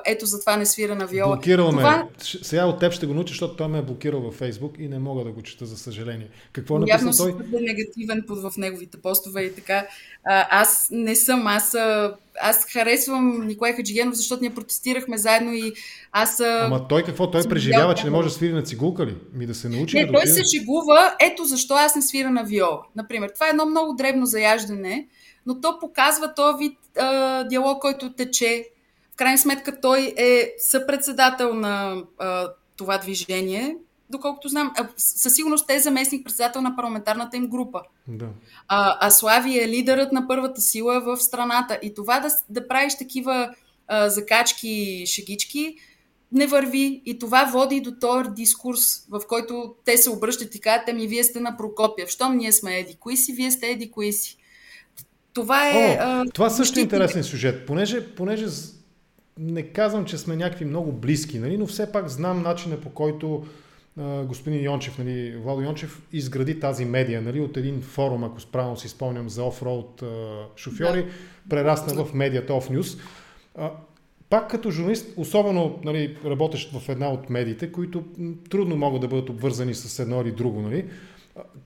ето 0.05 0.25
затова 0.25 0.57
не 0.57 0.65
свира 0.65 0.95
на 0.95 1.07
виола. 1.07 1.35
Блокирал 1.35 1.69
това... 1.69 1.97
ме. 1.97 2.03
Сега 2.19 2.65
от 2.65 2.79
теб 2.79 2.93
ще 2.93 3.05
го 3.05 3.13
науча, 3.13 3.31
защото 3.31 3.55
той 3.55 3.67
ме 3.67 3.77
е 3.77 3.81
блокирал 3.81 4.21
във 4.21 4.35
Фейсбук 4.35 4.75
и 4.79 4.87
не 4.87 4.99
мога 4.99 5.23
да 5.23 5.31
го 5.31 5.41
чета, 5.41 5.65
за 5.65 5.77
съжаление. 5.77 6.29
Какво 6.53 6.75
е 6.75 6.79
написал 6.79 7.11
той? 7.17 7.29
Явно 7.29 7.59
негативен 7.59 8.23
под 8.27 8.41
в 8.41 8.51
неговите 8.57 8.97
постове 8.97 9.41
и 9.41 9.55
така. 9.55 9.87
А, 10.25 10.61
аз 10.61 10.87
не 10.91 11.15
съм, 11.15 11.47
аз, 11.47 11.75
аз 12.41 12.65
харесвам 12.73 13.47
Николай 13.47 13.73
Хаджигенов, 13.73 14.15
защото 14.15 14.41
ние 14.41 14.53
протестирахме 14.53 15.17
заедно 15.17 15.53
и 15.53 15.73
аз... 16.11 16.39
Ама 16.39 16.87
той 16.87 17.03
какво? 17.03 17.31
Той 17.31 17.43
преживява, 17.43 17.95
че 17.95 18.03
не 18.03 18.09
може 18.09 18.27
да 18.27 18.33
свири 18.33 18.53
на 18.53 18.63
цигулка 18.63 19.05
ли? 19.05 19.15
Ми 19.33 19.45
да 19.45 19.55
се 19.55 19.69
научи 19.69 19.97
не, 19.97 20.05
да 20.05 20.13
той 20.13 20.27
се 20.27 20.43
шегува, 20.57 21.15
ето 21.19 21.45
защо 21.45 21.73
аз 21.73 21.95
не 21.95 22.01
свира 22.01 22.29
на 22.29 22.43
виола. 22.43 22.81
Например, 22.95 23.31
това 23.33 23.47
е 23.47 23.49
едно 23.49 23.65
много 23.65 23.93
дребно 23.93 24.25
заяждане, 24.25 25.07
но 25.45 25.61
то 25.61 25.79
показва 25.79 26.33
този 26.33 26.57
вид 26.57 26.77
а, 26.97 27.43
диалог, 27.43 27.81
който 27.81 28.13
тече. 28.13 28.69
В 29.13 29.15
крайна 29.15 29.37
сметка 29.37 29.81
той 29.81 30.13
е 30.17 30.53
съпредседател 30.57 31.53
на 31.53 32.03
а, 32.19 32.49
това 32.77 32.97
движение, 32.97 33.77
доколкото 34.09 34.47
знам. 34.47 34.71
А, 34.77 34.87
със 34.97 35.35
сигурност 35.35 35.67
те 35.67 35.75
е 35.75 35.79
заместник 35.79 36.23
председател 36.25 36.61
на 36.61 36.75
парламентарната 36.75 37.37
им 37.37 37.47
група. 37.47 37.81
Да. 38.07 38.27
А, 38.67 38.97
а 39.07 39.11
Слави 39.11 39.59
е 39.59 39.67
лидерът 39.67 40.11
на 40.11 40.27
първата 40.27 40.61
сила 40.61 41.01
в 41.01 41.17
страната. 41.17 41.79
И 41.81 41.93
това 41.93 42.19
да, 42.19 42.29
да 42.49 42.67
правиш 42.67 42.97
такива 42.97 43.55
а, 43.87 44.09
закачки 44.09 45.03
шегички, 45.07 45.75
не 46.31 46.47
върви 46.47 47.01
и 47.05 47.19
това 47.19 47.43
води 47.43 47.81
до 47.81 47.91
този 48.01 48.29
дискурс, 48.29 49.05
в 49.09 49.21
който 49.27 49.75
те 49.85 49.97
се 49.97 50.09
обръщат 50.09 50.55
и 50.55 50.59
казват, 50.59 50.95
ми 50.95 51.07
вие 51.07 51.23
сте 51.23 51.39
на 51.39 51.57
Прокопия. 51.57 52.07
Щом 52.07 52.37
ние 52.37 52.51
сме 52.51 52.79
еди 52.79 52.95
кои 52.99 53.17
си, 53.17 53.33
вие 53.33 53.51
сте 53.51 53.67
еди 53.67 53.91
кои 53.91 54.13
си. 54.13 54.37
Това 55.33 55.69
е... 55.69 55.71
О, 55.73 55.97
а, 55.99 56.25
това 56.33 56.49
също 56.49 56.79
е 56.79 56.81
интересен 56.81 57.23
сюжет, 57.23 57.65
понеже, 57.65 58.07
понеже 58.15 58.45
не 59.39 59.63
казвам, 59.63 60.05
че 60.05 60.17
сме 60.17 60.35
някакви 60.35 60.65
много 60.65 60.91
близки, 60.91 61.39
нали, 61.39 61.57
но 61.57 61.67
все 61.67 61.91
пак 61.91 62.07
знам 62.07 62.41
начина 62.41 62.77
по 62.77 62.89
който 62.89 63.45
а, 63.99 64.23
господин 64.23 64.63
Йончев, 64.63 64.97
нали, 64.97 65.37
Владо 65.37 65.61
Йончев, 65.61 66.01
изгради 66.13 66.59
тази 66.59 66.85
медия 66.85 67.21
нали, 67.21 67.41
от 67.41 67.57
един 67.57 67.81
форум, 67.81 68.23
ако 68.23 68.39
справно 68.39 68.77
си 68.77 68.89
спомням, 68.89 69.29
за 69.29 69.43
офроуд 69.43 70.03
шофьори, 70.55 71.03
да. 71.03 71.09
прерасна 71.49 72.05
в 72.05 72.13
медията 72.13 72.53
Off 72.53 72.79
News. 72.79 72.99
А, 73.55 73.71
пак 74.29 74.49
като 74.49 74.71
журналист, 74.71 75.13
особено 75.17 75.79
нали, 75.83 76.17
работещ 76.25 76.71
в 76.71 76.89
една 76.89 77.09
от 77.09 77.29
медиите, 77.29 77.71
които 77.71 78.03
трудно 78.49 78.75
могат 78.75 79.01
да 79.01 79.07
бъдат 79.07 79.29
обвързани 79.29 79.73
с 79.73 79.99
едно 79.99 80.21
или 80.21 80.31
друго. 80.31 80.61
Нали, 80.61 80.85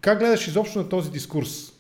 как 0.01 0.19
гледаш 0.19 0.47
изобщо 0.47 0.79
на 0.79 0.89
този 0.89 1.11
дискурс? 1.11 1.73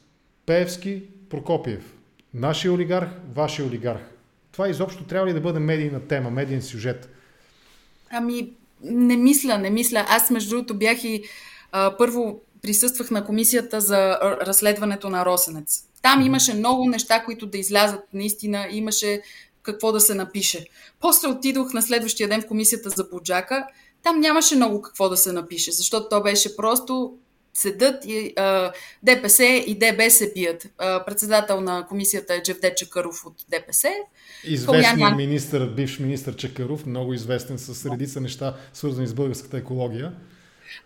Пеевски, 0.45 1.03
Прокопиев. 1.29 1.93
Нашия 2.33 2.73
олигарх, 2.73 3.09
вашия 3.35 3.65
олигарх. 3.65 4.01
Това 4.51 4.69
изобщо 4.69 5.03
трябва 5.03 5.27
ли 5.27 5.33
да 5.33 5.41
бъде 5.41 5.59
медийна 5.59 5.99
тема, 6.07 6.29
медиен 6.29 6.61
сюжет? 6.61 7.09
Ами, 8.09 8.53
не 8.81 9.17
мисля, 9.17 9.57
не 9.57 9.69
мисля. 9.69 10.05
Аз, 10.09 10.29
между 10.29 10.49
другото, 10.49 10.77
бях 10.77 11.03
и 11.03 11.23
а, 11.71 11.97
първо 11.97 12.41
присъствах 12.61 13.11
на 13.11 13.25
комисията 13.25 13.81
за 13.81 14.19
разследването 14.21 15.09
на 15.09 15.25
Росенец. 15.25 15.83
Там 16.01 16.21
имаше 16.21 16.53
много 16.53 16.89
неща, 16.89 17.23
които 17.23 17.45
да 17.45 17.57
излязат 17.57 18.03
наистина, 18.13 18.67
имаше 18.71 19.21
какво 19.63 19.91
да 19.91 19.99
се 19.99 20.15
напише. 20.15 20.65
После 20.99 21.27
отидох 21.27 21.73
на 21.73 21.81
следващия 21.81 22.29
ден 22.29 22.41
в 22.41 22.47
комисията 22.47 22.89
за 22.89 23.03
Буджака. 23.03 23.67
Там 24.03 24.19
нямаше 24.19 24.55
много 24.55 24.81
какво 24.81 25.09
да 25.09 25.17
се 25.17 25.31
напише, 25.31 25.71
защото 25.71 26.09
то 26.09 26.21
беше 26.23 26.55
просто 26.55 27.17
седат 27.57 28.05
и 28.05 28.33
а, 28.35 28.71
ДПС 29.03 29.43
и 29.43 29.75
ДБ 29.79 30.09
се 30.09 30.33
бият. 30.33 30.67
А, 30.77 31.05
председател 31.05 31.61
на 31.61 31.85
комисията 31.87 32.33
е 32.33 32.43
Джевдет 32.43 32.77
Чакаров 32.77 33.25
от 33.25 33.45
ДПС. 33.49 33.89
Известен 34.43 34.97
Калян... 34.97 35.17
министр, 35.17 35.67
бивш 35.67 35.99
министр 35.99 36.35
Чакаров, 36.35 36.85
много 36.85 37.13
известен 37.13 37.57
с 37.57 37.85
редица 37.91 38.21
неща, 38.21 38.55
свързани 38.73 39.07
с 39.07 39.13
българската 39.13 39.57
екология. 39.57 40.11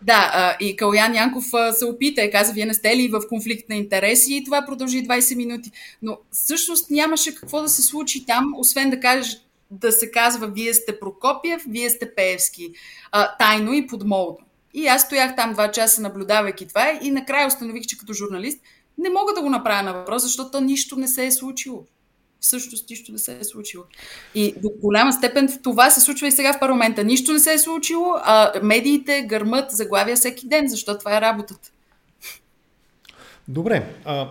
Да, 0.02 0.58
и 0.60 0.76
Калян 0.76 1.16
Янков 1.16 1.46
се 1.74 1.86
опита 1.86 2.22
и 2.22 2.32
каза, 2.32 2.54
вие 2.54 2.66
не 2.66 2.74
сте 2.74 2.98
ли 2.98 3.08
в 3.08 3.22
конфликт 3.30 3.70
на 3.70 3.76
интереси 3.76 4.34
и 4.36 4.44
това 4.44 4.66
продължи 4.66 5.08
20 5.08 5.36
минути. 5.36 5.72
Но 6.02 6.18
всъщност 6.32 6.92
нямаше 6.92 7.36
какво 7.36 7.62
да 7.62 7.70
се 7.70 7.82
случи 7.82 8.26
там, 8.26 8.54
освен 8.58 8.90
да 8.90 9.00
кажеш 9.00 9.38
да 9.72 9.92
се 9.92 10.12
казва, 10.12 10.48
вие 10.48 10.74
сте 10.74 11.00
Прокопиев, 11.00 11.62
вие 11.68 11.90
сте 11.90 12.16
Пеевски. 12.16 12.70
А, 13.12 13.38
тайно 13.38 13.74
и 13.74 13.88
подмолно. 13.88 14.38
И 14.74 14.88
аз 14.88 15.02
стоях 15.02 15.36
там 15.36 15.54
два 15.54 15.72
часа, 15.72 16.02
наблюдавайки 16.02 16.68
това 16.68 17.00
и 17.02 17.12
накрая 17.12 17.48
установих, 17.48 17.84
че 17.84 17.98
като 17.98 18.14
журналист 18.14 18.62
не 18.98 19.10
мога 19.10 19.34
да 19.34 19.42
го 19.42 19.50
направя 19.50 19.84
на 19.84 19.94
въпрос, 19.94 20.24
защото 20.24 20.62
нищо 20.62 20.96
не 20.96 21.08
се 21.08 21.26
е 21.26 21.32
случило. 21.32 21.84
Всъщност 22.40 22.90
нищо 22.90 23.12
не 23.12 23.18
се 23.18 23.38
е 23.40 23.44
случило. 23.44 23.84
И 24.36 24.54
до 24.58 24.70
голяма 24.82 25.14
степен 25.14 25.60
това 25.64 25.90
се 25.90 26.02
случва 26.02 26.28
и 26.28 26.32
сега 26.32 26.54
в 26.54 26.60
парламента. 26.60 27.04
Нищо 27.04 27.34
не 27.34 27.40
се 27.40 27.54
е 27.54 27.60
случило, 27.60 28.14
а 28.24 28.52
медиите 28.64 29.22
гърмат 29.22 29.72
заглавия 29.72 30.16
всеки 30.16 30.48
ден, 30.48 30.68
защото 30.68 31.00
това 31.00 31.18
е 31.18 31.22
работата. 31.22 31.72
Добре, 33.48 33.96
а, 34.06 34.30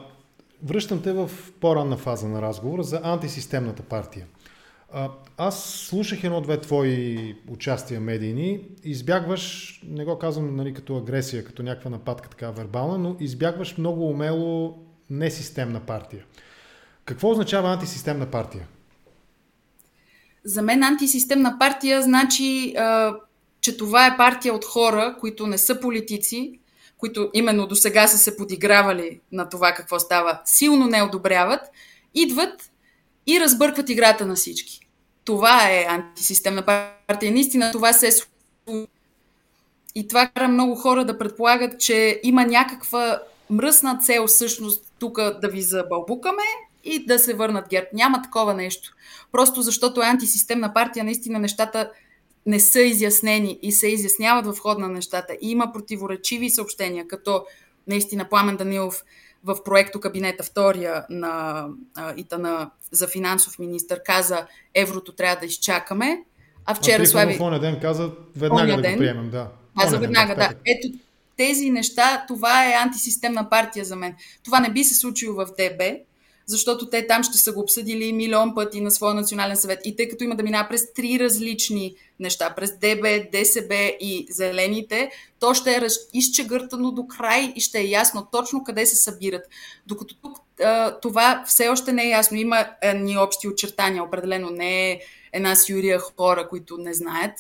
връщам 0.63 1.03
те 1.03 1.13
в 1.13 1.31
по-ранна 1.61 1.97
фаза 1.97 2.29
на 2.29 2.43
разговора 2.43 2.83
за 2.83 3.01
антисистемната 3.05 3.83
партия. 3.83 4.27
Аз 5.37 5.65
слушах 5.65 6.25
едно-две 6.25 6.61
твои 6.61 7.37
участия 7.49 8.01
медийни. 8.01 8.61
Избягваш, 8.85 9.81
не 9.89 10.05
го 10.05 10.19
казвам 10.19 10.57
нали, 10.57 10.75
като 10.75 10.97
агресия, 10.97 11.45
като 11.45 11.63
някаква 11.63 11.91
нападка 11.91 12.29
така 12.29 12.51
вербална, 12.51 12.99
но 12.99 13.17
избягваш 13.21 13.79
много 13.79 14.11
умело 14.11 14.79
несистемна 15.11 15.81
партия. 15.81 16.25
Какво 17.05 17.31
означава 17.31 17.73
антисистемна 17.73 18.27
партия? 18.27 18.67
За 20.45 20.63
мен 20.63 20.83
антисистемна 20.83 21.57
партия 21.59 22.03
значи, 22.03 22.75
а, 22.77 23.17
че 23.61 23.77
това 23.77 24.07
е 24.07 24.17
партия 24.17 24.55
от 24.55 24.65
хора, 24.65 25.17
които 25.21 25.47
не 25.47 25.59
са 25.59 25.81
политици, 25.81 26.61
които 26.99 27.31
именно 27.35 27.67
до 27.67 27.75
сега 27.75 28.09
са 28.09 28.19
се 28.19 28.37
подигравали 28.37 29.21
на 29.33 29.49
това 29.49 29.73
какво 29.73 29.99
става, 29.99 30.41
силно 30.45 30.87
не 30.87 31.03
одобряват, 31.03 31.61
идват 32.15 32.71
и 33.27 33.41
разбъркват 33.41 33.89
играта 33.89 34.27
на 34.27 34.35
всички. 34.35 34.80
Това 35.25 35.71
е 35.71 35.87
антисистемна 35.89 36.63
партия. 37.07 37.33
Наистина 37.33 37.73
това 37.73 37.93
се 37.93 38.09
е 38.09 38.11
и 39.95 40.09
това 40.09 40.27
кара 40.27 40.49
много 40.49 40.75
хора 40.75 41.05
да 41.05 41.19
предполагат, 41.19 41.81
че 41.81 42.21
има 42.23 42.47
някаква 42.47 43.23
мръсна 43.51 43.99
цел 43.99 44.27
всъщност 44.27 44.93
тук 44.99 45.17
да 45.17 45.49
ви 45.49 45.63
забълбукаме 45.63 46.43
и 46.85 47.07
да 47.07 47.19
се 47.19 47.35
върнат 47.35 47.69
ГЕРБ. 47.69 47.87
Няма 47.93 48.23
такова 48.23 48.55
нещо. 48.55 48.95
Просто 49.33 49.63
защото 49.63 50.03
е 50.03 50.07
антисистемна 50.07 50.75
партия, 50.75 51.05
наистина 51.05 51.39
нещата 51.39 51.91
не 52.47 52.61
са 52.61 52.81
изяснени 52.81 53.59
и 53.63 53.73
се 53.73 53.89
изясняват 53.89 54.47
в 54.47 54.59
ход 54.59 54.79
на 54.79 54.89
нещата. 54.89 55.35
И 55.41 55.51
има 55.51 55.73
противоречиви 55.73 56.51
съобщения, 56.51 57.09
като 57.09 57.45
наистина 57.87 58.29
Пламен 58.29 58.57
Данилов 58.57 59.05
в 59.45 59.65
проекто 59.65 60.01
кабинета 60.01 60.43
втория 60.43 61.07
на 61.11 61.67
ИТАНА 62.17 62.71
за 62.91 63.09
финансов 63.09 63.59
министр 63.59 64.03
каза 64.03 64.47
еврото 64.75 65.13
трябва 65.13 65.41
да 65.41 65.47
изчакаме, 65.47 66.25
а 66.67 66.75
вчера 66.75 67.03
а 67.03 67.07
Слави... 67.07 67.39
В 67.41 67.59
ден 67.61 67.81
каза 67.81 68.11
веднага 68.37 68.77
да 68.77 68.91
го 68.91 68.99
приемем, 68.99 69.31
да. 69.31 69.49
Каза 69.81 69.99
веднага, 69.99 70.35
да. 70.35 70.51
Ето 70.67 70.89
тези 71.37 71.71
неща, 71.71 72.25
това 72.29 72.67
е 72.67 72.73
антисистемна 72.73 73.51
партия 73.51 73.85
за 73.85 73.97
мен. 73.97 74.15
Това 74.45 74.61
не 74.61 74.71
би 74.71 74.85
се 74.85 74.95
случило 74.95 75.35
в 75.35 75.47
ДБ, 75.47 75.83
защото 76.47 76.91
те 76.91 77.07
там 77.07 77.23
ще 77.23 77.39
са 77.39 77.53
го 77.53 77.61
обсъдили 77.61 78.13
милион 78.13 78.55
пъти 78.55 78.81
на 78.81 78.91
своя 78.91 79.15
национален 79.15 79.57
съвет. 79.57 79.81
И 79.85 79.97
тъй 79.97 80.09
като 80.09 80.25
има 80.25 80.37
да 80.37 80.43
минава 80.43 80.69
през 80.69 80.93
три 80.93 81.19
различни 81.21 81.95
неща, 82.21 82.55
през 82.57 82.73
ДБ, 82.73 83.31
ДСБ 83.33 83.75
и 84.01 84.27
зелените, 84.31 85.11
то 85.41 85.55
ще 85.55 85.71
е 85.71 85.81
изчегъртано 86.13 86.93
до 86.93 87.07
край 87.07 87.53
и 87.57 87.61
ще 87.61 87.79
е 87.79 87.89
ясно 87.89 88.27
точно 88.33 88.65
къде 88.65 88.87
се 88.87 88.97
събират. 88.97 89.45
Докато 89.87 90.15
тук 90.15 90.39
това 91.03 91.45
все 91.47 91.69
още 91.69 91.93
не 91.93 92.05
е 92.05 92.11
ясно. 92.11 92.37
Има 92.37 92.67
ни 92.95 93.19
общи 93.19 93.49
очертания, 93.49 94.05
определено 94.05 94.51
не 94.51 94.91
е 94.91 95.01
една 95.33 95.57
сюрия 95.57 95.99
хора, 95.99 96.49
които 96.49 96.79
не 96.79 96.95
знаят, 96.95 97.35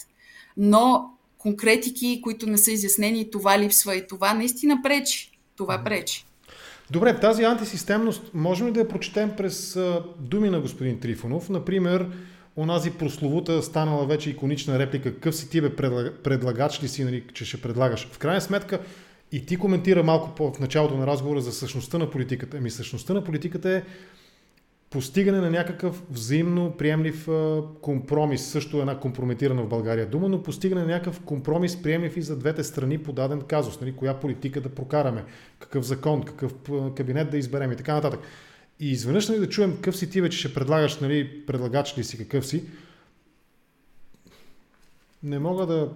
но 0.57 1.11
конкретики, 1.38 2.20
които 2.22 2.46
не 2.46 2.59
са 2.59 2.72
изяснени, 2.72 3.30
това 3.30 3.59
липсва 3.59 3.96
и 3.96 4.07
това 4.07 4.34
наистина 4.34 4.80
пречи. 4.82 5.30
Това 5.57 5.84
пречи. 5.84 6.26
Добре, 6.91 7.20
тази 7.20 7.45
антисистемност 7.45 8.22
можем 8.34 8.66
ли 8.66 8.72
да 8.72 8.80
я 8.80 8.88
прочетем 8.88 9.30
през 9.36 9.78
думи 10.18 10.51
на 10.51 10.61
господин 10.61 11.01
Трифонов? 11.01 11.49
Например, 11.49 12.07
онази 12.57 12.91
прословута 12.91 13.62
станала 13.62 14.07
вече 14.07 14.30
иконична 14.30 14.78
реплика 14.78 15.14
какъв 15.14 15.36
си 15.36 15.51
ти 15.51 15.61
бе 15.61 15.76
предлагач 16.24 16.82
ли 16.82 16.88
си, 16.88 17.05
нали, 17.05 17.24
че 17.34 17.45
ще 17.45 17.61
предлагаш. 17.61 18.09
В 18.12 18.18
крайна 18.18 18.41
сметка 18.41 18.80
и 19.32 19.47
ти 19.47 19.57
коментира 19.57 20.03
малко 20.03 20.34
по, 20.34 20.53
в 20.53 20.61
началото 20.61 20.97
на 20.97 21.07
разговора 21.07 21.41
за 21.41 21.53
същността 21.53 21.99
на 21.99 22.11
политиката. 22.11 22.57
Ами 22.57 22.70
същността 22.70 23.14
на 23.14 23.24
политиката 23.24 23.70
е 23.70 23.82
постигане 24.91 25.41
на 25.41 25.51
някакъв 25.51 26.03
взаимно 26.11 26.74
приемлив 26.78 27.28
компромис, 27.80 28.47
също 28.47 28.80
една 28.80 28.99
компрометирана 28.99 29.62
в 29.62 29.68
България 29.68 30.07
дума, 30.07 30.28
но 30.28 30.43
постигане 30.43 30.80
на 30.80 30.86
някакъв 30.86 31.20
компромис 31.20 31.82
приемлив 31.82 32.16
и 32.16 32.22
за 32.22 32.38
двете 32.38 32.64
страни 32.64 32.99
по 32.99 33.12
даден 33.12 33.41
казус, 33.41 33.80
нали, 33.80 33.93
коя 33.93 34.14
политика 34.14 34.61
да 34.61 34.68
прокараме, 34.68 35.24
какъв 35.59 35.84
закон, 35.84 36.22
какъв 36.22 36.55
кабинет 36.97 37.30
да 37.30 37.38
изберем 37.38 37.72
и 37.72 37.76
така 37.76 37.95
нататък. 37.95 38.20
И 38.80 38.91
изведнъж 38.91 39.28
нали, 39.28 39.38
да 39.38 39.49
чуем 39.49 39.74
какъв 39.74 39.97
си 39.97 40.11
ти 40.11 40.20
вече 40.20 40.38
ще 40.38 40.55
предлагаш, 40.55 41.01
нали, 41.01 41.47
предлагач 41.47 41.99
ли 41.99 42.05
си, 42.05 42.18
какъв 42.18 42.47
си, 42.47 42.64
не 45.22 45.38
мога 45.38 45.66
да... 45.66 45.88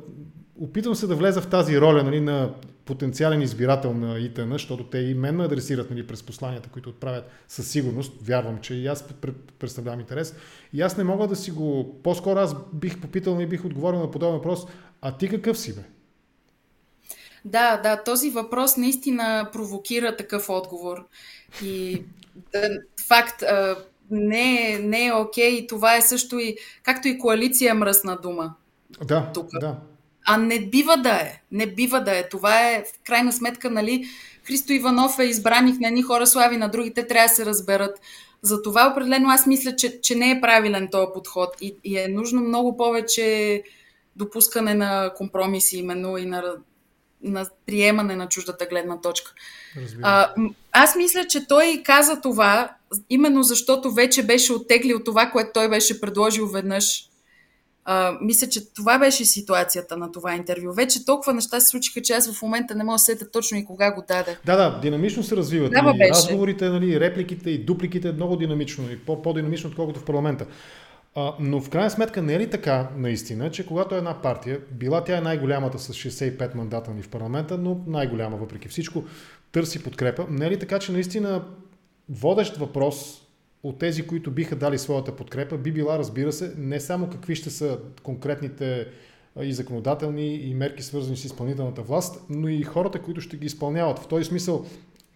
Опитвам 0.60 0.94
се 0.94 1.06
да 1.06 1.14
влеза 1.14 1.40
в 1.40 1.50
тази 1.50 1.80
роля 1.80 2.02
нали, 2.02 2.20
на 2.20 2.54
потенциален 2.84 3.42
избирател 3.42 3.94
на 3.94 4.18
ИТН, 4.18 4.52
защото 4.52 4.84
те 4.84 4.98
и 4.98 5.14
мен 5.14 5.36
ме 5.36 5.44
адресират 5.44 5.90
нали, 5.90 6.06
през 6.06 6.22
посланията, 6.22 6.68
които 6.68 6.90
отправят 6.90 7.30
със 7.48 7.70
сигурност. 7.70 8.12
Вярвам, 8.22 8.58
че 8.60 8.74
и 8.74 8.86
аз 8.86 9.04
представлявам 9.58 10.00
интерес. 10.00 10.34
И 10.72 10.82
аз 10.82 10.96
не 10.96 11.04
мога 11.04 11.26
да 11.26 11.36
си 11.36 11.50
го... 11.50 12.00
По-скоро 12.02 12.38
аз 12.38 12.54
бих 12.72 13.00
попитал 13.00 13.40
и 13.40 13.46
бих 13.46 13.64
отговорил 13.64 14.00
на 14.00 14.10
подобен 14.10 14.34
въпрос. 14.34 14.66
А 15.00 15.16
ти 15.16 15.28
какъв 15.28 15.58
си 15.58 15.74
бе? 15.74 15.82
Да, 17.44 17.76
да, 17.76 18.02
този 18.02 18.30
въпрос 18.30 18.76
наистина 18.76 19.48
провокира 19.52 20.16
такъв 20.16 20.48
отговор. 20.48 21.06
И 21.64 22.02
да, 22.52 22.68
факт, 23.08 23.42
не, 24.10 24.72
е, 24.72 24.78
не 24.78 25.06
е 25.06 25.12
окей. 25.12 25.60
Okay. 25.60 25.68
Това 25.68 25.96
е 25.96 26.02
също 26.02 26.38
и, 26.38 26.56
както 26.82 27.08
и 27.08 27.18
коалиция 27.18 27.74
мръсна 27.74 28.18
дума. 28.22 28.54
Да, 29.02 29.30
тук. 29.34 29.48
да. 29.60 29.76
А 30.26 30.36
не 30.36 30.66
бива 30.66 30.96
да 30.96 31.14
е. 31.14 31.42
Не 31.52 31.66
бива 31.66 32.00
да 32.00 32.18
е. 32.18 32.28
Това 32.28 32.70
е 32.70 32.84
в 32.84 33.04
крайна 33.04 33.32
сметка, 33.32 33.70
нали, 33.70 34.06
Христо 34.44 34.72
Иванов 34.72 35.18
е 35.18 35.24
избраник 35.24 35.80
на 35.80 35.88
едни 35.88 36.02
хора 36.02 36.26
слави, 36.26 36.56
на 36.56 36.68
другите 36.68 37.06
трябва 37.06 37.28
да 37.28 37.34
се 37.34 37.46
разберат. 37.46 38.00
За 38.42 38.62
това 38.62 38.90
определено 38.92 39.28
аз 39.30 39.46
мисля, 39.46 39.76
че, 39.76 40.00
че 40.00 40.14
не 40.14 40.30
е 40.30 40.40
правилен 40.40 40.88
този 40.92 41.06
подход 41.14 41.48
и, 41.60 41.76
и 41.84 41.98
е 41.98 42.08
нужно 42.08 42.40
много 42.40 42.76
повече 42.76 43.62
допускане 44.16 44.74
на 44.74 45.12
компромиси 45.16 45.78
именно 45.78 46.18
и 46.18 46.26
на, 46.26 46.54
на 47.22 47.46
приемане 47.66 48.16
на 48.16 48.28
чуждата 48.28 48.66
гледна 48.66 49.00
точка. 49.00 49.32
А, 50.02 50.34
аз 50.72 50.96
мисля, 50.96 51.26
че 51.26 51.46
той 51.46 51.82
каза 51.84 52.20
това 52.20 52.76
именно 53.10 53.42
защото 53.42 53.92
вече 53.92 54.22
беше 54.22 54.52
оттеглил 54.52 55.00
това, 55.04 55.30
което 55.30 55.50
той 55.54 55.68
беше 55.68 56.00
предложил 56.00 56.46
веднъж 56.46 57.08
а, 57.84 58.18
мисля, 58.20 58.48
че 58.48 58.72
това 58.72 58.98
беше 58.98 59.24
ситуацията 59.24 59.96
на 59.96 60.12
това 60.12 60.34
интервю. 60.34 60.72
Вече 60.72 61.04
толкова 61.04 61.34
неща 61.34 61.60
се 61.60 61.66
случиха, 61.66 62.02
че 62.02 62.12
аз 62.12 62.32
в 62.32 62.42
момента 62.42 62.74
не 62.74 62.84
мога 62.84 62.94
да 62.94 62.98
сета 62.98 63.30
точно 63.30 63.58
и 63.58 63.64
кога 63.64 63.94
го 63.94 64.04
даде. 64.08 64.38
Да, 64.44 64.56
да, 64.56 64.80
динамично 64.80 65.22
се 65.22 65.36
развиват. 65.36 65.72
Да, 65.72 65.92
и 65.94 65.98
беше. 65.98 66.10
разговорите, 66.10 66.68
нали, 66.68 67.00
репликите 67.00 67.50
и 67.50 67.64
дупликите 67.64 68.12
много 68.12 68.36
динамично 68.36 68.90
и 68.90 68.98
по-динамично, 68.98 69.70
отколкото 69.70 70.00
в 70.00 70.04
парламента. 70.04 70.46
А, 71.14 71.34
но 71.40 71.60
в 71.60 71.70
крайна 71.70 71.90
сметка 71.90 72.22
не 72.22 72.34
е 72.34 72.38
ли 72.38 72.50
така 72.50 72.88
наистина, 72.96 73.50
че 73.50 73.66
когато 73.66 73.94
една 73.94 74.22
партия, 74.22 74.60
била 74.72 75.04
тя 75.04 75.16
е 75.18 75.20
най-голямата 75.20 75.78
с 75.78 75.92
65 75.92 76.54
мандата 76.54 76.90
ни 76.90 77.02
в 77.02 77.08
парламента, 77.08 77.58
но 77.58 77.80
най-голяма 77.86 78.36
въпреки 78.36 78.68
всичко, 78.68 79.04
търси 79.52 79.82
подкрепа, 79.82 80.26
не 80.30 80.46
е 80.46 80.50
ли 80.50 80.58
така, 80.58 80.78
че 80.78 80.92
наистина 80.92 81.44
водещ 82.08 82.56
въпрос 82.56 83.23
от 83.64 83.78
тези, 83.78 84.06
които 84.06 84.30
биха 84.30 84.56
дали 84.56 84.78
своята 84.78 85.16
подкрепа, 85.16 85.58
би 85.58 85.72
била, 85.72 85.98
разбира 85.98 86.32
се, 86.32 86.54
не 86.56 86.80
само 86.80 87.10
какви 87.10 87.34
ще 87.34 87.50
са 87.50 87.78
конкретните 88.02 88.86
и 89.42 89.52
законодателни 89.52 90.34
и 90.34 90.54
мерки 90.54 90.82
свързани 90.82 91.16
с 91.16 91.24
изпълнителната 91.24 91.82
власт, 91.82 92.24
но 92.30 92.48
и 92.48 92.62
хората, 92.62 93.02
които 93.02 93.20
ще 93.20 93.36
ги 93.36 93.46
изпълняват. 93.46 93.98
В 93.98 94.08
този 94.08 94.24
смисъл, 94.24 94.64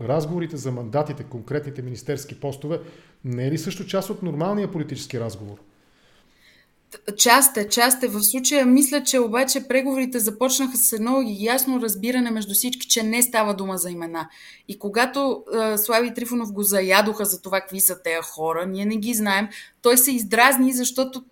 разговорите 0.01 0.57
за 0.57 0.73
мандатите, 0.73 1.25
конкретните 1.25 1.83
министерски 1.83 2.41
постове, 2.41 2.81
не 3.25 3.47
е 3.47 3.51
ли 3.51 3.59
също 3.59 3.87
част 3.87 4.11
от 4.11 4.23
нормалния 4.23 4.73
политически 4.73 5.21
разговор? 5.21 5.59
Част 7.17 7.57
е, 7.57 7.69
част 7.69 8.03
е. 8.03 8.09
В 8.09 8.23
случая 8.23 8.67
мисля, 8.67 9.03
че 9.03 9.19
обаче 9.19 9.69
преговорите 9.69 10.19
започнаха 10.19 10.77
с 10.77 10.93
едно 10.93 11.23
ясно 11.25 11.81
разбиране 11.81 12.31
между 12.31 12.55
всички, 12.55 12.89
че 12.89 13.03
не 13.03 13.23
става 13.23 13.55
дума 13.55 13.79
за 13.79 13.91
имена. 13.91 14.29
И 14.69 14.79
когато 14.79 15.45
е, 15.55 15.79
Слави 15.79 16.15
Трифонов 16.15 16.53
го 16.53 16.63
заядоха 16.63 17.25
за 17.25 17.43
това 17.43 17.61
какви 17.61 17.81
са 17.81 18.03
тези 18.03 18.23
хора, 18.23 18.67
ние 18.67 18.87
не 18.87 18.97
ги 18.97 19.15
знаем, 19.15 19.49
той 19.83 19.99
се 19.99 20.13
издразни, 20.13 20.73
защото 20.73 21.25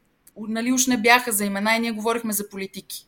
нали, 0.48 0.72
уж 0.72 0.86
не 0.86 0.96
бяха 0.96 1.32
за 1.32 1.44
имена 1.44 1.76
и 1.76 1.80
ние 1.80 1.92
говорихме 1.92 2.32
за 2.32 2.48
политики. 2.48 3.05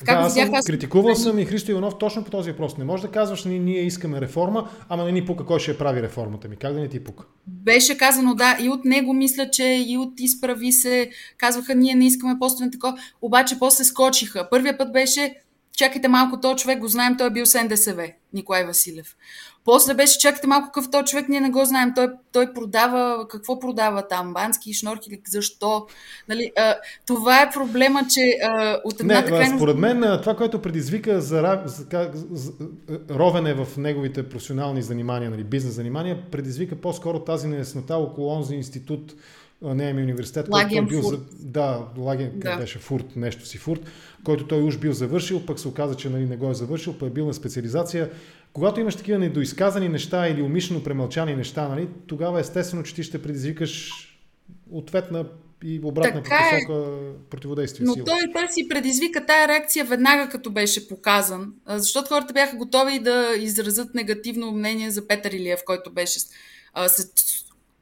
Така 0.00 0.14
да, 0.14 0.26
аз 0.26 0.34
съм, 0.34 0.54
аз... 0.54 0.66
критикувал 0.66 1.14
съм 1.14 1.38
и 1.38 1.44
Христо 1.44 1.70
Иванов 1.70 1.98
точно 1.98 2.24
по 2.24 2.30
този 2.30 2.50
въпрос. 2.50 2.76
Не 2.78 2.84
може 2.84 3.02
да 3.02 3.10
казваш, 3.10 3.44
ние, 3.44 3.58
ние 3.58 3.82
искаме 3.82 4.20
реформа, 4.20 4.68
ама 4.88 5.04
не 5.04 5.12
ни 5.12 5.26
пука 5.26 5.44
кой 5.44 5.60
ще 5.60 5.78
прави 5.78 6.02
реформата 6.02 6.48
ми. 6.48 6.56
Как 6.56 6.74
да 6.74 6.80
не 6.80 6.88
ти 6.88 7.04
пука? 7.04 7.24
Беше 7.46 7.98
казано, 7.98 8.34
да, 8.34 8.58
и 8.60 8.68
от 8.68 8.84
него 8.84 9.12
мисля, 9.12 9.50
че 9.50 9.84
и 9.88 9.96
от 9.98 10.20
изправи 10.20 10.72
се 10.72 11.10
казваха, 11.38 11.74
ние 11.74 11.94
не 11.94 12.06
искаме 12.06 12.38
постове 12.38 12.70
такова, 12.70 12.98
обаче 13.22 13.58
после 13.58 13.84
скочиха. 13.84 14.48
Първият 14.50 14.78
път 14.78 14.92
беше, 14.92 15.34
чакайте 15.76 16.08
малко, 16.08 16.40
този 16.40 16.62
човек 16.62 16.78
го 16.78 16.88
знаем, 16.88 17.16
той 17.18 17.26
е 17.26 17.30
бил 17.30 17.46
с 17.46 17.62
НДСВ, 17.64 18.08
Николай 18.32 18.64
Василев. 18.64 19.16
После 19.64 19.94
беше, 19.94 20.18
чакайте 20.18 20.46
малко 20.46 20.66
какъв 20.66 20.90
този 20.90 21.04
човек, 21.04 21.28
ние 21.28 21.40
не 21.40 21.50
го 21.50 21.64
знаем. 21.64 21.92
Той, 21.94 22.08
той 22.32 22.52
продава, 22.52 23.28
какво 23.28 23.60
продава 23.60 24.08
там? 24.08 24.32
Бански 24.34 24.74
шнорки, 24.74 25.20
защо? 25.28 25.86
Нали, 26.28 26.52
а, 26.58 26.74
това 27.06 27.42
е 27.42 27.50
проблема, 27.50 28.06
че 28.14 28.36
а, 28.42 28.78
от 28.84 29.00
едната 29.00 29.30
не, 29.30 29.36
крайност... 29.36 29.58
Според 29.58 29.76
мен 29.76 30.18
това, 30.20 30.36
което 30.36 30.62
предизвика 30.62 31.20
за, 31.20 31.62
за, 31.64 31.86
за, 31.90 32.12
за 32.30 32.52
ровене 33.10 33.54
в 33.54 33.68
неговите 33.76 34.28
професионални 34.28 34.82
занимания, 34.82 35.30
нали, 35.30 35.44
бизнес 35.44 35.74
занимания, 35.74 36.30
предизвика 36.30 36.76
по-скоро 36.76 37.18
тази 37.18 37.48
неяснота 37.48 37.96
около 37.96 38.32
онзи 38.32 38.54
институт, 38.54 39.14
не 39.62 39.90
е 39.90 39.94
университет, 39.94 40.46
Лаген 40.48 40.68
който 40.68 40.88
бил 40.88 41.02
Фурт. 41.02 41.18
за... 41.32 41.46
Да, 41.46 41.86
Лаген 41.98 42.32
Да. 42.34 42.56
беше 42.56 42.78
Фурт, 42.78 43.16
нещо 43.16 43.46
си 43.46 43.58
Фурт, 43.58 43.80
който 44.24 44.46
той 44.46 44.62
уж 44.62 44.78
бил 44.78 44.92
завършил, 44.92 45.46
пък 45.46 45.60
се 45.60 45.68
оказа, 45.68 45.94
че 45.94 46.08
нали, 46.08 46.26
не 46.26 46.36
го 46.36 46.50
е 46.50 46.54
завършил, 46.54 46.98
пък 46.98 47.08
е 47.08 47.12
бил 47.12 47.26
на 47.26 47.34
специализация. 47.34 48.10
Когато 48.52 48.80
имаш 48.80 48.96
такива 48.96 49.18
недоизказани 49.18 49.88
неща 49.88 50.28
или 50.28 50.42
умишлено 50.42 50.84
премълчани 50.84 51.36
неща, 51.36 51.68
нали, 51.68 51.88
тогава 52.06 52.40
естествено, 52.40 52.82
че 52.82 52.94
ти 52.94 53.02
ще 53.02 53.22
предизвикаш 53.22 53.92
ответна 54.70 55.24
и 55.64 55.80
обратна 55.84 56.22
Така 56.22 56.50
е. 56.52 56.66
противодействие 57.30 57.86
Но 57.86 57.94
сила. 57.94 58.04
той, 58.04 58.20
той 58.32 58.48
си 58.48 58.68
предизвика 58.68 59.26
тая 59.26 59.48
реакция 59.48 59.84
веднага, 59.84 60.28
като 60.28 60.50
беше 60.50 60.88
показан, 60.88 61.54
защото 61.66 62.08
хората 62.08 62.32
бяха 62.32 62.56
готови 62.56 62.98
да 62.98 63.34
изразят 63.38 63.94
негативно 63.94 64.52
мнение 64.52 64.90
за 64.90 65.06
Петър 65.06 65.30
Илиев, 65.30 65.60
който 65.66 65.92
беше 65.92 66.20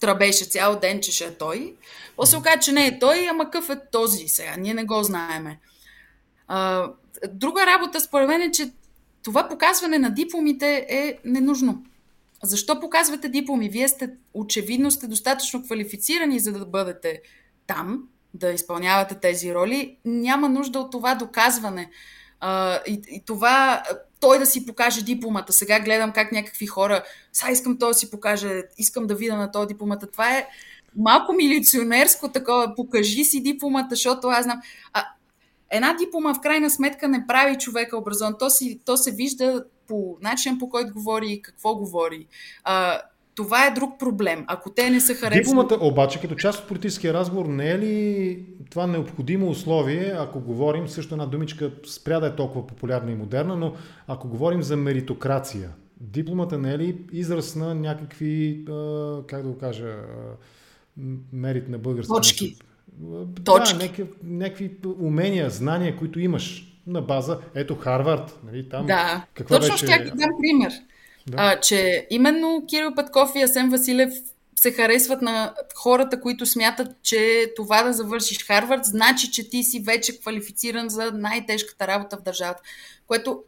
тръбеше 0.01 0.45
цял 0.45 0.79
ден, 0.81 1.01
че 1.01 1.13
ще 1.13 1.25
е 1.25 1.35
той. 1.35 1.75
После 2.17 2.37
оказа, 2.37 2.59
че 2.59 2.73
не 2.73 2.87
е 2.87 2.99
той, 2.99 3.29
ама 3.29 3.45
какъв 3.45 3.71
е 3.71 3.81
този 3.93 4.29
сега? 4.29 4.57
Ние 4.59 4.75
не 4.75 4.85
го 4.85 5.03
знаеме. 5.03 5.59
А, 6.49 6.89
друга 7.29 7.67
работа, 7.67 8.01
според 8.01 8.29
мен, 8.29 8.43
е, 8.43 8.51
че 8.51 8.71
това 9.23 9.49
показване 9.49 9.99
на 9.99 10.11
дипломите 10.11 10.87
е 10.89 11.19
ненужно. 11.25 11.85
Защо 12.43 12.81
показвате 12.81 13.29
дипломи? 13.29 13.69
Вие 13.69 13.89
сте, 13.89 14.11
очевидно 14.35 14.91
сте 14.91 15.07
достатъчно 15.07 15.63
квалифицирани, 15.63 16.41
за 16.41 16.53
да 16.53 16.67
бъдете 16.67 17.23
там, 17.67 18.03
да 18.35 18.51
изпълнявате 18.53 19.15
тези 19.15 19.55
роли. 19.55 19.97
Няма 20.05 20.49
нужда 20.49 20.79
от 20.79 20.93
това 20.93 21.15
доказване. 21.15 21.91
А, 22.41 22.81
и, 22.87 23.03
и 23.09 23.23
това, 23.27 23.83
той 24.21 24.39
да 24.39 24.47
си 24.47 24.67
покаже 24.67 25.05
дипломата. 25.05 25.53
Сега 25.53 25.81
гледам 25.81 26.13
как 26.13 26.33
някакви 26.33 26.67
хора, 26.67 27.03
сега 27.33 27.53
искам 27.53 27.79
той 27.79 27.91
да 27.91 27.95
си 27.95 28.11
покаже, 28.11 28.63
искам 28.79 29.07
да 29.07 29.15
видя 29.15 29.37
на 29.37 29.51
този 29.51 29.69
дипломата. 29.69 30.11
Това 30.11 30.37
е 30.37 30.47
малко 30.97 31.33
милиционерско 31.33 32.29
такова, 32.29 32.75
покажи 32.75 33.25
си 33.25 33.43
дипломата, 33.43 33.89
защото 33.91 34.29
аз 34.29 34.45
знам. 34.45 34.61
А, 34.93 35.05
една 35.71 35.95
диплома 35.95 36.35
в 36.35 36.41
крайна 36.41 36.71
сметка 36.71 37.09
не 37.09 37.27
прави 37.27 37.59
човека 37.59 37.99
образован. 37.99 38.35
То, 38.39 38.51
си, 38.51 38.81
то 38.85 38.97
се 38.97 39.11
вижда 39.11 39.65
по 39.87 40.17
начин 40.23 40.59
по 40.59 40.69
който 40.69 40.93
говори 40.93 41.33
и 41.33 41.43
какво 41.43 41.75
говори. 41.75 42.27
А, 42.65 43.01
това 43.39 43.67
е 43.67 43.71
друг 43.71 43.99
проблем. 43.99 44.45
Ако 44.47 44.71
те 44.71 44.91
не 44.91 45.01
са 45.01 45.15
харесали... 45.15 45.43
Дипломата 45.43 45.79
обаче, 45.81 46.21
като 46.21 46.35
част 46.35 46.61
от 46.61 46.69
политическия 46.69 47.15
разговор, 47.15 47.47
не 47.47 47.71
е 47.71 47.79
ли 47.79 48.45
това 48.71 48.87
необходимо 48.87 49.49
условие, 49.49 50.15
ако 50.19 50.41
говорим, 50.41 50.89
също 50.89 51.15
една 51.15 51.27
думичка 51.27 51.71
спря 51.87 52.21
да 52.21 52.27
е 52.27 52.37
толкова 52.37 52.67
популярна 52.67 53.13
и 53.13 53.15
модерна, 53.15 53.57
но 53.57 53.75
ако 54.07 54.29
говорим 54.29 54.63
за 54.63 54.77
меритокрация, 54.77 55.71
дипломата 56.01 56.59
не 56.59 56.75
е 56.75 56.79
ли 56.79 56.97
израз 57.13 57.57
на 57.57 57.75
някакви, 57.75 58.65
как 59.27 59.43
да 59.43 59.49
го 59.49 59.59
кажа, 59.59 59.97
мерит 61.33 61.69
на 61.69 61.79
български? 61.79 62.13
Точки. 62.15 62.57
Да, 62.99 63.43
Точки. 63.45 63.77
някакви, 63.77 64.05
някакви 64.23 64.77
умения, 65.01 65.51
знания, 65.51 65.97
които 65.97 66.21
имаш 66.21 66.65
на 66.87 67.03
база, 67.03 67.39
ето 67.55 67.77
Харвард, 67.77 68.39
нали, 68.47 68.69
там 68.69 68.87
Да, 68.87 69.27
каква 69.35 69.59
точно 69.59 69.75
беше... 69.75 69.87
ще 69.87 70.05
дам 70.05 70.31
пример. 70.41 70.73
Да. 71.29 71.37
А, 71.41 71.61
че 71.61 72.07
именно 72.11 72.65
Кирил 72.69 72.95
Петков 72.95 73.31
и 73.35 73.43
Асен 73.43 73.71
Василев 73.71 74.13
се 74.57 74.73
харесват 74.73 75.23
на 75.23 75.55
хората, 75.75 76.21
които 76.21 76.47
смятат, 76.47 76.89
че 77.03 77.53
това 77.57 77.83
да 77.83 77.93
завършиш 77.93 78.47
Харвард 78.47 78.85
значи, 78.85 79.31
че 79.31 79.51
ти 79.51 79.63
си 79.63 79.81
вече 79.81 80.21
квалифициран 80.21 80.89
за 80.89 81.13
най-тежката 81.13 81.87
работа 81.87 82.17
в 82.17 82.23
държавата. 82.23 82.63
Което 83.07 83.43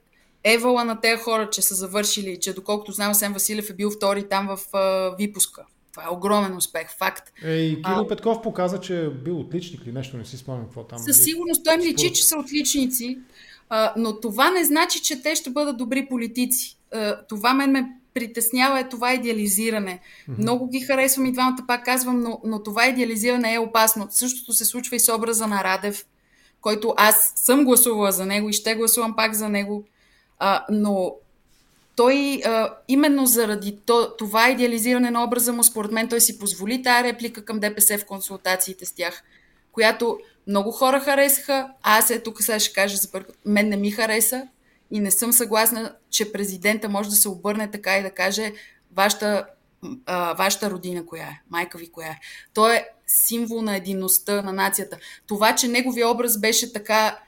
евала 0.44 0.84
на 0.84 1.00
тези 1.00 1.22
хора, 1.22 1.50
че 1.50 1.62
са 1.62 1.74
завършили, 1.74 2.40
че 2.40 2.52
доколкото 2.52 2.92
знам, 2.92 3.10
Асен 3.10 3.32
Василев 3.32 3.70
е 3.70 3.74
бил 3.74 3.90
втори 3.90 4.28
там 4.28 4.48
в 4.48 4.76
а, 4.76 5.16
випуска. 5.18 5.64
Това 5.92 6.04
е 6.04 6.14
огромен 6.14 6.56
успех, 6.56 6.96
факт. 6.98 7.32
Ей, 7.44 7.82
Кирил 7.82 8.00
А- 8.00 8.08
Петков 8.08 8.42
показа, 8.42 8.80
че 8.80 9.04
е 9.04 9.08
бил 9.10 9.40
отличник 9.40 9.80
или 9.84 9.92
нещо, 9.92 10.16
не 10.16 10.24
си 10.24 10.36
спомням 10.36 10.64
какво 10.64 10.84
там. 10.84 10.98
Със 10.98 11.24
сигурност 11.24 11.64
той 11.64 11.76
ми 11.76 11.84
личи, 11.84 12.12
че 12.12 12.24
са 12.24 12.38
отличници, 12.38 13.18
а, 13.70 13.92
но 13.96 14.20
това 14.20 14.50
не 14.50 14.64
значи, 14.64 15.02
че 15.02 15.22
те 15.22 15.34
ще 15.34 15.50
бъдат 15.50 15.76
добри 15.76 16.06
политици. 16.06 16.78
А, 16.92 17.16
това 17.28 17.54
мен 17.54 17.70
ме 17.70 17.88
притеснява 18.14 18.80
е 18.80 18.88
това 18.88 19.14
идеализиране. 19.14 20.00
Много 20.38 20.68
ги 20.68 20.80
харесвам 20.80 21.26
и 21.26 21.32
двамата, 21.32 21.64
пак 21.66 21.84
казвам, 21.84 22.20
но, 22.20 22.40
но 22.44 22.62
това 22.62 22.86
идеализиране 22.86 23.54
е 23.54 23.58
опасно. 23.58 24.08
Същото 24.10 24.52
се 24.52 24.64
случва 24.64 24.96
и 24.96 25.00
с 25.00 25.14
образа 25.14 25.46
на 25.46 25.64
Радев, 25.64 26.04
който 26.60 26.94
аз 26.96 27.32
съм 27.36 27.64
гласувала 27.64 28.12
за 28.12 28.26
него 28.26 28.48
и 28.48 28.52
ще 28.52 28.74
гласувам 28.74 29.16
пак 29.16 29.34
за 29.34 29.48
него, 29.48 29.84
а, 30.38 30.64
но 30.70 31.14
той 31.96 32.40
а, 32.44 32.74
именно 32.88 33.26
заради 33.26 33.78
то, 33.86 34.16
това 34.18 34.50
идеализиране 34.50 35.10
на 35.10 35.24
образа 35.24 35.52
му, 35.52 35.64
според 35.64 35.92
мен, 35.92 36.08
той 36.08 36.20
си 36.20 36.38
позволи 36.38 36.82
тая 36.82 37.04
реплика 37.04 37.44
към 37.44 37.60
ДПС 37.60 37.98
в 37.98 38.06
консултациите 38.06 38.86
с 38.86 38.92
тях, 38.92 39.22
която 39.72 40.18
много 40.46 40.70
хора 40.70 41.00
харесаха, 41.00 41.68
а 41.82 41.98
аз 41.98 42.10
е 42.10 42.22
тук 42.22 42.42
сега 42.42 42.60
ще 42.60 42.72
кажа 42.72 42.96
за 42.96 43.10
първи 43.10 43.26
път, 43.26 43.38
мен 43.44 43.68
не 43.68 43.76
ми 43.76 43.90
хареса 43.90 44.48
и 44.90 45.00
не 45.00 45.10
съм 45.10 45.32
съгласна, 45.32 45.94
че 46.10 46.32
президента 46.32 46.88
може 46.88 47.10
да 47.10 47.16
се 47.16 47.28
обърне 47.28 47.70
така 47.70 47.98
и 47.98 48.02
да 48.02 48.10
каже 48.10 48.52
вашата, 48.92 49.46
а, 50.06 50.34
вашата 50.34 50.70
родина 50.70 51.06
коя 51.06 51.24
е, 51.24 51.40
майка 51.50 51.78
ви 51.78 51.92
коя 51.92 52.08
е. 52.08 52.20
Той 52.54 52.76
е 52.76 52.86
символ 53.06 53.62
на 53.62 53.76
единността 53.76 54.42
на 54.42 54.52
нацията. 54.52 54.98
Това, 55.26 55.54
че 55.54 55.68
неговия 55.68 56.08
образ 56.08 56.38
беше 56.38 56.72
така 56.72 57.18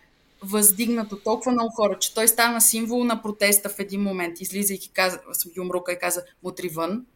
въздигнат 0.42 1.12
от 1.12 1.24
толкова 1.24 1.52
много 1.52 1.70
хора, 1.74 1.98
че 1.98 2.14
той 2.14 2.28
стана 2.28 2.60
символ 2.60 3.04
на 3.04 3.22
протеста 3.22 3.68
в 3.68 3.78
един 3.78 4.02
момент, 4.02 4.40
излизайки 4.40 4.90
каза, 4.90 5.20
юмрука 5.56 5.92
и 5.92 5.98
каза 5.98 6.22
мутри 6.42 6.68
вън. 6.68 7.06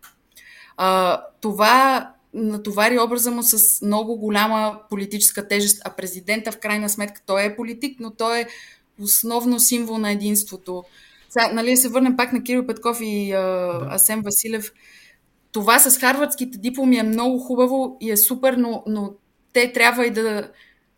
А, 0.76 1.22
това 1.40 2.10
натовари 2.36 2.98
образа 2.98 3.30
му 3.30 3.42
с 3.42 3.82
много 3.82 4.16
голяма 4.16 4.80
политическа 4.90 5.48
тежест, 5.48 5.82
а 5.84 5.90
президента 5.90 6.52
в 6.52 6.58
крайна 6.58 6.88
сметка 6.88 7.20
той 7.26 7.44
е 7.44 7.56
политик, 7.56 8.00
но 8.00 8.10
той 8.10 8.40
е 8.40 8.46
основно 9.00 9.60
символ 9.60 9.98
на 9.98 10.10
единството. 10.10 10.84
Сега, 11.28 11.52
нали, 11.52 11.76
се 11.76 11.88
върнем 11.88 12.16
пак 12.16 12.32
на 12.32 12.42
Кирил 12.42 12.66
Петков 12.66 12.98
и 13.00 13.32
а, 13.32 13.40
Да. 13.40 13.88
Асен 13.90 14.22
Василев. 14.22 14.72
Това 15.52 15.78
с 15.78 15.98
харвардските 15.98 16.58
дипломи 16.58 16.98
е 16.98 17.02
много 17.02 17.38
хубаво 17.38 17.96
и 18.00 18.10
е 18.10 18.16
супер, 18.16 18.52
но, 18.52 18.82
но 18.86 19.12
те 19.52 19.72
трябва 19.72 20.06
и 20.06 20.10
да, 20.10 20.50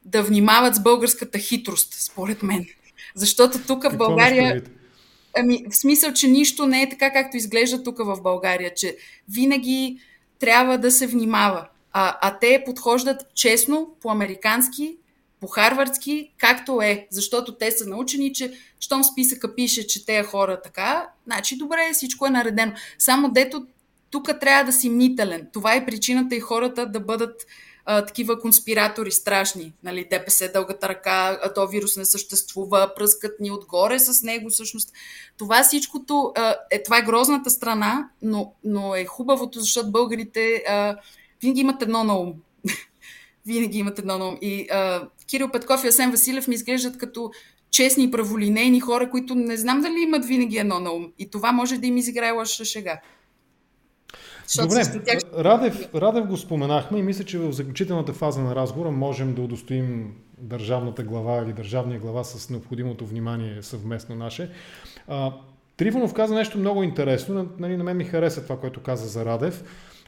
да 0.05 0.23
внимават 0.23 0.75
с 0.75 0.83
българската 0.83 1.39
хитрост, 1.39 1.95
според 1.95 2.43
мен. 2.43 2.67
Защото 3.15 3.59
тук 3.67 3.83
в 3.83 3.97
България? 3.97 4.63
Ами, 5.37 5.65
в 5.71 5.77
смисъл, 5.77 6.13
че 6.13 6.29
нищо 6.29 6.67
не 6.67 6.83
е 6.83 6.89
така, 6.89 7.13
както 7.13 7.37
изглежда 7.37 7.83
тук 7.83 7.99
в 7.99 8.23
България, 8.23 8.75
че 8.75 8.97
винаги 9.29 9.99
трябва 10.39 10.79
да 10.79 10.91
се 10.91 11.07
внимава. 11.07 11.69
А, 11.93 12.19
а 12.21 12.39
те 12.39 12.63
подхождат 12.67 13.35
честно, 13.35 13.97
по-американски, 14.03 14.97
по-харвардски, 15.41 16.33
както 16.39 16.83
е. 16.83 17.07
Защото 17.11 17.55
те 17.55 17.71
са 17.71 17.87
научени, 17.87 18.33
че 18.33 18.53
щом 18.81 19.05
списъка 19.05 19.55
пише, 19.55 19.87
че 19.87 20.07
те 20.07 20.23
хора 20.23 20.61
така, 20.63 21.09
значи 21.27 21.57
добре, 21.57 21.91
всичко 21.93 22.27
е 22.27 22.31
наредено. 22.31 22.73
Само 22.99 23.31
дето 23.31 23.67
тук 24.11 24.31
трябва 24.41 24.65
да 24.65 24.73
си 24.73 24.91
мнителен. 24.91 25.47
Това 25.53 25.75
е 25.75 25.87
причината 25.87 26.35
и 26.35 26.41
хората 26.41 26.87
да 26.87 27.01
бъдат 27.01 27.47
а, 27.91 28.07
такива 28.07 28.41
конспиратори 28.41 29.13
страшни. 29.13 29.73
Нали, 29.85 30.07
ДПС, 30.11 30.51
дългата 30.53 30.89
ръка, 30.89 31.39
а 31.43 31.53
то 31.53 31.67
вирус 31.67 31.97
не 31.97 32.05
съществува, 32.05 32.93
пръскат 32.97 33.41
ни 33.41 33.51
отгоре 33.51 33.99
с 33.99 34.23
него 34.23 34.51
всъщност. 34.51 34.93
Това 35.39 35.63
всичкото, 35.63 36.33
а, 36.37 36.57
е, 36.71 36.83
това 36.83 36.99
е 36.99 37.03
грозната 37.03 37.51
страна, 37.51 38.09
но, 38.23 38.53
но 38.65 38.95
е 38.95 39.05
хубавото, 39.05 39.61
защото 39.61 39.93
българите 39.93 40.65
а, 40.69 40.97
винаги 41.43 41.61
имат 41.61 41.83
едно 41.83 42.05
на 42.05 42.19
ум. 42.19 42.35
винаги 43.47 43.79
имат 43.79 43.99
едно 43.99 44.19
на 44.19 44.29
ум. 44.29 44.39
И 44.41 44.67
а, 44.71 45.09
Кирил 45.31 45.51
Петков 45.51 45.85
и 45.85 45.89
Асен 45.89 46.11
Василев 46.11 46.49
ми 46.49 46.55
изглеждат 46.55 46.99
като 46.99 47.31
честни 47.71 48.05
и 48.05 48.11
праволинейни 48.11 48.81
хора, 48.81 49.11
които 49.11 49.35
не 49.35 49.57
знам 49.57 49.81
дали 49.81 50.01
имат 50.01 50.25
винаги 50.25 50.59
едно 50.59 50.81
на 50.81 50.93
ум. 50.93 51.13
И 51.19 51.31
това 51.31 51.53
може 51.53 51.79
да 51.79 51.87
им 51.87 51.97
изиграе 51.97 52.31
лоша 52.31 52.65
шега. 52.65 53.01
Добре, 54.57 54.83
тях 55.05 55.19
Радев, 55.39 55.95
Радев 55.95 56.27
го 56.27 56.37
споменахме 56.37 56.99
и 56.99 57.03
мисля, 57.03 57.25
че 57.25 57.39
в 57.39 57.53
заключителната 57.53 58.13
фаза 58.13 58.41
на 58.41 58.55
разговора 58.55 58.91
можем 58.91 59.35
да 59.35 59.43
удостоим 59.43 60.15
държавната 60.39 61.03
глава 61.03 61.43
или 61.45 61.53
държавния 61.53 62.01
глава 62.01 62.25
с 62.25 62.51
необходимото 62.51 63.07
внимание 63.07 63.63
съвместно 63.63 64.15
наше. 64.15 64.51
А, 65.09 65.33
Трифонов 65.77 66.15
каза 66.15 66.35
нещо 66.35 66.59
много 66.59 66.83
интересно. 66.83 67.49
Нали, 67.59 67.77
на 67.77 67.85
мен 67.85 67.97
ми 67.97 68.05
хареса 68.05 68.43
това, 68.43 68.61
което 68.61 68.83
каза 68.83 69.09
за 69.09 69.25
Радев. 69.25 69.65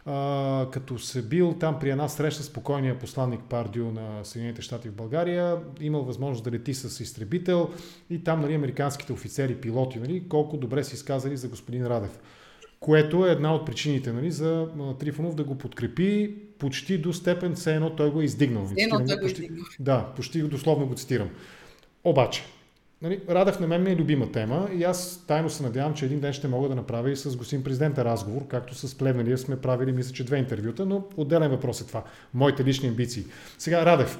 А, 0.06 0.66
като 0.72 0.98
се 0.98 1.22
бил 1.22 1.54
там 1.60 1.78
при 1.80 1.90
една 1.90 2.08
среща 2.08 2.42
с 2.42 2.52
покойния 2.52 2.98
посланник 2.98 3.40
Пардио 3.48 3.90
на 3.90 4.24
Съединените 4.24 4.62
щати 4.62 4.88
в 4.88 4.94
България, 4.94 5.56
имал 5.80 6.02
възможност 6.02 6.44
да 6.44 6.50
лети 6.50 6.74
с 6.74 7.00
изтребител 7.00 7.68
и 8.10 8.24
там 8.24 8.40
нали, 8.40 8.54
американските 8.54 9.12
офицери, 9.12 9.54
пилоти, 9.54 9.98
нали, 9.98 10.28
колко 10.28 10.56
добре 10.56 10.84
си 10.84 10.94
изказали 10.94 11.36
за 11.36 11.48
господин 11.48 11.86
Радев 11.86 12.18
което 12.80 13.26
е 13.26 13.30
една 13.30 13.54
от 13.54 13.66
причините 13.66 14.12
нали, 14.12 14.30
за 14.30 14.68
Трифонов 14.98 15.34
да 15.34 15.44
го 15.44 15.58
подкрепи 15.58 16.34
почти 16.58 16.98
до 16.98 17.12
степен, 17.12 17.54
все 17.54 17.74
едно 17.74 17.96
той 17.96 18.10
го 18.10 18.20
е 18.20 18.24
издигнал. 18.24 18.64
Все 18.64 18.82
едно 18.82 18.96
той 18.96 19.06
го 19.06 19.12
е 19.12 19.20
почти, 19.20 19.42
издигнал. 19.42 19.64
Да, 19.80 20.12
почти 20.16 20.42
дословно 20.42 20.86
го 20.86 20.94
цитирам. 20.94 21.30
Обаче, 22.04 22.42
нали, 23.02 23.20
Радев 23.28 23.60
на 23.60 23.66
мен 23.66 23.82
ми 23.82 23.90
е 23.90 23.96
любима 23.96 24.32
тема 24.32 24.68
и 24.74 24.84
аз 24.84 25.24
тайно 25.26 25.50
се 25.50 25.62
надявам, 25.62 25.94
че 25.94 26.04
един 26.04 26.20
ден 26.20 26.32
ще 26.32 26.48
мога 26.48 26.68
да 26.68 26.74
направя 26.74 27.10
и 27.10 27.16
с 27.16 27.36
господин 27.36 27.64
президента 27.64 28.04
разговор, 28.04 28.46
както 28.48 28.74
с 28.74 28.98
Плевнелиев 28.98 29.40
сме 29.40 29.60
правили, 29.60 29.92
мисля, 29.92 30.12
че 30.12 30.24
две 30.24 30.38
интервюта, 30.38 30.86
но 30.86 31.04
отделен 31.16 31.50
въпрос 31.50 31.80
е 31.80 31.86
това. 31.86 32.04
Моите 32.34 32.64
лични 32.64 32.88
амбиции. 32.88 33.24
Сега, 33.58 33.86
Радев. 33.86 34.18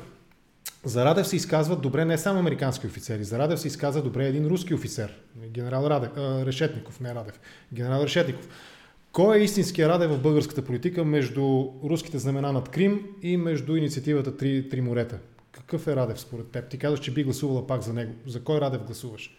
За 0.85 1.05
Радев 1.05 1.29
се 1.29 1.37
изказват 1.37 1.81
добре 1.81 2.05
не 2.05 2.19
само 2.19 2.39
американски 2.39 2.87
офицери, 2.87 3.25
за 3.25 3.39
Радев 3.39 3.61
се 3.61 3.69
изказва 3.69 4.03
добре 4.03 4.27
един 4.27 4.47
руски 4.47 4.75
офицер, 4.75 5.15
генерал 5.37 5.87
Радев, 5.87 6.11
а, 6.17 6.47
Решетников, 6.47 7.01
не 7.01 7.15
Радев, 7.15 7.41
генерал 7.73 8.03
Решетников. 8.03 8.49
Кой 9.13 9.39
е 9.39 9.43
истинския 9.43 9.89
Радев 9.89 10.11
в 10.11 10.23
българската 10.23 10.65
политика 10.65 11.05
между 11.05 11.69
руските 11.85 12.19
знамена 12.19 12.53
над 12.53 12.69
Крим 12.69 13.07
и 13.23 13.37
между 13.37 13.77
инициативата 13.77 14.37
Три, 14.37 14.69
Три 14.69 14.81
морета? 14.81 15.19
Какъв 15.53 15.87
е 15.87 15.97
Радев 15.97 16.21
според 16.21 16.51
теб? 16.51 16.69
Ти 16.69 16.79
казваш, 16.79 17.01
че 17.01 17.11
би 17.11 17.25
гласувала 17.25 17.67
пак 17.67 17.83
за 17.83 17.93
него. 17.93 18.13
За 18.27 18.45
кой 18.45 18.61
Радев 18.61 18.83
гласуваш? 18.83 19.37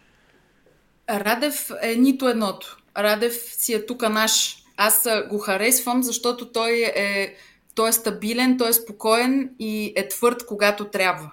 Радев 1.10 1.70
е 1.82 1.96
нито 1.96 2.28
едното. 2.28 2.76
Радев 2.96 3.34
си 3.34 3.74
е 3.74 3.86
тук 3.86 4.02
наш. 4.02 4.56
Аз 4.76 5.08
го 5.30 5.38
харесвам, 5.38 6.02
защото 6.02 6.52
той 6.52 6.92
е, 6.96 7.34
той 7.74 7.88
е 7.88 7.92
стабилен, 7.92 8.58
той 8.58 8.68
е 8.68 8.72
спокоен 8.72 9.50
и 9.58 9.92
е 9.96 10.08
твърд, 10.08 10.46
когато 10.46 10.84
трябва. 10.84 11.30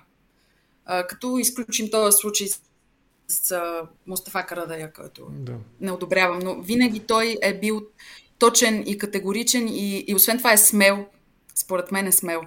А, 0.86 1.08
като 1.08 1.38
изключим 1.38 1.90
този 1.92 2.18
случай 2.18 2.48
с 3.28 3.56
Мустафа 4.08 4.46
Карадая, 4.46 4.94
който 4.94 5.28
да. 5.30 5.54
не 5.82 5.92
одобрявам, 5.92 6.40
но 6.40 6.62
винаги 6.62 7.00
той 7.00 7.38
е 7.42 7.60
бил 7.60 7.82
точен 8.40 8.84
и 8.88 8.98
категоричен 8.98 9.68
и, 9.68 10.06
и 10.08 10.16
освен 10.16 10.38
това 10.38 10.54
е 10.54 10.58
смел. 10.58 11.06
Според 11.56 11.92
мен 11.92 12.08
е 12.08 12.12
смел. 12.12 12.42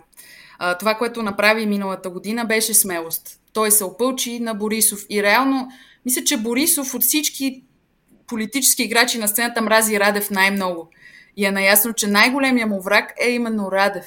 А, 0.58 0.78
това, 0.78 0.94
което 0.94 1.22
направи 1.22 1.66
миналата 1.66 2.10
година, 2.10 2.44
беше 2.44 2.74
смелост. 2.74 3.40
Той 3.52 3.70
се 3.70 3.84
опълчи 3.84 4.40
на 4.40 4.54
Борисов 4.54 5.06
и 5.10 5.22
реално, 5.22 5.68
мисля, 6.04 6.24
че 6.24 6.36
Борисов 6.36 6.94
от 6.94 7.02
всички 7.02 7.62
политически 8.26 8.82
играчи 8.82 9.18
на 9.18 9.28
сцената 9.28 9.62
мрази 9.62 10.00
Радев 10.00 10.30
най-много. 10.30 10.90
И 11.36 11.44
е 11.44 11.50
наясно, 11.50 11.92
че 11.92 12.06
най-големия 12.06 12.66
му 12.66 12.80
враг 12.80 13.12
е 13.20 13.30
именно 13.30 13.72
Радев. 13.72 14.06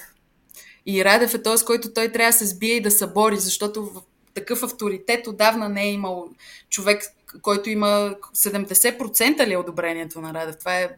И 0.86 1.06
Радев 1.06 1.34
е 1.34 1.44
този, 1.44 1.62
с 1.62 1.66
който 1.66 1.94
той 1.94 2.12
трябва 2.12 2.30
да 2.30 2.38
се 2.38 2.46
сбие 2.46 2.74
и 2.74 2.82
да 2.82 2.92
се 2.92 3.08
бори, 3.08 3.38
защото 3.38 3.86
в 3.86 4.02
такъв 4.34 4.64
авторитет 4.64 5.28
отдавна 5.28 5.70
не 5.70 5.84
е 5.84 5.92
имал 5.92 6.30
човек, 6.70 7.04
който 7.42 7.70
има 7.70 8.16
70% 8.36 9.48
ли 9.48 9.54
е 9.54 9.58
одобрението 9.58 10.22
на 10.22 10.34
Радев. 10.34 10.58
Това 10.58 10.80
е 10.80 10.90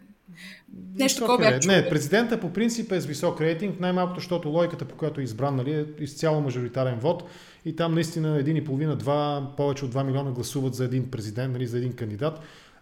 Нещо 0.95 1.19
такова 1.19 1.37
бях 1.37 1.65
Не, 1.65 1.89
президента 1.89 2.39
по 2.39 2.53
принцип 2.53 2.91
е 2.91 3.01
с 3.01 3.05
висок 3.05 3.41
рейтинг, 3.41 3.79
най-малкото, 3.79 4.19
защото 4.19 4.49
логиката, 4.49 4.85
по 4.85 4.95
която 4.95 5.21
е 5.21 5.23
избран, 5.23 5.55
нали, 5.55 5.73
е 5.73 5.85
изцяло 6.03 6.41
мажоритарен 6.41 6.99
вод 6.99 7.23
и 7.65 7.75
там 7.75 7.93
наистина 7.93 8.39
един 8.39 8.57
и 8.57 8.63
половина, 8.63 8.95
два, 8.95 9.51
повече 9.57 9.85
от 9.85 9.93
2 9.93 10.03
милиона 10.03 10.31
гласуват 10.31 10.75
за 10.75 10.85
един 10.85 11.11
президент, 11.11 11.53
нали, 11.53 11.67
за 11.67 11.77
един 11.77 11.93
кандидат 11.93 12.39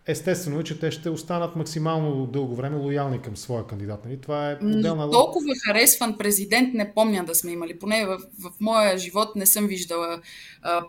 естествено 0.08 0.60
е, 0.60 0.64
че 0.64 0.80
те 0.80 0.92
ще 0.92 1.10
останат 1.10 1.56
максимално 1.56 2.26
дълго 2.26 2.56
време 2.56 2.78
лоялни 2.78 3.22
към 3.22 3.38
своя 3.38 3.68
кандидат. 3.68 4.06
Нали? 4.06 4.22
Това 4.22 4.52
е 4.52 4.58
отделна... 4.64 5.12
Толкова 5.12 5.54
харесван 5.68 6.18
президент 6.18 6.74
не 6.74 6.94
помня 6.94 7.24
да 7.26 7.36
сме 7.36 7.52
имали. 7.52 7.80
Поне 7.80 8.06
в, 8.06 8.18
в 8.18 8.52
моя 8.60 8.98
живот 8.98 9.36
не 9.36 9.46
съм 9.46 9.68
виждала. 9.68 10.22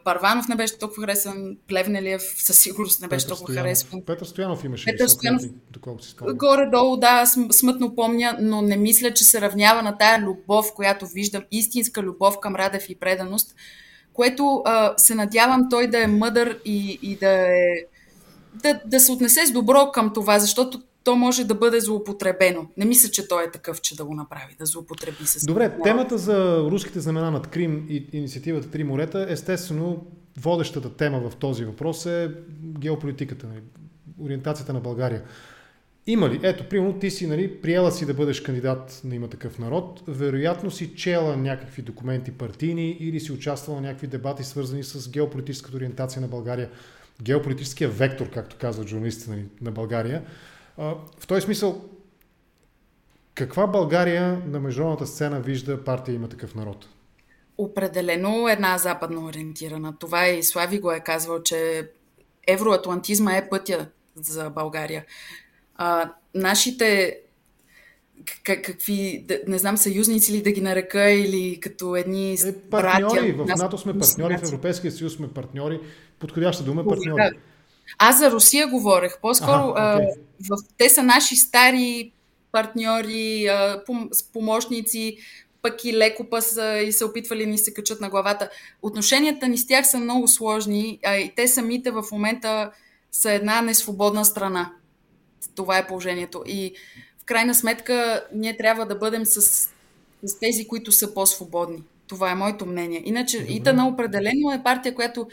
Парванов 0.04 0.48
не 0.48 0.54
беше 0.54 0.78
толкова 0.78 1.02
харесван, 1.02 1.56
Плевнелиев 1.68 2.22
със 2.36 2.58
сигурност 2.58 3.02
не 3.02 3.08
беше 3.08 3.26
Петър 3.26 3.36
толкова 3.36 3.52
Стоянов. 3.52 3.68
харесван. 3.68 4.02
Петър 4.06 4.26
Стоянов 4.26 4.64
имаше 4.64 4.84
Петър 4.84 5.08
Стоянов, 5.08 5.42
доколко 5.70 6.02
си 6.02 6.10
спомням. 6.10 6.36
Горе-долу, 6.36 6.96
да, 6.96 7.24
смътно 7.50 7.94
помня, 7.94 8.36
но 8.40 8.62
не 8.62 8.76
мисля, 8.76 9.14
че 9.14 9.24
се 9.24 9.40
равнява 9.40 9.82
на 9.82 9.98
тая 9.98 10.20
любов, 10.20 10.74
която 10.74 11.06
виждам, 11.06 11.44
истинска 11.50 12.02
любов 12.02 12.40
към 12.40 12.56
Радев 12.56 12.90
и 12.90 12.94
преданост, 12.94 13.54
което 14.12 14.62
а, 14.64 14.94
се 14.96 15.14
надявам 15.14 15.66
той 15.70 15.86
да 15.86 16.02
е 16.02 16.06
мъдър 16.06 16.60
и, 16.64 16.98
и 17.02 17.16
да 17.16 17.30
е 17.30 17.64
да, 18.62 18.80
да 18.86 19.00
се 19.00 19.12
отнесе 19.12 19.46
с 19.46 19.52
добро 19.52 19.90
към 19.92 20.12
това, 20.12 20.38
защото 20.38 20.82
то 21.04 21.16
може 21.16 21.44
да 21.44 21.54
бъде 21.54 21.80
злоупотребено. 21.80 22.66
Не 22.76 22.84
мисля, 22.84 23.10
че 23.10 23.28
той 23.28 23.44
е 23.44 23.50
такъв, 23.50 23.80
че 23.80 23.96
да 23.96 24.04
го 24.04 24.14
направи, 24.14 24.56
да 24.58 24.66
злоупотреби 24.66 25.26
с 25.26 25.46
Добре, 25.46 25.70
това. 25.70 25.82
темата 25.82 26.18
за 26.18 26.58
руските 26.70 27.00
знамена 27.00 27.30
над 27.30 27.46
Крим 27.46 27.86
и 27.88 28.06
инициативата 28.12 28.70
Три 28.70 28.84
морета, 28.84 29.26
естествено, 29.28 30.06
водещата 30.40 30.96
тема 30.96 31.30
в 31.30 31.36
този 31.36 31.64
въпрос 31.64 32.06
е 32.06 32.30
геополитиката, 32.78 33.46
нали, 33.46 33.60
ориентацията 34.20 34.72
на 34.72 34.80
България. 34.80 35.22
Има 36.06 36.28
ли? 36.28 36.40
Ето, 36.42 36.68
примерно, 36.68 36.98
ти 36.98 37.10
си 37.10 37.26
нали, 37.26 37.60
приела 37.60 37.92
си 37.92 38.06
да 38.06 38.14
бъдеш 38.14 38.40
кандидат 38.40 39.00
на 39.04 39.14
има 39.14 39.28
такъв 39.28 39.58
народ, 39.58 40.02
вероятно 40.08 40.70
си 40.70 40.94
чела 40.94 41.36
някакви 41.36 41.82
документи 41.82 42.30
партийни 42.30 42.90
или 43.00 43.20
си 43.20 43.32
участвала 43.32 43.78
в 43.78 43.82
някакви 43.82 44.06
дебати, 44.06 44.44
свързани 44.44 44.84
с 44.84 45.10
геополитическата 45.10 45.76
ориентация 45.76 46.22
на 46.22 46.28
България 46.28 46.70
геополитическия 47.22 47.90
вектор, 47.90 48.30
както 48.30 48.56
казват 48.60 48.88
журналистите 48.88 49.30
на, 49.30 49.42
на 49.60 49.70
България. 49.70 50.24
В 50.78 51.26
този 51.26 51.40
смисъл, 51.40 51.84
каква 53.34 53.66
България 53.66 54.42
на 54.46 54.60
международната 54.60 55.06
сцена 55.06 55.40
вижда 55.40 55.84
партия 55.84 56.14
има 56.14 56.28
такъв 56.28 56.54
народ? 56.54 56.88
Определено 57.58 58.48
една 58.48 58.78
западно 58.78 59.24
ориентирана. 59.24 59.98
Това 59.98 60.26
и 60.26 60.42
Слави 60.42 60.80
го 60.80 60.92
е 60.92 61.00
казвал, 61.00 61.42
че 61.42 61.90
евроатлантизма 62.46 63.36
е 63.36 63.48
пътя 63.48 63.88
за 64.16 64.50
България. 64.50 65.04
А, 65.76 66.12
нашите 66.34 67.18
как, 68.44 68.64
какви, 68.64 69.26
не 69.48 69.58
знам, 69.58 69.76
съюзници 69.76 70.32
ли 70.32 70.42
да 70.42 70.52
ги 70.52 70.60
нарека 70.60 71.10
или 71.10 71.60
като 71.60 71.96
едни 71.96 72.32
е, 72.32 72.52
партньори. 72.70 73.32
Братя, 73.32 73.54
в 73.54 73.58
НАТО 73.58 73.78
сме 73.78 73.98
партньори, 73.98 74.36
в 74.36 74.42
Европейския 74.42 74.92
съюз 74.92 75.14
сме 75.14 75.28
партньори. 75.28 75.80
Подходяща 76.18 76.64
дума 76.64 76.82
е 76.82 76.84
партньори. 76.84 77.30
Аз 77.98 78.18
за 78.18 78.30
Русия 78.30 78.68
говорех. 78.68 79.18
По-скоро 79.22 79.72
ага, 79.76 80.00
okay. 80.00 80.14
в, 80.50 80.56
те 80.78 80.88
са 80.88 81.02
наши 81.02 81.36
стари 81.36 82.12
партньори, 82.52 83.48
пом, 83.86 84.10
помощници, 84.32 85.16
пък 85.62 85.84
и 85.84 85.92
леко 85.96 86.26
па 86.30 86.42
са 86.42 86.78
и 86.78 86.92
се 86.92 87.04
опитвали 87.04 87.46
ни 87.46 87.58
се 87.58 87.74
качат 87.74 88.00
на 88.00 88.10
главата. 88.10 88.50
Отношенията 88.82 89.48
ни 89.48 89.58
с 89.58 89.66
тях 89.66 89.86
са 89.90 89.98
много 89.98 90.28
сложни 90.28 90.98
а 91.04 91.16
и 91.16 91.32
те 91.36 91.48
самите 91.48 91.90
в 91.90 92.04
момента 92.12 92.70
са 93.12 93.32
една 93.32 93.62
несвободна 93.62 94.24
страна. 94.24 94.72
Това 95.54 95.78
е 95.78 95.86
положението. 95.86 96.42
И 96.46 96.72
в 97.18 97.24
крайна 97.24 97.54
сметка 97.54 98.24
ние 98.34 98.56
трябва 98.56 98.86
да 98.86 98.94
бъдем 98.94 99.26
с, 99.26 99.40
с 100.22 100.38
тези, 100.40 100.68
които 100.68 100.92
са 100.92 101.14
по-свободни. 101.14 101.82
Това 102.06 102.30
е 102.30 102.34
моето 102.34 102.66
мнение. 102.66 103.02
Иначе 103.04 103.38
Добре. 103.38 103.52
Итана 103.52 103.88
определено 103.88 104.52
е 104.52 104.62
партия, 104.62 104.94
която 104.94 105.28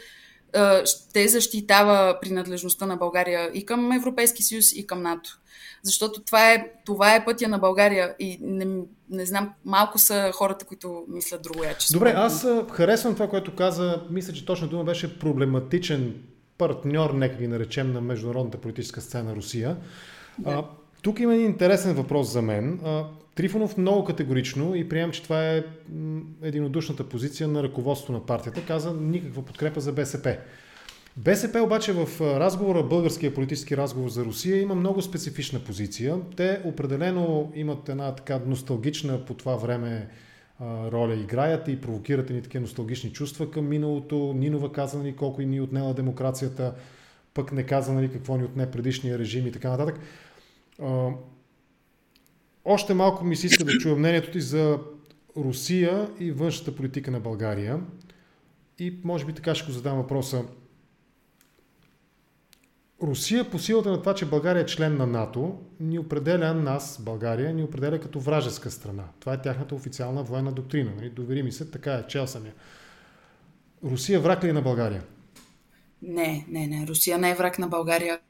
ще 0.84 1.28
защитава 1.28 2.18
принадлежността 2.20 2.86
на 2.86 2.96
България 2.96 3.50
и 3.54 3.66
към 3.66 3.92
Европейски 3.92 4.42
съюз, 4.42 4.72
и 4.72 4.86
към 4.86 5.02
НАТО. 5.02 5.38
Защото 5.82 6.22
това 6.22 6.52
е, 6.52 6.66
това 6.86 7.14
е 7.14 7.24
пътя 7.24 7.48
на 7.48 7.58
България 7.58 8.14
и 8.18 8.38
не, 8.42 8.66
не 9.10 9.26
знам, 9.26 9.50
малко 9.64 9.98
са 9.98 10.30
хората, 10.34 10.64
които 10.64 11.04
мислят 11.08 11.42
друго 11.42 11.64
яче. 11.64 11.92
Добре, 11.92 12.12
аз 12.16 12.46
харесвам 12.72 13.14
това, 13.14 13.28
което 13.28 13.56
каза. 13.56 14.02
Мисля, 14.10 14.32
че 14.32 14.46
точно 14.46 14.68
дума 14.68 14.84
беше 14.84 15.18
проблематичен 15.18 16.14
партньор, 16.58 17.10
нека 17.10 17.36
ги 17.36 17.48
наречем, 17.48 17.92
на 17.92 18.00
международната 18.00 18.58
политическа 18.58 19.00
сцена 19.00 19.36
Русия. 19.36 19.76
Да. 20.38 20.64
Тук 21.04 21.20
има 21.20 21.34
един 21.34 21.46
интересен 21.46 21.94
въпрос 21.94 22.32
за 22.32 22.42
мен. 22.42 22.80
Трифонов 23.34 23.78
много 23.78 24.04
категорично 24.04 24.74
и 24.74 24.88
приемам, 24.88 25.12
че 25.12 25.22
това 25.22 25.50
е 25.50 25.62
единодушната 26.42 27.08
позиция 27.08 27.48
на 27.48 27.62
ръководството 27.62 28.12
на 28.12 28.26
партията. 28.26 28.66
Каза 28.66 28.94
никаква 28.94 29.42
подкрепа 29.42 29.80
за 29.80 29.92
БСП. 29.92 30.36
БСП 31.16 31.62
обаче 31.62 31.92
в 31.92 32.20
разговора, 32.20 32.82
българския 32.82 33.34
политически 33.34 33.76
разговор 33.76 34.08
за 34.08 34.24
Русия 34.24 34.60
има 34.60 34.74
много 34.74 35.02
специфична 35.02 35.60
позиция. 35.60 36.16
Те 36.36 36.60
определено 36.64 37.52
имат 37.54 37.88
една 37.88 38.14
така 38.14 38.40
носталгична 38.46 39.24
по 39.24 39.34
това 39.34 39.56
време 39.56 40.08
роля 40.62 41.14
играят 41.14 41.68
и 41.68 41.80
провокират 41.80 42.30
ни 42.30 42.42
такива 42.42 42.62
носталгични 42.62 43.12
чувства 43.12 43.50
към 43.50 43.68
миналото. 43.68 44.34
Нинова 44.36 44.72
каза 44.72 44.98
нали, 44.98 45.16
колко 45.16 45.42
и 45.42 45.46
ни 45.46 45.60
отнела 45.60 45.94
демокрацията, 45.94 46.74
пък 47.34 47.52
не 47.52 47.62
каза 47.62 47.92
нали, 47.92 48.12
какво 48.12 48.36
ни 48.36 48.44
отне 48.44 48.70
предишния 48.70 49.18
режим 49.18 49.46
и 49.46 49.52
така 49.52 49.70
нататък. 49.70 50.00
Още 52.64 52.94
малко 52.94 53.24
ми 53.24 53.36
се 53.36 53.46
иска 53.46 53.64
да 53.64 53.72
чуя 53.72 53.96
мнението 53.96 54.30
ти 54.30 54.40
за 54.40 54.78
Русия 55.36 56.10
и 56.20 56.32
външната 56.32 56.76
политика 56.76 57.10
на 57.10 57.20
България. 57.20 57.80
И 58.78 59.00
може 59.04 59.24
би 59.24 59.32
така 59.32 59.54
ще 59.54 59.66
го 59.66 59.72
задам 59.72 59.96
въпроса. 59.96 60.44
Русия 63.02 63.50
по 63.50 63.58
силата 63.58 63.90
на 63.90 64.00
това, 64.00 64.14
че 64.14 64.26
България 64.26 64.62
е 64.62 64.66
член 64.66 64.96
на 64.96 65.06
НАТО, 65.06 65.58
ни 65.80 65.98
определя 65.98 66.54
нас, 66.54 67.02
България, 67.02 67.54
ни 67.54 67.62
определя 67.62 68.00
като 68.00 68.20
вражеска 68.20 68.70
страна. 68.70 69.04
Това 69.20 69.34
е 69.34 69.42
тяхната 69.42 69.74
официална 69.74 70.22
военна 70.22 70.52
доктрина. 70.52 70.92
Нали? 70.96 71.10
Довери 71.10 71.42
ми 71.42 71.52
се, 71.52 71.70
така 71.70 71.94
е, 71.94 72.06
чел 72.06 72.26
съм 72.26 72.46
я. 72.46 72.52
Русия 73.84 74.20
враг 74.20 74.44
ли 74.44 74.48
е 74.48 74.52
на 74.52 74.62
България? 74.62 75.02
Не, 76.02 76.46
не, 76.48 76.66
не. 76.66 76.86
Русия 76.86 77.18
не 77.18 77.30
е 77.30 77.34
враг 77.34 77.58
на 77.58 77.68
България. 77.68 78.20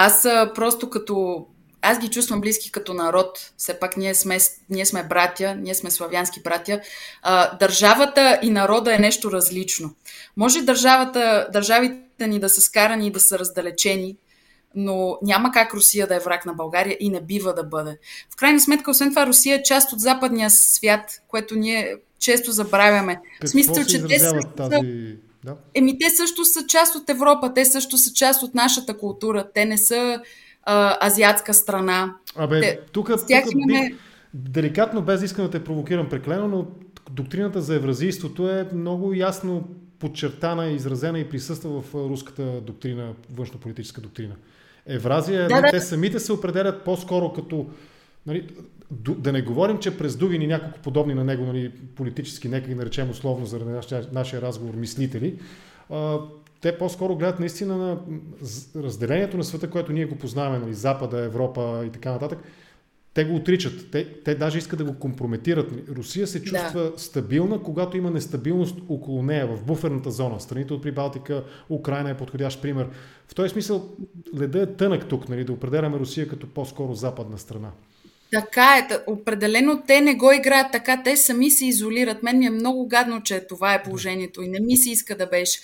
Аз 0.00 0.22
просто 0.54 0.90
като 0.90 1.46
аз 1.82 1.98
ги 1.98 2.08
чувствам 2.08 2.40
близки 2.40 2.72
като 2.72 2.94
народ. 2.94 3.52
Все 3.56 3.74
пак 3.74 3.96
ние 3.96 4.14
сме, 4.14 4.38
ние 4.70 4.86
сме 4.86 5.02
братя, 5.02 5.54
ние 5.54 5.74
сме 5.74 5.90
славянски 5.90 6.42
братя. 6.42 6.80
А, 7.22 7.56
държавата 7.56 8.38
и 8.42 8.50
народа 8.50 8.94
е 8.94 8.98
нещо 8.98 9.32
различно. 9.32 9.94
Може 10.36 10.62
държавата, 10.62 11.48
държавите 11.52 12.26
ни 12.26 12.40
да 12.40 12.48
са 12.48 12.60
скарани 12.60 13.06
и 13.06 13.10
да 13.10 13.20
са 13.20 13.38
раздалечени, 13.38 14.16
но 14.74 15.18
няма 15.22 15.52
как 15.52 15.74
Русия 15.74 16.06
да 16.06 16.16
е 16.16 16.20
враг 16.20 16.46
на 16.46 16.52
България 16.52 16.96
и 17.00 17.10
не 17.10 17.20
бива 17.20 17.54
да 17.54 17.64
бъде. 17.64 17.98
В 18.30 18.36
крайна 18.36 18.60
сметка, 18.60 18.90
освен 18.90 19.10
това, 19.10 19.26
Русия 19.26 19.56
е 19.56 19.62
част 19.62 19.92
от 19.92 20.00
западния 20.00 20.50
свят, 20.50 21.22
което 21.28 21.54
ние 21.54 21.96
често 22.18 22.52
забравяме. 22.52 23.14
Какво 23.14 23.46
в 23.46 23.50
смисъл, 23.50 23.84
че 23.84 24.06
те 24.06 24.18
са... 24.18 24.40
Тази... 24.56 24.76
Да. 25.44 25.56
Еми, 25.74 25.98
те 25.98 26.10
също 26.10 26.44
са 26.44 26.66
част 26.66 26.94
от 26.94 27.10
Европа, 27.10 27.54
те 27.54 27.64
също 27.64 27.98
са 27.98 28.12
част 28.12 28.42
от 28.42 28.54
нашата 28.54 28.98
култура, 28.98 29.50
те 29.54 29.64
не 29.64 29.78
са 29.78 30.22
а, 30.62 31.06
азиатска 31.06 31.54
страна. 31.54 32.14
Абе, 32.36 32.60
те, 32.60 32.80
тук, 32.92 33.06
тук 33.06 33.30
имаме... 33.30 33.88
бих, 33.88 33.98
деликатно, 34.34 35.02
без 35.02 35.20
да 35.20 35.26
искам 35.26 35.44
да 35.44 35.50
те 35.50 35.64
провокирам 35.64 36.08
преклено, 36.08 36.48
но 36.48 36.66
доктрината 37.10 37.60
за 37.60 37.74
евразийството 37.74 38.48
е 38.48 38.68
много 38.74 39.14
ясно 39.14 39.68
подчертана, 39.98 40.70
изразена 40.70 41.18
и 41.18 41.28
присъства 41.28 41.82
в 41.82 41.94
руската 41.94 42.60
доктрина, 42.60 43.12
външно-политическа 43.32 44.00
доктрина. 44.00 44.34
Евразия, 44.86 45.48
да, 45.48 45.60
да. 45.60 45.70
те 45.70 45.80
самите 45.80 46.20
се 46.20 46.32
определят 46.32 46.84
по-скоро 46.84 47.32
като 47.32 47.66
Нали, 48.28 48.48
да 48.90 49.32
не 49.32 49.42
говорим, 49.42 49.78
че 49.78 49.98
през 49.98 50.16
Дугин 50.16 50.42
и 50.42 50.46
няколко 50.46 50.78
подобни 50.78 51.14
на 51.14 51.24
него 51.24 51.44
нали, 51.44 51.72
политически, 51.94 52.48
нека 52.48 52.68
ги 52.68 52.74
наречем 52.74 53.10
условно 53.10 53.46
заради 53.46 53.70
нашия, 53.70 54.06
нашия 54.12 54.42
разговор, 54.42 54.74
мислители, 54.74 55.38
а, 55.90 56.18
те 56.60 56.78
по-скоро 56.78 57.16
гледат 57.16 57.40
наистина 57.40 57.76
на 57.76 57.98
разделението 58.76 59.36
на 59.36 59.44
света, 59.44 59.70
което 59.70 59.92
ние 59.92 60.06
го 60.06 60.16
познаваме, 60.16 60.58
нали, 60.58 60.74
Запада, 60.74 61.18
Европа 61.18 61.84
и 61.86 61.90
така 61.90 62.12
нататък. 62.12 62.38
Те 63.14 63.24
го 63.24 63.34
отричат. 63.34 63.90
Те, 63.90 64.14
те 64.24 64.34
даже 64.34 64.58
искат 64.58 64.78
да 64.78 64.84
го 64.84 64.98
компрометират. 64.98 65.72
Русия 65.88 66.26
се 66.26 66.42
чувства 66.42 66.80
да. 66.80 66.92
стабилна, 66.96 67.62
когато 67.62 67.96
има 67.96 68.10
нестабилност 68.10 68.78
около 68.88 69.22
нея, 69.22 69.46
в 69.46 69.64
буферната 69.64 70.10
зона. 70.10 70.40
Страните 70.40 70.74
от 70.74 70.82
Прибалтика, 70.82 71.44
Украина 71.70 72.10
е 72.10 72.16
подходящ 72.16 72.62
пример. 72.62 72.88
В 73.28 73.34
този 73.34 73.48
смисъл 73.48 73.88
леда 74.38 74.62
е 74.62 74.66
тънък 74.66 75.08
тук, 75.08 75.28
нали, 75.28 75.44
да 75.44 75.52
определяме 75.52 75.98
Русия 75.98 76.28
като 76.28 76.46
по-скоро 76.46 76.94
западна 76.94 77.38
страна. 77.38 77.70
Така 78.32 78.78
е. 78.78 78.88
Определено 79.06 79.82
те 79.86 80.00
не 80.00 80.14
го 80.14 80.32
играят 80.32 80.72
така. 80.72 81.02
Те 81.02 81.16
сами 81.16 81.50
се 81.50 81.66
изолират. 81.66 82.22
Мен 82.22 82.38
ми 82.38 82.46
е 82.46 82.50
много 82.50 82.88
гадно, 82.88 83.22
че 83.22 83.46
това 83.46 83.74
е 83.74 83.82
положението 83.82 84.42
и 84.42 84.48
не 84.48 84.60
ми 84.60 84.76
се 84.76 84.90
иска 84.90 85.16
да 85.16 85.26
беше. 85.26 85.60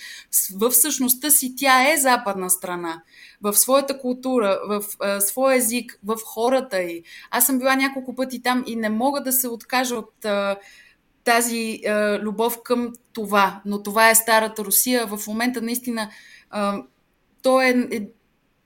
В 0.55 0.71
същността 0.71 1.29
си 1.29 1.55
тя 1.57 1.93
е 1.93 1.97
западна 1.97 2.49
страна. 2.49 3.01
В 3.41 3.53
своята 3.53 3.99
култура, 3.99 4.59
в 4.67 4.83
а, 4.99 5.21
своя 5.21 5.57
език, 5.57 5.99
в 6.03 6.17
хората 6.25 6.81
й. 6.81 7.03
Аз 7.31 7.45
съм 7.45 7.59
била 7.59 7.75
няколко 7.75 8.15
пъти 8.15 8.41
там 8.41 8.63
и 8.67 8.75
не 8.75 8.89
мога 8.89 9.23
да 9.23 9.31
се 9.31 9.47
откажа 9.47 9.95
от 9.95 10.25
а, 10.25 10.57
тази 11.23 11.79
а, 11.87 12.19
любов 12.19 12.63
към 12.63 12.93
това. 13.13 13.61
Но 13.65 13.83
това 13.83 14.09
е 14.09 14.15
старата 14.15 14.65
Русия. 14.65 15.07
В 15.07 15.27
момента 15.27 15.61
наистина 15.61 16.09
а, 16.49 16.83
то, 17.41 17.61
е, 17.61 17.87
е, 17.91 18.01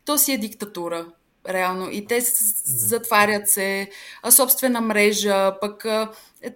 то 0.06 0.18
си 0.18 0.34
е 0.34 0.38
диктатура 0.38 1.06
реално. 1.50 1.90
И 1.92 2.06
те 2.06 2.22
затварят 2.66 3.50
се, 3.50 3.90
собствена 4.30 4.82
мрежа, 4.82 5.60
пък 5.62 5.86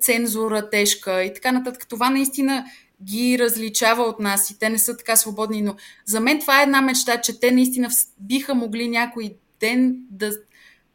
цензура 0.02 0.70
тежка 0.70 1.24
и 1.24 1.34
така 1.34 1.52
нататък. 1.52 1.88
Това 1.90 2.10
наистина 2.10 2.66
ги 3.04 3.40
различава 3.40 4.04
от 4.04 4.20
нас 4.20 4.50
и 4.50 4.60
те 4.60 4.70
не 4.70 4.80
са 4.80 4.98
така 4.98 5.16
свободни, 5.16 5.62
но 5.62 5.76
за 6.06 6.20
мен 6.20 6.40
това 6.40 6.60
е 6.60 6.64
една 6.64 6.82
мечта, 6.82 7.22
че 7.22 7.40
те 7.40 7.52
наистина 7.52 7.90
биха 8.20 8.56
могли 8.56 8.88
някой 8.88 9.36
ден 9.60 9.98
да, 10.10 10.32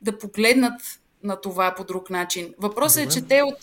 да 0.02 0.18
погледнат 0.18 0.80
на 1.22 1.40
това 1.40 1.74
по 1.74 1.84
друг 1.84 2.10
начин. 2.10 2.54
Въпросът 2.58 3.04
е, 3.04 3.08
че 3.08 3.20
те 3.20 3.42
от 3.42 3.60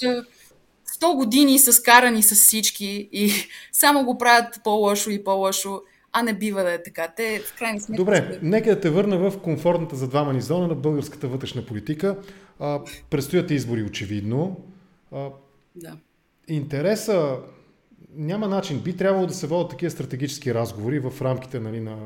100 1.00 1.16
години 1.16 1.60
са 1.60 1.74
скарани 1.74 2.24
с 2.24 2.36
всички 2.36 3.10
и 3.12 3.32
само 3.72 4.06
го 4.06 4.18
правят 4.18 4.60
по-лошо 4.64 5.10
и 5.10 5.24
по-лошо 5.24 5.82
а 6.18 6.24
не 6.24 6.34
бива 6.34 6.64
да 6.64 6.74
е 6.74 6.84
така. 6.84 7.14
Те 7.16 7.40
в 7.40 7.58
крайна 7.58 7.80
сметка... 7.80 7.98
Добре, 7.98 8.40
нека 8.42 8.76
да 8.76 8.82
те 8.82 8.90
върна 8.90 9.18
в 9.18 9.42
комфортната 9.42 9.96
за 9.96 10.08
двама 10.08 10.34
ни 10.34 10.42
зона 10.42 10.68
на 10.68 10.76
българската 10.76 11.28
вътрешна 11.28 11.66
политика. 11.66 12.18
А, 12.60 12.82
предстоят 13.10 13.52
избори, 13.52 13.84
очевидно. 13.84 14.66
А, 15.12 15.30
да. 15.76 15.98
Интереса 16.48 17.38
няма 18.16 18.48
начин. 18.48 18.80
Би 18.80 18.98
трябвало 18.98 19.28
да 19.28 19.34
се 19.34 19.48
водят 19.48 19.70
такива 19.70 19.92
стратегически 19.92 20.54
разговори 20.54 21.00
в 21.00 21.22
рамките 21.22 21.60
нали, 21.60 21.80
на 21.80 21.98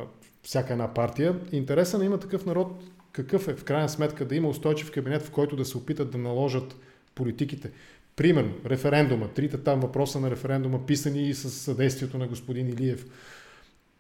всяка 0.44 0.74
една 0.74 0.94
партия. 0.94 1.40
Интереса 1.52 1.98
на 1.98 2.06
има 2.06 2.20
такъв 2.20 2.46
народ 2.46 2.84
какъв 3.12 3.48
е 3.48 3.56
в 3.56 3.64
крайна 3.64 3.90
сметка 3.90 4.26
да 4.26 4.36
има 4.36 4.48
устойчив 4.50 4.92
кабинет, 4.92 5.22
в 5.22 5.32
който 5.32 5.56
да 5.56 5.66
се 5.66 5.78
опитат 5.78 6.12
да 6.12 6.18
наложат 6.18 6.76
политиките. 7.16 7.72
Примерно, 8.16 8.54
референдума, 8.66 9.28
трите 9.28 9.58
там 9.58 9.80
въпроса 9.80 10.20
на 10.20 10.32
референдума, 10.32 10.86
писани 10.86 11.30
и 11.30 11.34
с 11.34 11.50
съдействието 11.50 12.18
на 12.18 12.28
господин 12.28 12.70
Илиев. 12.70 13.06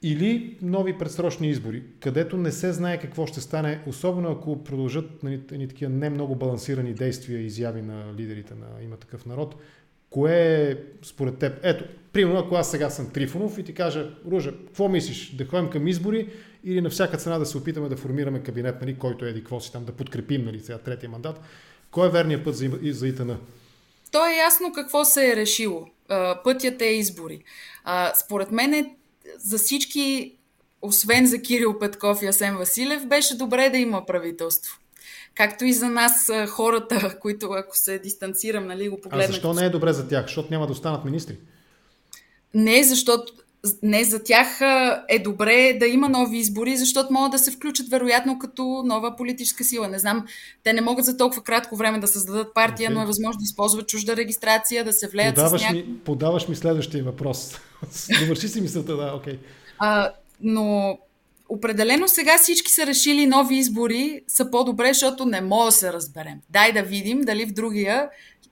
Или 0.03 0.57
нови 0.61 0.97
предсрочни 0.97 1.49
избори, 1.49 1.83
където 1.99 2.37
не 2.37 2.51
се 2.51 2.73
знае 2.73 2.99
какво 2.99 3.27
ще 3.27 3.41
стане, 3.41 3.83
особено 3.87 4.31
ако 4.31 4.63
продължат 4.63 5.23
нали, 5.23 5.67
такива 5.67 5.91
не 5.91 6.09
много 6.09 6.35
балансирани 6.35 6.93
действия 6.93 7.41
и 7.41 7.45
изяви 7.45 7.81
на 7.81 8.13
лидерите 8.17 8.53
на 8.55 8.83
има 8.83 8.97
такъв 8.97 9.25
народ. 9.25 9.55
Кое 10.09 10.69
е 10.71 10.75
според 11.03 11.37
теб? 11.37 11.59
Ето, 11.63 11.85
примерно 12.13 12.39
ако 12.39 12.55
аз 12.55 12.71
сега 12.71 12.89
съм 12.89 13.09
Трифонов 13.09 13.57
и 13.57 13.63
ти 13.63 13.73
кажа, 13.73 14.15
Ружа, 14.31 14.51
какво 14.51 14.89
мислиш? 14.89 15.35
Да 15.35 15.45
ходим 15.45 15.69
към 15.69 15.87
избори 15.87 16.29
или 16.63 16.81
на 16.81 16.89
всяка 16.89 17.17
цена 17.17 17.39
да 17.39 17.45
се 17.45 17.57
опитаме 17.57 17.89
да 17.89 17.97
формираме 17.97 18.43
кабинет, 18.43 18.81
нали, 18.81 18.95
който 18.95 19.25
е 19.25 19.33
какво 19.33 19.59
си 19.59 19.71
там, 19.71 19.85
да 19.85 19.91
подкрепим 19.91 20.45
нали, 20.45 20.59
сега 20.59 20.77
третия 20.77 21.09
мандат. 21.09 21.41
Кой 21.91 22.07
е 22.07 22.11
верният 22.11 22.43
път 22.43 22.55
за, 22.55 22.79
за 22.83 23.07
ИТН? 23.07 23.31
То 24.11 24.27
е 24.27 24.35
ясно 24.35 24.71
какво 24.75 25.05
се 25.05 25.31
е 25.31 25.35
решило. 25.35 25.87
Пътят 26.43 26.81
е 26.81 26.85
избори. 26.85 27.43
Според 28.25 28.51
мен 28.51 28.73
е 28.73 28.95
за 29.37 29.57
всички, 29.57 30.35
освен 30.81 31.27
за 31.27 31.41
Кирил 31.41 31.79
Петков 31.79 32.21
и 32.21 32.25
Асен 32.25 32.57
Василев, 32.57 33.07
беше 33.07 33.37
добре 33.37 33.69
да 33.69 33.77
има 33.77 34.05
правителство. 34.05 34.79
Както 35.35 35.65
и 35.65 35.73
за 35.73 35.89
нас 35.89 36.31
хората, 36.49 37.17
които 37.21 37.51
ако 37.51 37.77
се 37.77 37.99
дистанцирам, 37.99 38.67
нали, 38.67 38.89
го 38.89 39.01
погледнат. 39.01 39.29
А 39.29 39.31
защо 39.31 39.53
не 39.53 39.65
е 39.65 39.69
добре 39.69 39.93
за 39.93 40.07
тях? 40.07 40.25
Защото 40.25 40.47
няма 40.51 40.67
да 40.67 40.71
останат 40.71 41.05
министри? 41.05 41.37
Не, 42.53 42.83
защото 42.83 43.33
не 43.83 44.03
за 44.03 44.23
тях 44.23 44.61
е 45.09 45.19
добре 45.19 45.77
да 45.79 45.87
има 45.87 46.09
нови 46.09 46.37
избори, 46.37 46.77
защото 46.77 47.13
могат 47.13 47.31
да 47.31 47.39
се 47.39 47.51
включат 47.51 47.89
вероятно 47.89 48.39
като 48.39 48.83
нова 48.85 49.15
политическа 49.15 49.63
сила. 49.63 49.87
Не 49.87 49.99
знам, 49.99 50.25
те 50.63 50.73
не 50.73 50.81
могат 50.81 51.05
за 51.05 51.17
толкова 51.17 51.43
кратко 51.43 51.75
време 51.75 51.99
да 51.99 52.07
създадат 52.07 52.53
партия, 52.53 52.89
okay. 52.89 52.93
но 52.93 53.01
е 53.01 53.05
възможно 53.05 53.39
да 53.39 53.43
използват 53.43 53.87
чужда 53.87 54.15
регистрация, 54.15 54.83
да 54.83 54.93
се 54.93 55.07
влеят 55.07 55.35
подаваш 55.35 55.61
с 55.61 55.63
няко... 55.63 55.75
ми, 55.75 55.99
Подаваш 55.99 56.47
ми 56.47 56.55
следващия 56.55 57.03
въпрос. 57.03 57.59
Довърши 58.19 58.47
си 58.47 58.61
мисълта, 58.61 58.95
да, 58.95 59.13
окей. 59.15 59.33
Okay. 59.33 59.39
А, 59.79 60.11
но 60.41 60.97
определено 61.49 62.07
сега 62.07 62.37
всички 62.37 62.71
са 62.71 62.85
решили 62.85 63.25
нови 63.25 63.55
избори 63.55 64.21
са 64.27 64.51
по-добре, 64.51 64.87
защото 64.87 65.25
не 65.25 65.41
мога 65.41 65.65
да 65.65 65.71
се 65.71 65.93
разберем. 65.93 66.39
Дай 66.49 66.73
да 66.73 66.83
видим 66.83 67.21
дали 67.21 67.45
в 67.45 67.53
другия 67.53 68.09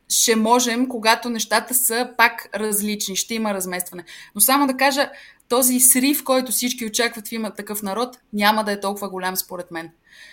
ще 0.10 0.36
можем, 0.36 0.88
когато 0.88 1.30
нещата 1.30 1.74
са 1.74 2.10
пак 2.18 2.50
различни, 2.56 3.16
ще 3.16 3.34
има 3.34 3.54
разместване. 3.54 4.04
Но 4.36 4.42
само 4.42 4.68
да 4.68 4.78
кажа, 4.78 5.10
този 5.50 5.80
срив, 5.80 6.24
който 6.24 6.52
всички 6.52 6.86
очакват 6.86 7.28
в 7.28 7.32
има 7.32 7.52
такъв 7.52 7.84
народ, 7.84 8.18
няма 8.34 8.64
да 8.64 8.72
е 8.72 8.80
толкова 8.80 9.10
голям 9.10 9.36
според 9.36 9.72
мен 9.72 9.92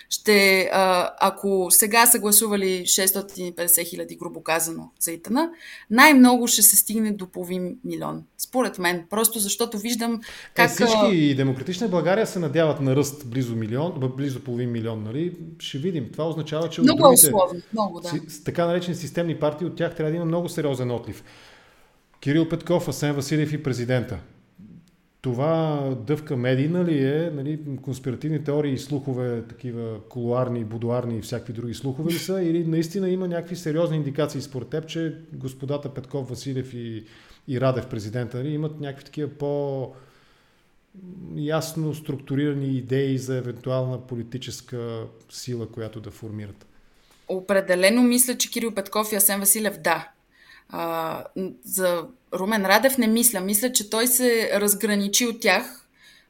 ще, 0.09 0.71
а, 0.73 1.11
ако 1.21 1.67
сега 1.71 2.07
са 2.07 2.19
гласували 2.19 2.83
650 2.85 3.87
хиляди, 3.87 4.17
грубо 4.17 4.43
казано, 4.43 4.91
за 5.01 5.13
ИТАНА, 5.13 5.51
най-много 5.91 6.47
ще 6.47 6.63
се 6.63 6.77
стигне 6.77 7.13
до 7.13 7.27
половин 7.27 7.77
милион. 7.85 8.23
Според 8.39 8.79
мен. 8.79 9.05
Просто 9.11 9.39
защото 9.39 9.79
виждам 9.79 10.21
как... 10.55 10.71
Е, 10.71 10.75
всички 10.75 11.35
демократична 11.35 11.89
България 11.89 12.27
се 12.27 12.39
надяват 12.39 12.81
на 12.81 12.97
ръст 12.97 13.27
близо 13.27 13.57
милион, 13.57 14.13
близо 14.17 14.41
половин 14.41 14.73
милион, 14.73 15.03
нали? 15.03 15.37
Ще 15.59 15.79
видим. 15.79 16.09
Това 16.13 16.29
означава, 16.29 16.71
че 16.71 16.81
много 16.81 17.03
другите, 17.03 17.27
условно, 17.27 17.61
много, 17.73 18.01
да. 18.01 18.09
С, 18.29 18.45
така 18.45 18.67
наречени 18.67 18.97
системни 18.97 19.39
партии, 19.39 19.67
от 19.67 19.77
тях 19.77 19.95
трябва 19.95 20.11
да 20.11 20.17
има 20.17 20.25
много 20.25 20.49
сериозен 20.49 20.91
отлив. 20.91 21.25
Кирил 22.21 22.49
Петков, 22.49 22.89
Асен 22.89 23.15
Василев 23.15 23.53
и 23.53 23.63
президента 23.63 24.19
това 25.25 25.91
дъвка 26.07 26.37
медийна 26.37 26.85
ли 26.85 27.05
е, 27.05 27.31
нали, 27.35 27.61
конспиративни 27.83 28.45
теории 28.45 28.73
и 28.73 28.79
слухове, 28.79 29.43
такива 29.49 30.01
колуарни, 30.09 30.65
будуарни 30.65 31.19
и 31.19 31.21
всякакви 31.21 31.53
други 31.53 31.75
слухове 31.75 32.13
ли 32.13 32.19
са, 32.19 32.43
или 32.43 32.65
наистина 32.65 33.11
има 33.11 33.29
някакви 33.29 33.57
сериозни 33.57 33.97
индикации 33.97 34.41
според 34.41 34.69
теб, 34.69 34.87
че 34.87 35.19
господата 35.33 35.95
Петков, 35.95 36.29
Василев 36.29 36.75
и, 36.75 37.05
и 37.49 37.61
Радев, 37.61 37.87
президента, 37.87 38.37
нали, 38.37 38.49
имат 38.49 38.81
някакви 38.81 39.05
такива 39.05 39.29
по 39.29 39.93
ясно 41.37 41.95
структурирани 41.95 42.77
идеи 42.77 43.19
за 43.19 43.37
евентуална 43.37 44.07
политическа 44.07 45.07
сила, 45.31 45.69
която 45.69 46.01
да 46.01 46.11
формират? 46.11 46.67
Определено 47.29 48.03
мисля, 48.03 48.39
че 48.39 48.51
Кирил 48.51 48.75
Петков 48.75 49.13
и 49.13 49.17
Асен 49.17 49.41
Василев 49.41 49.79
да. 49.79 50.09
А, 50.69 51.25
за 51.65 52.07
Румен 52.35 52.67
Радев 52.67 52.99
не 52.99 53.07
мисля. 53.07 53.41
Мисля, 53.41 53.73
че 53.73 53.91
той 53.91 54.07
се 54.07 54.51
разграничи 54.61 55.27
от 55.27 55.41
тях. 55.41 55.81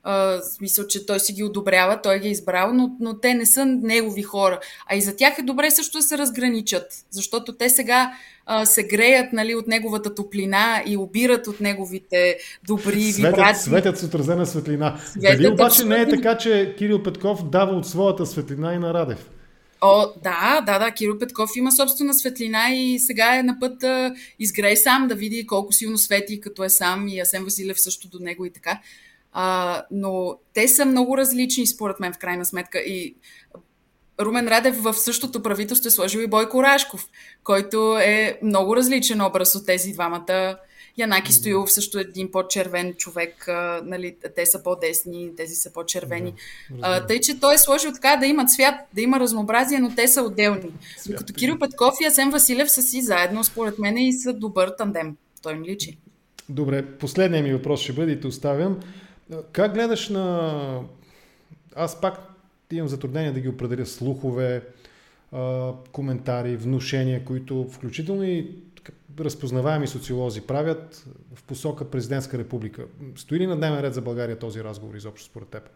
А, 0.07 0.41
мисля, 0.61 0.87
че 0.87 1.07
той 1.07 1.21
си 1.21 1.33
ги 1.33 1.45
одобрява, 1.45 2.01
той 2.03 2.21
ги 2.21 2.29
е 2.29 2.31
избрал, 2.31 2.73
но, 2.73 2.97
но 3.01 3.19
те 3.19 3.35
не 3.35 3.47
са 3.47 3.67
негови 3.67 4.23
хора. 4.23 4.61
А 4.87 4.97
и 4.97 5.01
за 5.01 5.17
тях 5.17 5.39
е 5.39 5.43
добре 5.43 5.71
също 5.71 5.99
да 5.99 6.03
се 6.03 6.19
разграничат, 6.19 6.87
защото 7.11 7.53
те 7.53 7.71
сега 7.71 8.13
а, 8.47 8.67
се 8.67 8.83
греят 8.83 9.33
нали, 9.33 9.55
от 9.55 9.67
неговата 9.67 10.15
топлина 10.15 10.83
и 10.87 10.97
обират 10.97 11.47
от 11.47 11.61
неговите 11.61 12.37
добри 12.67 13.13
светят, 13.13 13.31
вибрации. 13.31 13.71
Светят 13.71 13.99
с 13.99 14.03
отразена 14.03 14.47
светлина. 14.47 14.99
Светят 15.07 15.39
Дали 15.39 15.53
обаче 15.53 15.85
не 15.85 16.01
е 16.01 16.09
така, 16.09 16.39
че 16.39 16.75
Кирил 16.79 17.03
Петков 17.03 17.49
дава 17.49 17.73
от 17.73 17.87
своята 17.87 18.27
светлина 18.27 18.75
и 18.75 18.79
на 18.79 18.95
Радев? 18.95 19.31
О, 19.81 20.07
да, 20.23 20.61
да, 20.67 20.79
да, 20.79 20.91
Кирил 20.91 21.19
Петков 21.19 21.51
има 21.57 21.73
собствена 21.73 22.15
светлина 22.15 22.75
и 22.75 22.99
сега 22.99 23.39
е 23.39 23.43
на 23.43 23.61
път 23.61 23.79
да 23.79 24.15
изгрее 24.39 24.77
сам, 24.77 25.09
да 25.09 25.15
види 25.15 25.47
колко 25.47 25.73
силно 25.73 25.99
свети, 25.99 26.41
като 26.41 26.65
е 26.65 26.69
сам 26.69 27.09
и 27.09 27.21
Асен 27.21 27.45
Василев 27.45 27.81
също 27.81 28.09
до 28.09 28.19
него 28.19 28.45
и 28.45 28.51
така. 28.51 28.81
А, 29.33 29.83
но 29.91 30.39
те 30.55 30.69
са 30.69 30.85
много 30.85 31.17
различни, 31.19 31.67
според 31.67 32.01
мен, 32.01 32.13
в 32.13 32.19
крайна 32.19 32.45
сметка. 32.45 32.79
И 32.79 33.15
Румен 34.21 34.49
Радев 34.49 34.83
в 34.83 34.95
същото 34.95 35.43
правителство 35.43 35.89
е 35.89 35.91
сложил 35.91 36.21
и 36.21 36.27
Бойко 36.27 36.63
Рашков, 36.63 37.09
който 37.45 37.99
е 37.99 38.39
много 38.43 38.77
различен 38.77 39.21
образ 39.21 39.55
от 39.55 39.67
тези 39.67 39.93
двамата. 39.93 40.57
Янаки 40.99 41.33
Стоилов 41.33 41.73
също 41.73 41.99
е 41.99 42.01
един 42.01 42.31
по-червен 42.31 42.95
човек, 42.95 43.49
а, 43.49 43.83
нали, 43.85 44.17
те 44.37 44.47
са 44.47 44.63
по-десни, 44.63 45.37
тези 45.37 45.55
са 45.55 45.73
по-червени. 45.73 46.35
Да, 46.71 47.07
тъй, 47.07 47.21
че 47.21 47.41
той 47.41 47.55
е 47.55 47.59
сложил 47.59 47.93
така 47.93 48.17
да 48.17 48.27
има 48.27 48.47
цвят, 48.47 48.75
да 48.95 49.01
има 49.01 49.21
разнообразие, 49.21 49.79
но 49.79 49.95
те 49.95 50.09
са 50.09 50.23
отделни. 50.23 50.71
Докато 51.07 51.33
Кирил 51.33 51.59
Петков 51.59 51.95
и 52.03 52.07
Асен 52.07 52.31
Василев 52.31 52.71
са 52.71 52.83
си 52.83 53.03
заедно, 53.03 53.45
според 53.45 53.79
мен, 53.79 53.99
и 53.99 54.13
са 54.13 54.33
добър 54.33 54.75
тандем. 54.79 55.17
Той 55.43 55.55
ми 55.55 55.69
личи. 55.69 55.99
Добре, 56.49 56.87
последният 56.87 57.47
ми 57.47 57.53
въпрос 57.53 57.81
ще 57.81 57.93
бъде 57.93 58.13
и 58.13 58.21
те 58.21 58.27
оставям. 58.27 58.81
Как 59.53 59.75
гледаш 59.75 60.09
на... 60.09 60.81
Аз 61.77 62.01
пак 62.01 62.19
имам 62.73 62.89
затруднение 62.89 63.33
да 63.33 63.41
ги 63.41 63.49
определя 63.49 63.87
слухове, 63.87 64.63
коментари, 65.93 66.57
внушения, 66.57 67.25
които 67.25 67.69
включително 67.73 68.25
и 68.25 68.51
разпознаваеми 69.21 69.87
социолози 69.87 70.41
правят 70.41 71.05
в 71.35 71.43
посока 71.43 71.91
президентска 71.91 72.39
република. 72.39 72.87
Стои 73.17 73.39
ли 73.39 73.47
на 73.47 73.57
дневен 73.57 73.81
ред 73.81 73.95
за 73.95 74.03
България 74.03 74.39
този 74.39 74.65
разговор 74.65 74.95
изобщо 74.95 75.27
според 75.27 75.49
теб? 75.49 75.71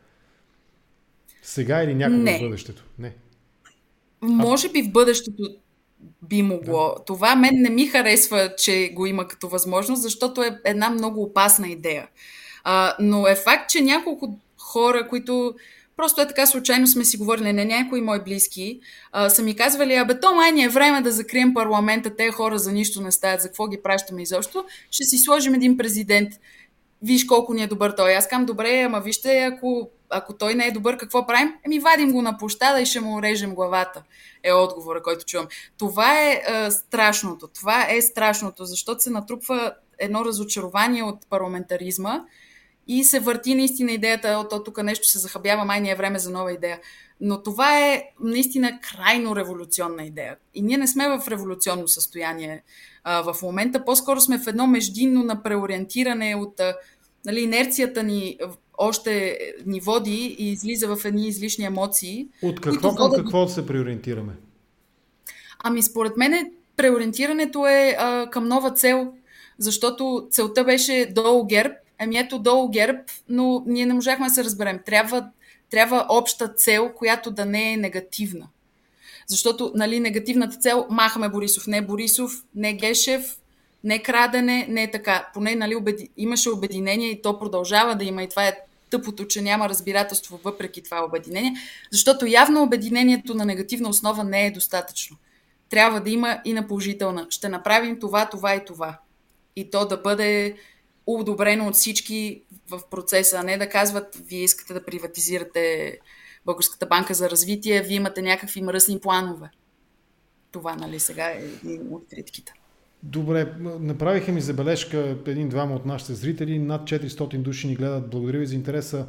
Сега 1.43 1.83
или 1.83 1.95
някога 1.95 2.39
в 2.39 2.41
бъдещето? 2.41 2.85
Не. 2.99 3.15
Може 4.21 4.69
би 4.69 4.83
в 4.83 4.93
бъдещето 4.93 5.43
би 6.23 6.43
могло. 6.43 6.95
Да. 6.99 7.05
Това 7.05 7.37
мен 7.37 7.55
не 7.55 7.71
ми 7.71 7.87
харесва, 7.87 8.55
че 8.57 8.93
го 8.95 9.07
има 9.07 9.29
като 9.29 9.49
възможност, 9.49 10.03
защото 10.03 10.43
е 10.43 10.61
една 10.65 10.91
много 10.91 11.23
опасна 11.23 11.69
идея. 11.69 12.09
А, 12.65 12.97
но 13.01 13.27
е 13.27 13.35
факт, 13.35 13.71
че 13.71 13.81
няколко 13.81 14.39
хора, 14.59 15.09
които 15.09 15.55
просто 15.99 16.21
е 16.21 16.29
така 16.29 16.47
случайно 16.47 16.87
сме 16.87 17.05
си 17.05 17.17
говорили, 17.17 17.53
не 17.53 17.65
някои 17.65 18.01
мои 18.01 18.21
близки, 18.21 18.81
а, 19.13 19.31
са 19.31 19.43
ми 19.43 19.57
казвали, 19.57 19.95
абе 19.95 20.21
то 20.21 20.35
май 20.35 20.53
ни 20.53 20.65
е 20.65 20.69
време 20.69 21.01
да 21.01 21.11
закрием 21.11 21.55
парламента, 21.55 22.17
те 22.17 22.31
хора 22.31 22.59
за 22.59 22.73
нищо 22.73 23.01
не 23.01 23.13
стават, 23.13 23.41
за 23.41 23.49
какво 23.49 23.67
ги 23.67 23.83
пращаме 23.83 24.23
изобщо, 24.23 24.65
ще 24.91 25.05
си 25.05 25.19
сложим 25.19 25.55
един 25.55 25.77
президент. 25.77 26.33
Виж 27.03 27.25
колко 27.25 27.55
ни 27.55 27.63
е 27.63 27.67
добър 27.67 27.91
той. 27.91 28.15
Аз 28.15 28.29
кам 28.29 28.45
добре, 28.47 28.83
ама 28.83 29.01
вижте, 29.01 29.39
ако, 29.39 29.91
ако 30.11 30.35
той 30.35 30.55
не 30.55 30.67
е 30.67 30.71
добър, 30.71 30.97
какво 30.97 31.27
правим? 31.27 31.55
Еми, 31.67 31.79
вадим 31.79 32.13
го 32.13 32.23
на 32.23 32.39
площада 32.39 32.81
и 32.81 32.87
ще 32.87 33.01
му 33.01 33.23
режем 33.23 33.55
главата. 33.55 34.03
Е 34.43 34.53
отговора, 34.53 35.03
който 35.03 35.25
чувам. 35.25 35.47
Това 35.79 36.21
е, 36.21 36.43
е 36.47 36.71
страшното. 36.71 37.49
Това 37.49 37.87
е 37.91 38.03
страшното, 38.03 38.65
защото 38.65 39.03
се 39.03 39.11
натрупва 39.11 39.73
едно 39.99 40.25
разочарование 40.25 41.03
от 41.03 41.27
парламентаризма, 41.31 42.21
и 42.89 43.05
се 43.05 43.21
върти 43.21 43.55
наистина 43.55 43.93
идеята, 43.93 44.29
от 44.29 44.65
тук 44.65 44.83
нещо 44.83 45.09
се 45.09 45.19
захабява, 45.19 45.65
май 45.65 45.81
не 45.81 45.91
е 45.91 45.95
време 45.95 46.19
за 46.19 46.31
нова 46.31 46.53
идея. 46.53 46.81
Но 47.21 47.43
това 47.43 47.87
е 47.87 48.03
наистина 48.21 48.79
крайно 48.81 49.37
революционна 49.37 50.05
идея. 50.05 50.37
И 50.55 50.63
ние 50.63 50.77
не 50.77 50.87
сме 50.87 51.09
в 51.09 51.29
революционно 51.29 51.89
състояние 51.89 52.63
а, 53.05 53.33
в 53.33 53.43
момента. 53.43 53.85
По-скоро 53.85 54.21
сме 54.21 54.39
в 54.39 54.47
едно 54.47 54.67
междинно 54.67 55.23
на 55.23 55.43
преориентиране 55.43 56.35
от 56.37 56.61
а, 56.61 56.77
нали, 57.25 57.41
инерцията 57.41 58.03
ни 58.03 58.39
още 58.79 59.39
ни 59.67 59.81
води 59.81 60.37
и 60.39 60.53
излиза 60.53 60.97
в 60.97 61.05
едни 61.05 61.29
излишни 61.29 61.65
емоции. 61.65 62.29
От 62.43 62.61
какво 62.61 62.95
към 62.95 63.09
водят... 63.09 63.25
какво 63.25 63.49
се 63.49 63.67
преориентираме? 63.67 64.33
Ами 65.65 65.83
според 65.83 66.17
мен 66.17 66.53
преориентирането 66.77 67.67
е 67.67 67.97
а, 67.99 68.31
към 68.31 68.49
нова 68.49 68.71
цел, 68.71 69.13
защото 69.59 70.29
целта 70.31 70.65
беше 70.65 71.13
долу 71.15 71.47
герб 71.47 71.73
Ами 71.99 72.19
ето 72.19 72.39
долу 72.39 72.69
ГЕРБ, 72.69 72.99
но 73.29 73.63
ние 73.67 73.87
не 73.87 73.95
можахме 73.95 74.27
да 74.27 74.35
се 74.35 74.45
разберем. 74.45 74.81
Трябва, 74.87 75.29
трябва 75.71 76.07
обща 76.09 76.49
цел, 76.49 76.93
която 76.97 77.31
да 77.31 77.45
не 77.45 77.73
е 77.73 77.77
негативна. 77.77 78.49
Защото 79.27 79.73
нали, 79.75 80.01
негативната 80.01 80.57
цел 80.57 80.87
махаме 80.91 81.29
Борисов. 81.29 81.67
Не 81.67 81.83
Борисов, 81.83 82.33
не 82.55 82.73
Гешев, 82.73 83.39
не 83.85 84.03
крадене, 84.03 84.67
не 84.69 84.83
е 84.83 84.91
така. 84.91 85.29
Поне 85.35 85.55
нали, 85.55 85.77
обеди... 85.77 86.11
имаше 86.17 86.51
обединение 86.51 87.11
и 87.11 87.23
то 87.23 87.39
продължава 87.39 87.97
да 87.97 88.05
има 88.05 88.23
и 88.23 88.29
това 88.29 88.49
е 88.49 88.59
тъпото, 88.91 89.27
че 89.27 89.43
няма 89.43 89.69
разбирателство 89.69 90.41
въпреки 90.45 90.83
това 90.83 91.05
обединение, 91.05 91.53
защото 91.91 92.27
явно 92.27 92.63
обединението 92.63 93.35
на 93.35 93.45
негативна 93.45 93.89
основа 93.89 94.25
не 94.25 94.47
е 94.47 94.51
достатъчно. 94.51 95.17
Трябва 95.71 96.01
да 96.01 96.11
има 96.11 96.41
и 96.45 96.53
на 96.53 96.67
положителна. 96.67 97.27
Ще 97.31 97.49
направим 97.49 98.01
това, 98.01 98.29
това 98.29 98.55
и 98.55 98.65
това. 98.65 98.99
И 99.57 99.71
то 99.71 99.87
да 99.87 99.97
бъде 99.97 100.57
одобрено 101.15 101.69
от 101.69 101.75
всички 101.75 102.43
в 102.71 102.81
процеса, 102.91 103.37
а 103.39 103.43
не 103.43 103.59
да 103.59 103.69
казват, 103.69 104.23
вие 104.27 104.43
искате 104.43 104.75
да 104.75 104.85
приватизирате 104.85 105.99
Българската 106.45 106.87
банка 106.87 107.15
за 107.15 107.31
развитие, 107.31 107.83
вие 107.83 107.97
имате 107.97 108.23
някакви 108.23 108.63
мръсни 108.63 109.01
планове. 109.01 109.51
Това, 110.53 110.77
нали, 110.77 111.01
сега 111.01 111.25
е 111.25 111.43
един 111.65 111.95
от 111.95 112.05
критиките. 112.11 112.53
Добре, 113.03 113.55
направиха 113.81 114.33
ми 114.33 114.41
забележка 114.41 115.17
един-двама 115.27 115.75
от 115.75 115.87
нашите 115.87 116.15
зрители. 116.15 116.59
Над 116.59 116.83
400 116.83 117.39
души 117.39 117.67
ни 117.67 117.75
гледат. 117.75 118.11
Благодаря 118.11 118.39
ви 118.39 118.47
за 118.47 118.55
интереса. 118.55 119.07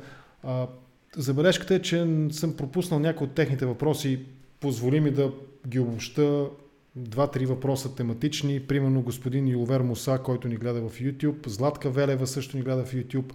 забележката 1.17 1.75
е, 1.75 1.81
че 1.81 2.27
съм 2.31 2.55
пропуснал 2.57 2.99
някои 2.99 3.27
от 3.27 3.35
техните 3.35 3.65
въпроси. 3.65 4.25
Позволи 4.59 4.99
ми 4.99 5.11
да 5.11 5.31
ги 5.67 5.79
обобща 5.79 6.49
два-три 7.03 7.45
въпроса 7.45 7.95
тематични. 7.95 8.59
Примерно 8.67 9.01
господин 9.01 9.47
Юлвер 9.47 9.81
Муса, 9.81 10.19
който 10.23 10.47
ни 10.47 10.55
гледа 10.55 10.89
в 10.89 10.99
YouTube. 10.99 11.47
Златка 11.47 11.89
Велева 11.89 12.27
също 12.27 12.57
ни 12.57 12.63
гледа 12.63 12.85
в 12.85 12.93
YouTube. 12.93 13.33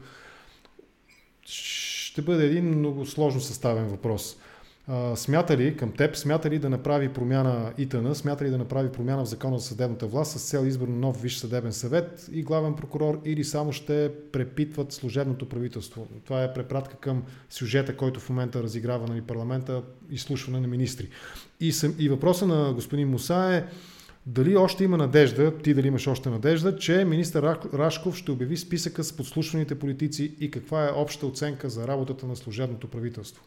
Ще 1.47 2.23
бъде 2.23 2.47
един 2.47 2.79
много 2.79 3.07
сложно 3.07 3.41
съставен 3.41 3.87
въпрос. 3.87 4.37
А, 4.89 5.16
смята 5.16 5.57
ли 5.57 5.76
към 5.76 5.93
теб, 5.93 6.16
смята 6.16 6.51
ли 6.51 6.59
да 6.59 6.70
направи 6.70 7.09
промяна 7.09 7.72
ИТН, 7.78 8.12
смята 8.12 8.45
ли 8.45 8.51
да 8.51 8.59
направи 8.59 8.93
промяна 8.93 9.24
в 9.24 9.28
закона 9.28 9.59
за 9.59 9.66
съдебната 9.66 10.07
власт 10.07 10.39
с 10.39 10.51
цел 10.51 10.66
избор 10.66 10.89
на 10.89 10.97
нов 10.97 11.22
висш 11.22 11.37
съдебен 11.37 11.72
съвет 11.72 12.28
и 12.32 12.43
главен 12.43 12.74
прокурор 12.74 13.20
или 13.24 13.45
само 13.45 13.72
ще 13.72 14.12
препитват 14.32 14.93
служебното 14.93 15.49
правителство? 15.49 16.07
Това 16.24 16.45
е 16.45 16.53
препратка 16.53 16.97
към 16.97 17.22
сюжета, 17.51 17.97
който 17.97 18.20
в 18.20 18.28
момента 18.28 18.62
разиграва 18.62 19.14
на 19.14 19.22
парламента, 19.22 19.82
изслушване 20.11 20.61
на 20.61 20.66
министри. 20.66 21.09
И, 21.61 21.72
съм, 21.72 21.95
и 21.99 22.09
въпроса 22.09 22.47
на 22.47 22.72
господин 22.72 23.09
Муса 23.09 23.55
е 23.55 23.64
дали 24.26 24.57
още 24.57 24.85
има 24.85 24.97
надежда, 24.97 25.59
ти 25.59 25.74
дали 25.74 25.89
имаш 25.89 26.07
още 26.07 26.30
надежда, 26.30 26.76
че 26.76 27.05
министър 27.05 27.59
Рашков 27.74 28.16
ще 28.16 28.30
обяви 28.30 28.57
списъка 28.57 29.05
с 29.05 29.16
подслушваните 29.16 29.78
политици 29.78 30.35
и 30.41 30.51
каква 30.51 30.85
е 30.89 30.93
обща 30.93 31.26
оценка 31.26 31.68
за 31.70 31.89
работата 31.89 32.26
на 32.26 32.37
служебното 32.37 32.89
правителство? 32.89 33.45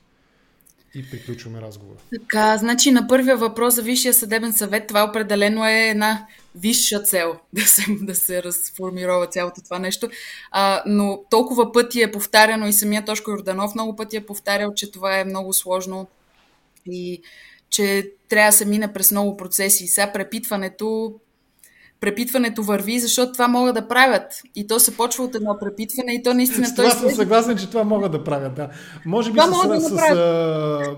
И 0.98 1.10
приключваме 1.10 1.62
разговора. 1.62 1.98
Така, 2.22 2.58
значи 2.58 2.92
на 2.92 3.08
първия 3.08 3.38
въпрос 3.38 3.74
за 3.76 3.82
Висшия 3.82 4.14
съдебен 4.14 4.54
съвет, 4.54 4.88
това 4.88 5.04
определено 5.04 5.66
е 5.66 5.90
една 5.90 6.28
висша 6.56 7.04
цел 7.04 7.40
да 7.54 7.62
се, 7.62 7.86
да 8.02 8.16
се 8.16 8.44
разформирова 8.44 9.28
цялото 9.28 9.62
това 9.64 9.80
нещо. 9.80 10.10
А, 10.52 10.84
но 10.86 11.24
толкова 11.30 11.72
пъти 11.72 12.02
е 12.02 12.12
повтаряно 12.12 12.68
и 12.68 12.74
самия 12.74 13.06
Тошко 13.06 13.32
Йорданов 13.32 13.76
много 13.76 13.96
пъти 13.96 14.18
е 14.18 14.26
повтарял, 14.26 14.74
че 14.74 14.92
това 14.92 15.20
е 15.20 15.26
много 15.26 15.54
сложно 15.54 16.08
и 16.86 17.22
че 17.70 18.12
трябва 18.30 18.50
да 18.50 18.58
се 18.58 18.66
мине 18.66 18.94
през 18.94 19.12
много 19.12 19.38
процеси. 19.38 19.88
Сега 19.88 20.14
препитването 20.14 21.16
препитването 22.00 22.64
върви, 22.64 23.00
защото 23.00 23.32
това 23.32 23.48
могат 23.48 23.76
да 23.76 23.88
правят. 23.88 24.42
И 24.56 24.68
то 24.68 24.80
се 24.80 24.98
почва 24.98 25.24
от 25.24 25.36
едно 25.36 25.58
препитване 25.60 26.14
и 26.14 26.24
то 26.24 26.34
наистина... 26.34 26.68
С 26.68 26.76
това 26.76 26.84
той 26.84 27.00
съм 27.00 27.10
съгласен, 27.10 27.58
че 27.58 27.70
това 27.70 27.84
могат 27.84 28.12
да 28.12 28.24
правят, 28.24 28.56
да. 28.56 28.70
Може 29.06 29.32
би 29.32 29.40
това 29.40 29.66
с, 29.66 29.68
да 29.68 29.82
с, 29.82 29.90
с 29.90 30.96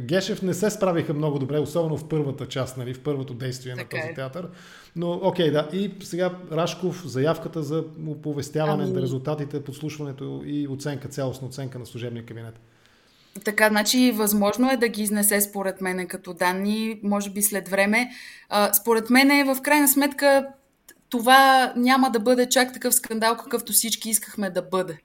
Гешев 0.00 0.42
не 0.42 0.54
се 0.54 0.70
справиха 0.70 1.14
много 1.14 1.38
добре, 1.38 1.58
особено 1.58 1.96
в 1.96 2.08
първата 2.08 2.46
част, 2.46 2.76
нали, 2.76 2.94
в 2.94 3.00
първото 3.00 3.34
действие 3.34 3.74
така 3.74 3.96
на 3.96 4.02
този 4.02 4.12
е. 4.12 4.14
театър. 4.14 4.48
Но 4.96 5.12
окей, 5.12 5.50
да. 5.50 5.68
И 5.72 5.90
сега 6.02 6.30
Рашков, 6.52 7.02
заявката 7.06 7.62
за 7.62 7.84
оповестяване 8.06 8.84
ами... 8.84 8.92
на 8.92 9.02
резултатите, 9.02 9.62
подслушването 9.62 10.42
и 10.46 10.68
оценка, 10.68 11.08
цялостна 11.08 11.48
оценка 11.48 11.78
на 11.78 11.86
служебния 11.86 12.26
кабинет. 12.26 12.60
Така, 13.44 13.68
значи, 13.68 14.12
възможно 14.12 14.70
е 14.70 14.76
да 14.76 14.88
ги 14.88 15.02
изнесе 15.02 15.40
според 15.40 15.80
мене 15.80 16.06
като 16.06 16.34
данни, 16.34 17.00
може 17.02 17.30
би 17.30 17.42
след 17.42 17.68
време. 17.68 18.10
А, 18.48 18.72
според 18.72 19.10
мен, 19.10 19.54
в 19.54 19.62
крайна 19.62 19.88
сметка, 19.88 20.46
това 21.08 21.72
няма 21.76 22.10
да 22.10 22.20
бъде 22.20 22.48
чак 22.48 22.72
такъв 22.72 22.94
скандал, 22.94 23.36
какъвто 23.36 23.72
всички 23.72 24.10
искахме 24.10 24.50
да 24.50 24.62
бъде. 24.62 24.98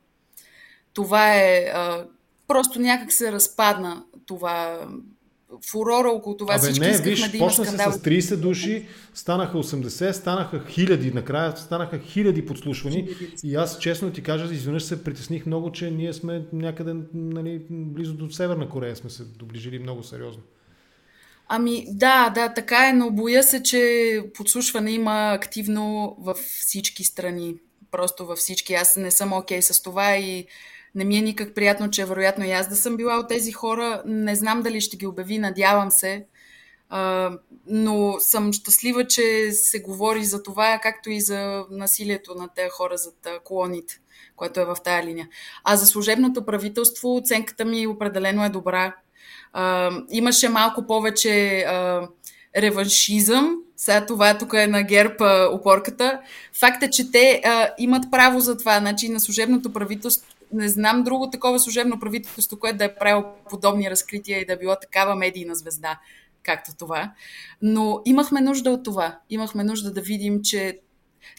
Това 0.93 1.35
е. 1.35 1.71
А, 1.73 2.05
просто 2.47 2.79
някак 2.79 3.11
се 3.11 3.31
разпадна 3.31 4.03
това 4.25 4.87
фурора 5.71 6.09
около 6.09 6.37
това. 6.37 6.53
Абе, 6.53 6.61
Всички 6.61 6.79
не, 6.79 6.97
виж, 6.97 7.31
да 7.31 7.37
почна 7.37 7.65
се 7.65 7.71
с 7.71 7.77
30 7.77 8.35
души, 8.35 8.87
станаха 9.13 9.57
80, 9.57 10.11
станаха 10.11 10.65
хиляди, 10.69 11.11
накрая 11.11 11.57
станаха 11.57 11.99
хиляди 11.99 12.45
подслушвани. 12.45 13.09
И 13.43 13.55
аз 13.55 13.79
честно 13.79 14.11
ти 14.11 14.23
кажа, 14.23 14.53
изведнъж 14.53 14.83
се 14.83 15.03
притесних 15.03 15.45
много, 15.45 15.71
че 15.71 15.91
ние 15.91 16.13
сме 16.13 16.45
някъде 16.53 16.95
нали, 17.13 17.61
близо 17.69 18.13
до 18.13 18.29
Северна 18.29 18.69
Корея, 18.69 18.95
сме 18.95 19.09
се 19.09 19.23
доближили 19.23 19.79
много 19.79 20.03
сериозно. 20.03 20.43
Ами 21.53 21.85
да, 21.89 22.29
да, 22.29 22.53
така 22.53 22.89
е, 22.89 22.93
но 22.93 23.11
боя 23.11 23.43
се, 23.43 23.63
че 23.63 24.23
подслушване 24.33 24.91
има 24.91 25.31
активно 25.33 26.15
във 26.19 26.37
всички 26.37 27.03
страни. 27.03 27.55
Просто 27.91 28.25
във 28.25 28.37
всички. 28.37 28.73
Аз 28.73 28.95
не 28.95 29.11
съм 29.11 29.33
окей 29.33 29.59
okay 29.59 29.71
с 29.71 29.81
това 29.81 30.17
и 30.17 30.47
не 30.95 31.03
ми 31.03 31.17
е 31.17 31.21
никак 31.21 31.55
приятно, 31.55 31.89
че 31.89 32.05
вероятно 32.05 32.45
и 32.45 32.51
аз 32.51 32.69
да 32.69 32.75
съм 32.75 32.97
била 32.97 33.17
от 33.17 33.27
тези 33.27 33.51
хора. 33.51 34.03
Не 34.05 34.35
знам 34.35 34.61
дали 34.61 34.81
ще 34.81 34.97
ги 34.97 35.07
обяви, 35.07 35.39
надявам 35.39 35.91
се. 35.91 36.25
Но 37.67 38.15
съм 38.19 38.53
щастлива, 38.53 39.07
че 39.07 39.51
се 39.51 39.79
говори 39.79 40.25
за 40.25 40.43
това, 40.43 40.79
както 40.83 41.09
и 41.09 41.21
за 41.21 41.65
насилието 41.71 42.35
на 42.35 42.49
тези 42.55 42.69
хора 42.69 42.97
зад 42.97 43.27
колоните, 43.43 43.99
което 44.35 44.59
е 44.59 44.65
в 44.65 44.77
тая 44.83 45.05
линия. 45.05 45.27
А 45.63 45.75
за 45.75 45.85
служебното 45.85 46.45
правителство 46.45 47.15
оценката 47.15 47.65
ми 47.65 47.87
определено 47.87 48.45
е 48.45 48.49
добра. 48.49 48.95
Имаше 50.09 50.49
малко 50.49 50.87
повече 50.87 51.65
реваншизъм. 52.57 53.55
Сега 53.77 54.05
това 54.05 54.37
тук 54.37 54.53
е 54.53 54.67
на 54.67 54.83
ГЕРБ 54.83 55.15
а, 55.19 55.49
опорката. 55.51 56.19
Факт 56.59 56.83
е, 56.83 56.89
че 56.89 57.11
те 57.11 57.41
имат 57.77 58.03
право 58.11 58.39
за 58.39 58.57
това. 58.57 58.79
Значи 58.79 59.09
на 59.09 59.19
служебното 59.19 59.73
правителство 59.73 60.27
не 60.53 60.69
знам 60.69 61.03
друго 61.03 61.29
такова 61.29 61.59
служебно 61.59 61.99
правителство, 61.99 62.59
което 62.59 62.77
да 62.77 62.85
е 62.85 62.95
правило 62.95 63.23
подобни 63.49 63.89
разкрития 63.89 64.39
и 64.39 64.45
да 64.45 64.53
е 64.53 64.57
било 64.57 64.75
такава 64.81 65.15
медийна 65.15 65.55
звезда, 65.55 65.99
както 66.43 66.71
това. 66.79 67.13
Но 67.61 68.01
имахме 68.05 68.41
нужда 68.41 68.71
от 68.71 68.83
това. 68.83 69.19
Имахме 69.29 69.63
нужда 69.63 69.91
да 69.91 70.01
видим, 70.01 70.41
че 70.41 70.79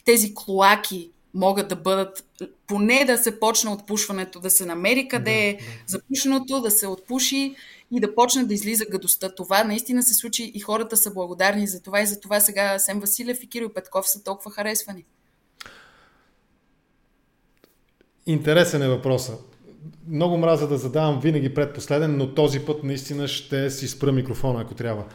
тези 0.05 0.35
клоаки 0.35 1.11
могат 1.33 1.67
да 1.67 1.75
бъдат, 1.75 2.25
поне 2.67 3.05
да 3.05 3.17
се 3.17 3.39
почне 3.39 3.69
отпушването, 3.69 4.39
да 4.39 4.49
се 4.49 4.65
намери 4.65 5.07
къде 5.07 5.49
е 5.49 5.53
да, 5.53 5.63
запушеното, 5.87 6.61
да 6.61 6.71
се 6.71 6.87
отпуши 6.87 7.55
и 7.91 7.99
да 7.99 8.15
почне 8.15 8.43
да 8.43 8.53
излиза 8.53 8.85
гадостта. 8.85 9.35
Това 9.35 9.63
наистина 9.63 10.03
се 10.03 10.13
случи 10.13 10.51
и 10.53 10.59
хората 10.59 10.97
са 10.97 11.13
благодарни 11.13 11.67
за 11.67 11.81
това 11.81 12.01
и 12.01 12.05
за 12.05 12.19
това 12.19 12.39
сега 12.39 12.79
Сем 12.79 12.99
Василев 12.99 13.43
и 13.43 13.47
Кирил 13.49 13.73
Петков 13.73 14.09
са 14.09 14.23
толкова 14.23 14.51
харесвани. 14.51 15.05
Интересен 18.25 18.81
е 18.81 18.87
въпроса. 18.87 19.37
Много 20.07 20.37
мраза 20.37 20.67
да 20.67 20.77
задавам 20.77 21.19
винаги 21.19 21.53
предпоследен, 21.53 22.17
но 22.17 22.33
този 22.33 22.59
път 22.59 22.83
наистина 22.83 23.27
ще 23.27 23.69
си 23.69 23.87
спра 23.87 24.11
микрофона, 24.11 24.61
ако 24.61 24.73
трябва. 24.73 25.05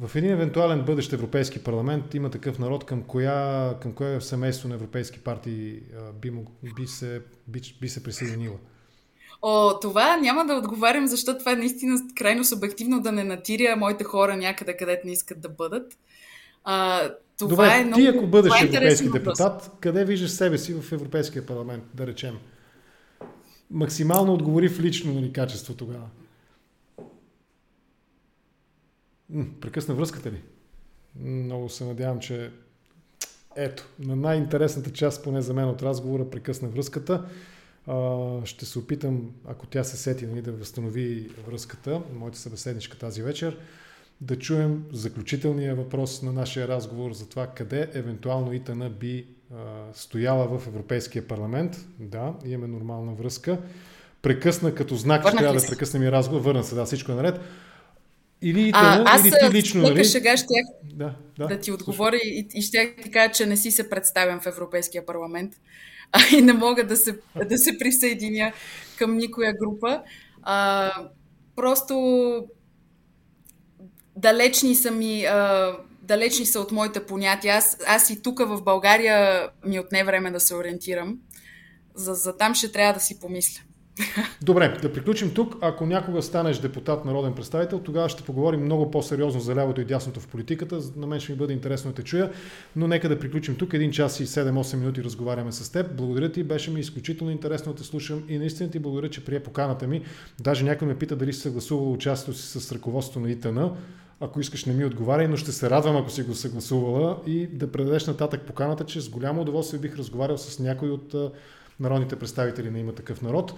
В 0.00 0.16
един 0.16 0.30
евентуален 0.30 0.82
бъдещ 0.82 1.12
Европейски 1.12 1.58
парламент 1.58 2.14
има 2.14 2.30
такъв 2.30 2.58
народ, 2.58 2.84
към 2.84 3.02
коя, 3.02 3.74
към 3.80 3.92
кое 3.92 4.20
семейство 4.20 4.68
на 4.68 4.74
европейски 4.74 5.18
партии 5.18 5.80
би, 6.22 6.32
би, 6.76 6.86
се, 6.86 7.20
би, 7.46 7.60
би 7.80 7.88
се 7.88 8.02
присъединила? 8.02 8.56
О, 9.42 9.80
това 9.80 10.16
няма 10.16 10.46
да 10.46 10.54
отговарям, 10.54 11.06
защото 11.06 11.38
това 11.38 11.52
е 11.52 11.56
наистина 11.56 12.00
крайно 12.16 12.44
субективно 12.44 13.00
да 13.00 13.12
не 13.12 13.24
натиря 13.24 13.76
моите 13.76 14.04
хора 14.04 14.36
някъде, 14.36 14.76
където 14.76 15.06
не 15.06 15.12
искат 15.12 15.40
да 15.40 15.48
бъдат. 15.48 15.98
А, 16.64 17.00
това 17.38 17.48
Добре, 17.48 17.80
е 17.80 17.84
много, 17.84 18.02
ти 18.02 18.06
ако 18.06 18.26
бъдеш 18.26 18.52
е 18.62 18.64
европейски 18.64 19.10
депутат, 19.10 19.70
къде 19.80 20.04
виждаш 20.04 20.30
себе 20.30 20.58
си 20.58 20.74
в 20.74 20.92
Европейския 20.92 21.46
парламент, 21.46 21.84
да 21.94 22.06
речем? 22.06 22.38
Максимално 23.70 24.34
отговори 24.34 24.68
в 24.68 24.80
лично 24.80 25.14
нали, 25.14 25.32
качество 25.32 25.74
тогава. 25.74 26.08
Прекъсна 29.60 29.94
връзката 29.94 30.30
ли? 30.30 30.42
Много 31.20 31.68
се 31.68 31.84
надявам, 31.84 32.20
че 32.20 32.50
ето, 33.56 33.88
на 33.98 34.16
най-интересната 34.16 34.92
част, 34.92 35.24
поне 35.24 35.42
за 35.42 35.54
мен 35.54 35.68
от 35.68 35.82
разговора, 35.82 36.30
прекъсна 36.30 36.68
връзката. 36.68 37.24
Ще 38.44 38.66
се 38.66 38.78
опитам, 38.78 39.30
ако 39.44 39.66
тя 39.66 39.84
се 39.84 39.96
сети, 39.96 40.26
нали, 40.26 40.42
да 40.42 40.52
възстанови 40.52 41.30
връзката, 41.46 42.02
моята 42.14 42.38
събеседничка 42.38 42.98
тази 42.98 43.22
вечер, 43.22 43.58
да 44.20 44.38
чуем 44.38 44.84
заключителния 44.92 45.74
въпрос 45.74 46.22
на 46.22 46.32
нашия 46.32 46.68
разговор 46.68 47.12
за 47.12 47.28
това 47.28 47.46
къде 47.46 47.90
евентуално 47.94 48.52
ИТАНА 48.52 48.90
би 48.90 49.26
стояла 49.92 50.58
в 50.58 50.66
Европейския 50.66 51.28
парламент. 51.28 51.86
Да, 51.98 52.34
имаме 52.44 52.66
нормална 52.66 53.12
връзка. 53.12 53.58
Прекъсна 54.22 54.74
като 54.74 54.94
знак, 54.94 55.30
че 55.30 55.36
трябва 55.36 55.60
да 55.60 55.66
прекъснем 55.66 56.02
и 56.02 56.12
разговор. 56.12 56.40
Върна 56.40 56.64
се, 56.64 56.74
да, 56.74 56.84
всичко 56.84 57.12
е 57.12 57.14
наред. 57.14 57.40
Или 58.42 58.68
ИТАНА, 58.68 59.04
а, 59.06 59.14
аз 59.14 59.24
или 59.24 59.32
ти 59.40 59.50
лично, 59.50 59.82
нали? 59.82 60.04
шега 60.04 60.36
щях 60.36 60.66
да, 60.84 61.14
да, 61.38 61.46
да 61.46 61.58
ти 61.58 61.72
отговоря 61.72 62.16
и, 62.16 62.48
и 62.54 62.62
ще 62.62 62.94
ти 63.02 63.10
кажа, 63.10 63.32
че 63.32 63.46
не 63.46 63.56
си 63.56 63.70
се 63.70 63.90
представям 63.90 64.40
в 64.40 64.46
Европейския 64.46 65.06
парламент 65.06 65.54
а 66.12 66.36
и 66.36 66.42
не 66.42 66.52
мога 66.52 66.86
да 66.86 66.96
се, 66.96 67.18
да 67.48 67.58
се 67.58 67.78
присъединя 67.78 68.52
към 68.98 69.16
никоя 69.16 69.52
група. 69.52 70.02
А, 70.42 70.90
просто 71.56 72.46
далечни 74.16 74.74
са 74.74 74.90
ми, 74.90 75.24
а, 75.24 75.72
далечни 76.08 76.46
са 76.46 76.60
от 76.60 76.72
моите 76.72 77.06
понятия. 77.06 77.54
Аз, 77.54 77.76
аз 77.86 78.10
и 78.10 78.22
тук 78.22 78.38
в 78.38 78.62
България 78.62 79.48
ми 79.66 79.80
отне 79.80 80.04
време 80.04 80.30
да 80.30 80.40
се 80.40 80.54
ориентирам. 80.54 81.18
За, 81.94 82.14
за 82.14 82.36
там 82.36 82.54
ще 82.54 82.72
трябва 82.72 82.92
да 82.92 83.00
си 83.00 83.20
помисля. 83.20 83.62
Добре, 84.42 84.78
да 84.82 84.92
приключим 84.92 85.34
тук. 85.34 85.56
Ако 85.60 85.86
някога 85.86 86.22
станеш 86.22 86.58
депутат, 86.58 87.04
народен 87.04 87.34
представител, 87.34 87.78
тогава 87.78 88.08
ще 88.08 88.22
поговорим 88.22 88.64
много 88.64 88.90
по-сериозно 88.90 89.40
за 89.40 89.54
лявото 89.54 89.80
и 89.80 89.84
дясното 89.84 90.20
в 90.20 90.26
политиката. 90.26 90.80
На 90.96 91.06
мен 91.06 91.20
ще 91.20 91.32
ми 91.32 91.38
бъде 91.38 91.52
интересно 91.52 91.90
да 91.90 91.94
те 91.94 92.02
чуя, 92.02 92.32
но 92.76 92.88
нека 92.88 93.08
да 93.08 93.18
приключим 93.18 93.56
тук. 93.56 93.74
Един 93.74 93.90
час 93.90 94.20
и 94.20 94.26
7-8 94.26 94.76
минути 94.76 95.04
разговаряме 95.04 95.52
с 95.52 95.72
теб. 95.72 95.94
Благодаря 95.96 96.32
ти, 96.32 96.42
беше 96.42 96.70
ми 96.70 96.80
изключително 96.80 97.32
интересно 97.32 97.72
да 97.72 97.78
те 97.78 97.84
слушам 97.84 98.24
и 98.28 98.38
наистина 98.38 98.70
ти 98.70 98.78
благодаря, 98.78 99.10
че 99.10 99.24
прие 99.24 99.42
поканата 99.42 99.86
ми. 99.86 100.02
Даже 100.40 100.64
някой 100.64 100.88
ме 100.88 100.98
пита 100.98 101.16
дали 101.16 101.32
си 101.32 101.40
съгласувал 101.40 101.92
участието 101.92 102.38
си 102.40 102.60
с 102.60 102.72
ръководството 102.72 103.20
на 103.20 103.30
ИТН. 103.30 103.58
Ако 104.20 104.40
искаш, 104.40 104.64
не 104.64 104.72
ми 104.72 104.84
отговаряй, 104.84 105.28
но 105.28 105.36
ще 105.36 105.52
се 105.52 105.70
радвам, 105.70 105.96
ако 105.96 106.10
си 106.10 106.22
го 106.22 106.34
съгласувала 106.34 107.22
и 107.26 107.46
да 107.46 107.72
предадеш 107.72 108.06
нататък 108.06 108.46
поканата, 108.46 108.84
че 108.84 109.00
с 109.00 109.08
голямо 109.08 109.42
удоволствие 109.42 109.80
бих 109.80 109.96
разговарял 109.96 110.38
с 110.38 110.58
някой 110.58 110.90
от 110.90 111.14
народните 111.80 112.16
представители 112.16 112.70
на 112.70 112.78
има 112.78 112.92
такъв 112.94 113.22
народ. 113.22 113.54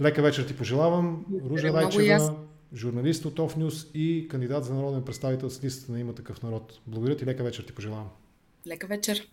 Лека 0.00 0.22
вечер 0.22 0.42
ти 0.42 0.56
пожелавам. 0.56 1.24
Ружа 1.50 1.72
Райчева, 1.72 2.34
журналист 2.74 3.24
от 3.24 3.38
Офнюс 3.38 3.86
и 3.94 4.26
кандидат 4.30 4.64
за 4.64 4.74
народен 4.74 5.02
представител 5.02 5.50
с 5.50 5.64
листата 5.64 5.92
на 5.92 6.00
има 6.00 6.12
такъв 6.14 6.42
народ. 6.42 6.78
Благодаря 6.86 7.16
ти, 7.16 7.26
лека 7.26 7.44
вечер 7.44 7.62
ти 7.62 7.72
пожелавам. 7.72 8.08
Лека 8.66 8.86
вечер. 8.86 9.28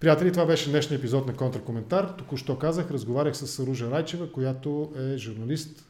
Приятели, 0.00 0.32
това 0.32 0.46
беше 0.46 0.70
днешния 0.70 0.98
епизод 0.98 1.26
на 1.26 1.36
Контракоментар. 1.36 2.14
Току-що 2.18 2.58
казах, 2.58 2.90
разговарях 2.90 3.36
с 3.36 3.66
Ружа 3.66 3.90
Райчева, 3.90 4.32
която 4.32 4.92
е 4.96 5.16
журналист, 5.16 5.84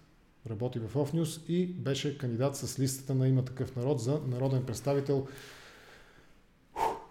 работи 0.50 0.78
в 0.78 0.96
Офнюс 0.96 1.40
и 1.48 1.66
беше 1.66 2.18
кандидат 2.18 2.56
с 2.56 2.78
листата 2.78 3.14
на 3.14 3.28
има 3.28 3.44
такъв 3.44 3.76
народ 3.76 4.00
за 4.00 4.20
народен 4.28 4.62
представител 4.62 5.26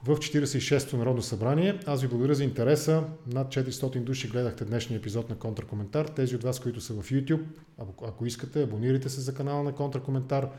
в 0.05 0.17
46-то 0.17 0.97
Народно 0.97 1.21
събрание. 1.21 1.79
Аз 1.85 2.01
ви 2.01 2.07
благодаря 2.07 2.35
за 2.35 2.43
интереса. 2.43 3.03
Над 3.27 3.47
400 3.47 3.99
души 3.99 4.27
гледахте 4.27 4.65
днешния 4.65 4.97
епизод 4.97 5.29
на 5.29 5.35
Контракоментар. 5.35 6.05
Тези 6.05 6.35
от 6.35 6.43
вас, 6.43 6.59
които 6.59 6.81
са 6.81 6.93
в 6.93 7.09
YouTube, 7.11 7.43
ако 8.07 8.25
искате, 8.25 8.63
абонирайте 8.63 9.09
се 9.09 9.21
за 9.21 9.33
канала 9.33 9.63
на 9.63 9.75
Контракоментар. 9.75 10.49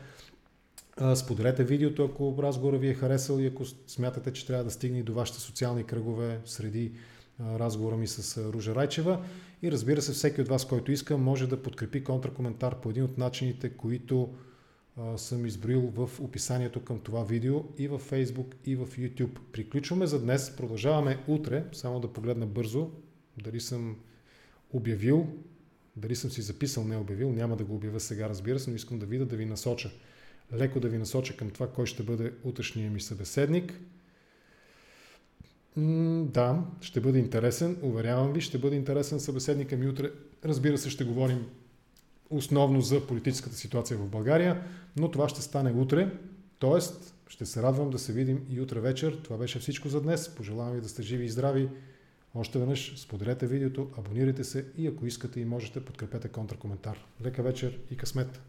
Споделете 1.15 1.63
видеото, 1.63 2.03
ако 2.03 2.43
разговора 2.43 2.77
ви 2.77 2.89
е 2.89 2.93
харесал 2.93 3.39
и 3.39 3.45
ако 3.45 3.63
смятате, 3.87 4.33
че 4.33 4.47
трябва 4.47 4.63
да 4.63 4.71
стигне 4.71 5.03
до 5.03 5.13
вашите 5.13 5.39
социални 5.39 5.83
кръгове 5.83 6.39
среди 6.45 6.91
разговора 7.39 7.97
ми 7.97 8.07
с 8.07 8.43
Ружа 8.53 8.75
Райчева. 8.75 9.19
И 9.65 9.71
разбира 9.71 10.01
се, 10.01 10.11
всеки 10.11 10.41
от 10.41 10.47
вас, 10.47 10.67
който 10.67 10.91
иска, 10.91 11.17
може 11.17 11.47
да 11.47 11.61
подкрепи 11.61 12.03
контракоментар 12.03 12.81
по 12.81 12.89
един 12.89 13.03
от 13.03 13.17
начините, 13.17 13.69
които 13.69 14.33
съм 15.17 15.45
изброил 15.45 15.81
в 15.95 16.09
описанието 16.19 16.83
към 16.83 16.99
това 16.99 17.23
видео 17.23 17.63
и 17.77 17.87
в 17.87 17.99
Facebook 17.99 18.55
и 18.65 18.75
в 18.75 18.87
YouTube. 18.87 19.39
Приключваме 19.51 20.07
за 20.07 20.21
днес, 20.21 20.55
продължаваме 20.55 21.23
утре, 21.27 21.65
само 21.73 21.99
да 21.99 22.13
погледна 22.13 22.45
бързо 22.45 22.91
дали 23.43 23.59
съм 23.59 23.95
обявил, 24.73 25.27
дали 25.95 26.15
съм 26.15 26.31
си 26.31 26.41
записал, 26.41 26.83
не 26.83 26.97
обявил, 26.97 27.31
няма 27.31 27.55
да 27.55 27.63
го 27.63 27.75
обявя 27.75 27.99
сега, 27.99 28.29
разбира 28.29 28.59
се, 28.59 28.69
но 28.69 28.75
искам 28.75 28.99
да 28.99 29.05
видя 29.05 29.25
да 29.25 29.35
ви 29.35 29.45
насоча. 29.45 29.91
Леко 30.53 30.79
да 30.79 30.89
ви 30.89 30.97
насоча 30.97 31.37
към 31.37 31.49
това, 31.49 31.71
кой 31.71 31.85
ще 31.85 32.03
бъде 32.03 32.33
утрешния 32.43 32.91
ми 32.91 33.01
събеседник. 33.01 33.73
Да, 35.77 36.63
ще 36.81 37.01
бъде 37.01 37.19
интересен, 37.19 37.77
уверявам 37.81 38.33
ви, 38.33 38.41
ще 38.41 38.57
бъде 38.57 38.75
интересен 38.75 39.19
събеседника 39.19 39.75
ми 39.77 39.87
утре. 39.87 40.11
Разбира 40.45 40.77
се, 40.77 40.89
ще 40.89 41.03
говорим 41.03 41.45
основно 42.29 42.81
за 42.81 43.07
политическата 43.07 43.55
ситуация 43.55 43.97
в 43.97 44.09
България, 44.09 44.63
но 44.97 45.11
това 45.11 45.29
ще 45.29 45.41
стане 45.41 45.71
утре. 45.71 46.11
Тоест, 46.59 47.15
ще 47.27 47.45
се 47.45 47.61
радвам 47.61 47.89
да 47.89 47.99
се 47.99 48.13
видим 48.13 48.45
и 48.49 48.61
утре 48.61 48.79
вечер. 48.79 49.19
Това 49.23 49.37
беше 49.37 49.59
всичко 49.59 49.89
за 49.89 50.01
днес. 50.01 50.35
Пожелавам 50.35 50.75
ви 50.75 50.81
да 50.81 50.89
сте 50.89 51.01
живи 51.01 51.25
и 51.25 51.29
здрави. 51.29 51.69
Още 52.35 52.59
веднъж 52.59 52.93
споделете 52.97 53.47
видеото, 53.47 53.89
абонирайте 53.97 54.43
се 54.43 54.65
и 54.77 54.87
ако 54.87 55.05
искате 55.05 55.39
и 55.39 55.45
можете, 55.45 55.85
подкрепете 55.85 56.27
контракоментар. 56.27 57.05
Лека 57.23 57.43
вечер 57.43 57.79
и 57.91 57.97
късмет! 57.97 58.41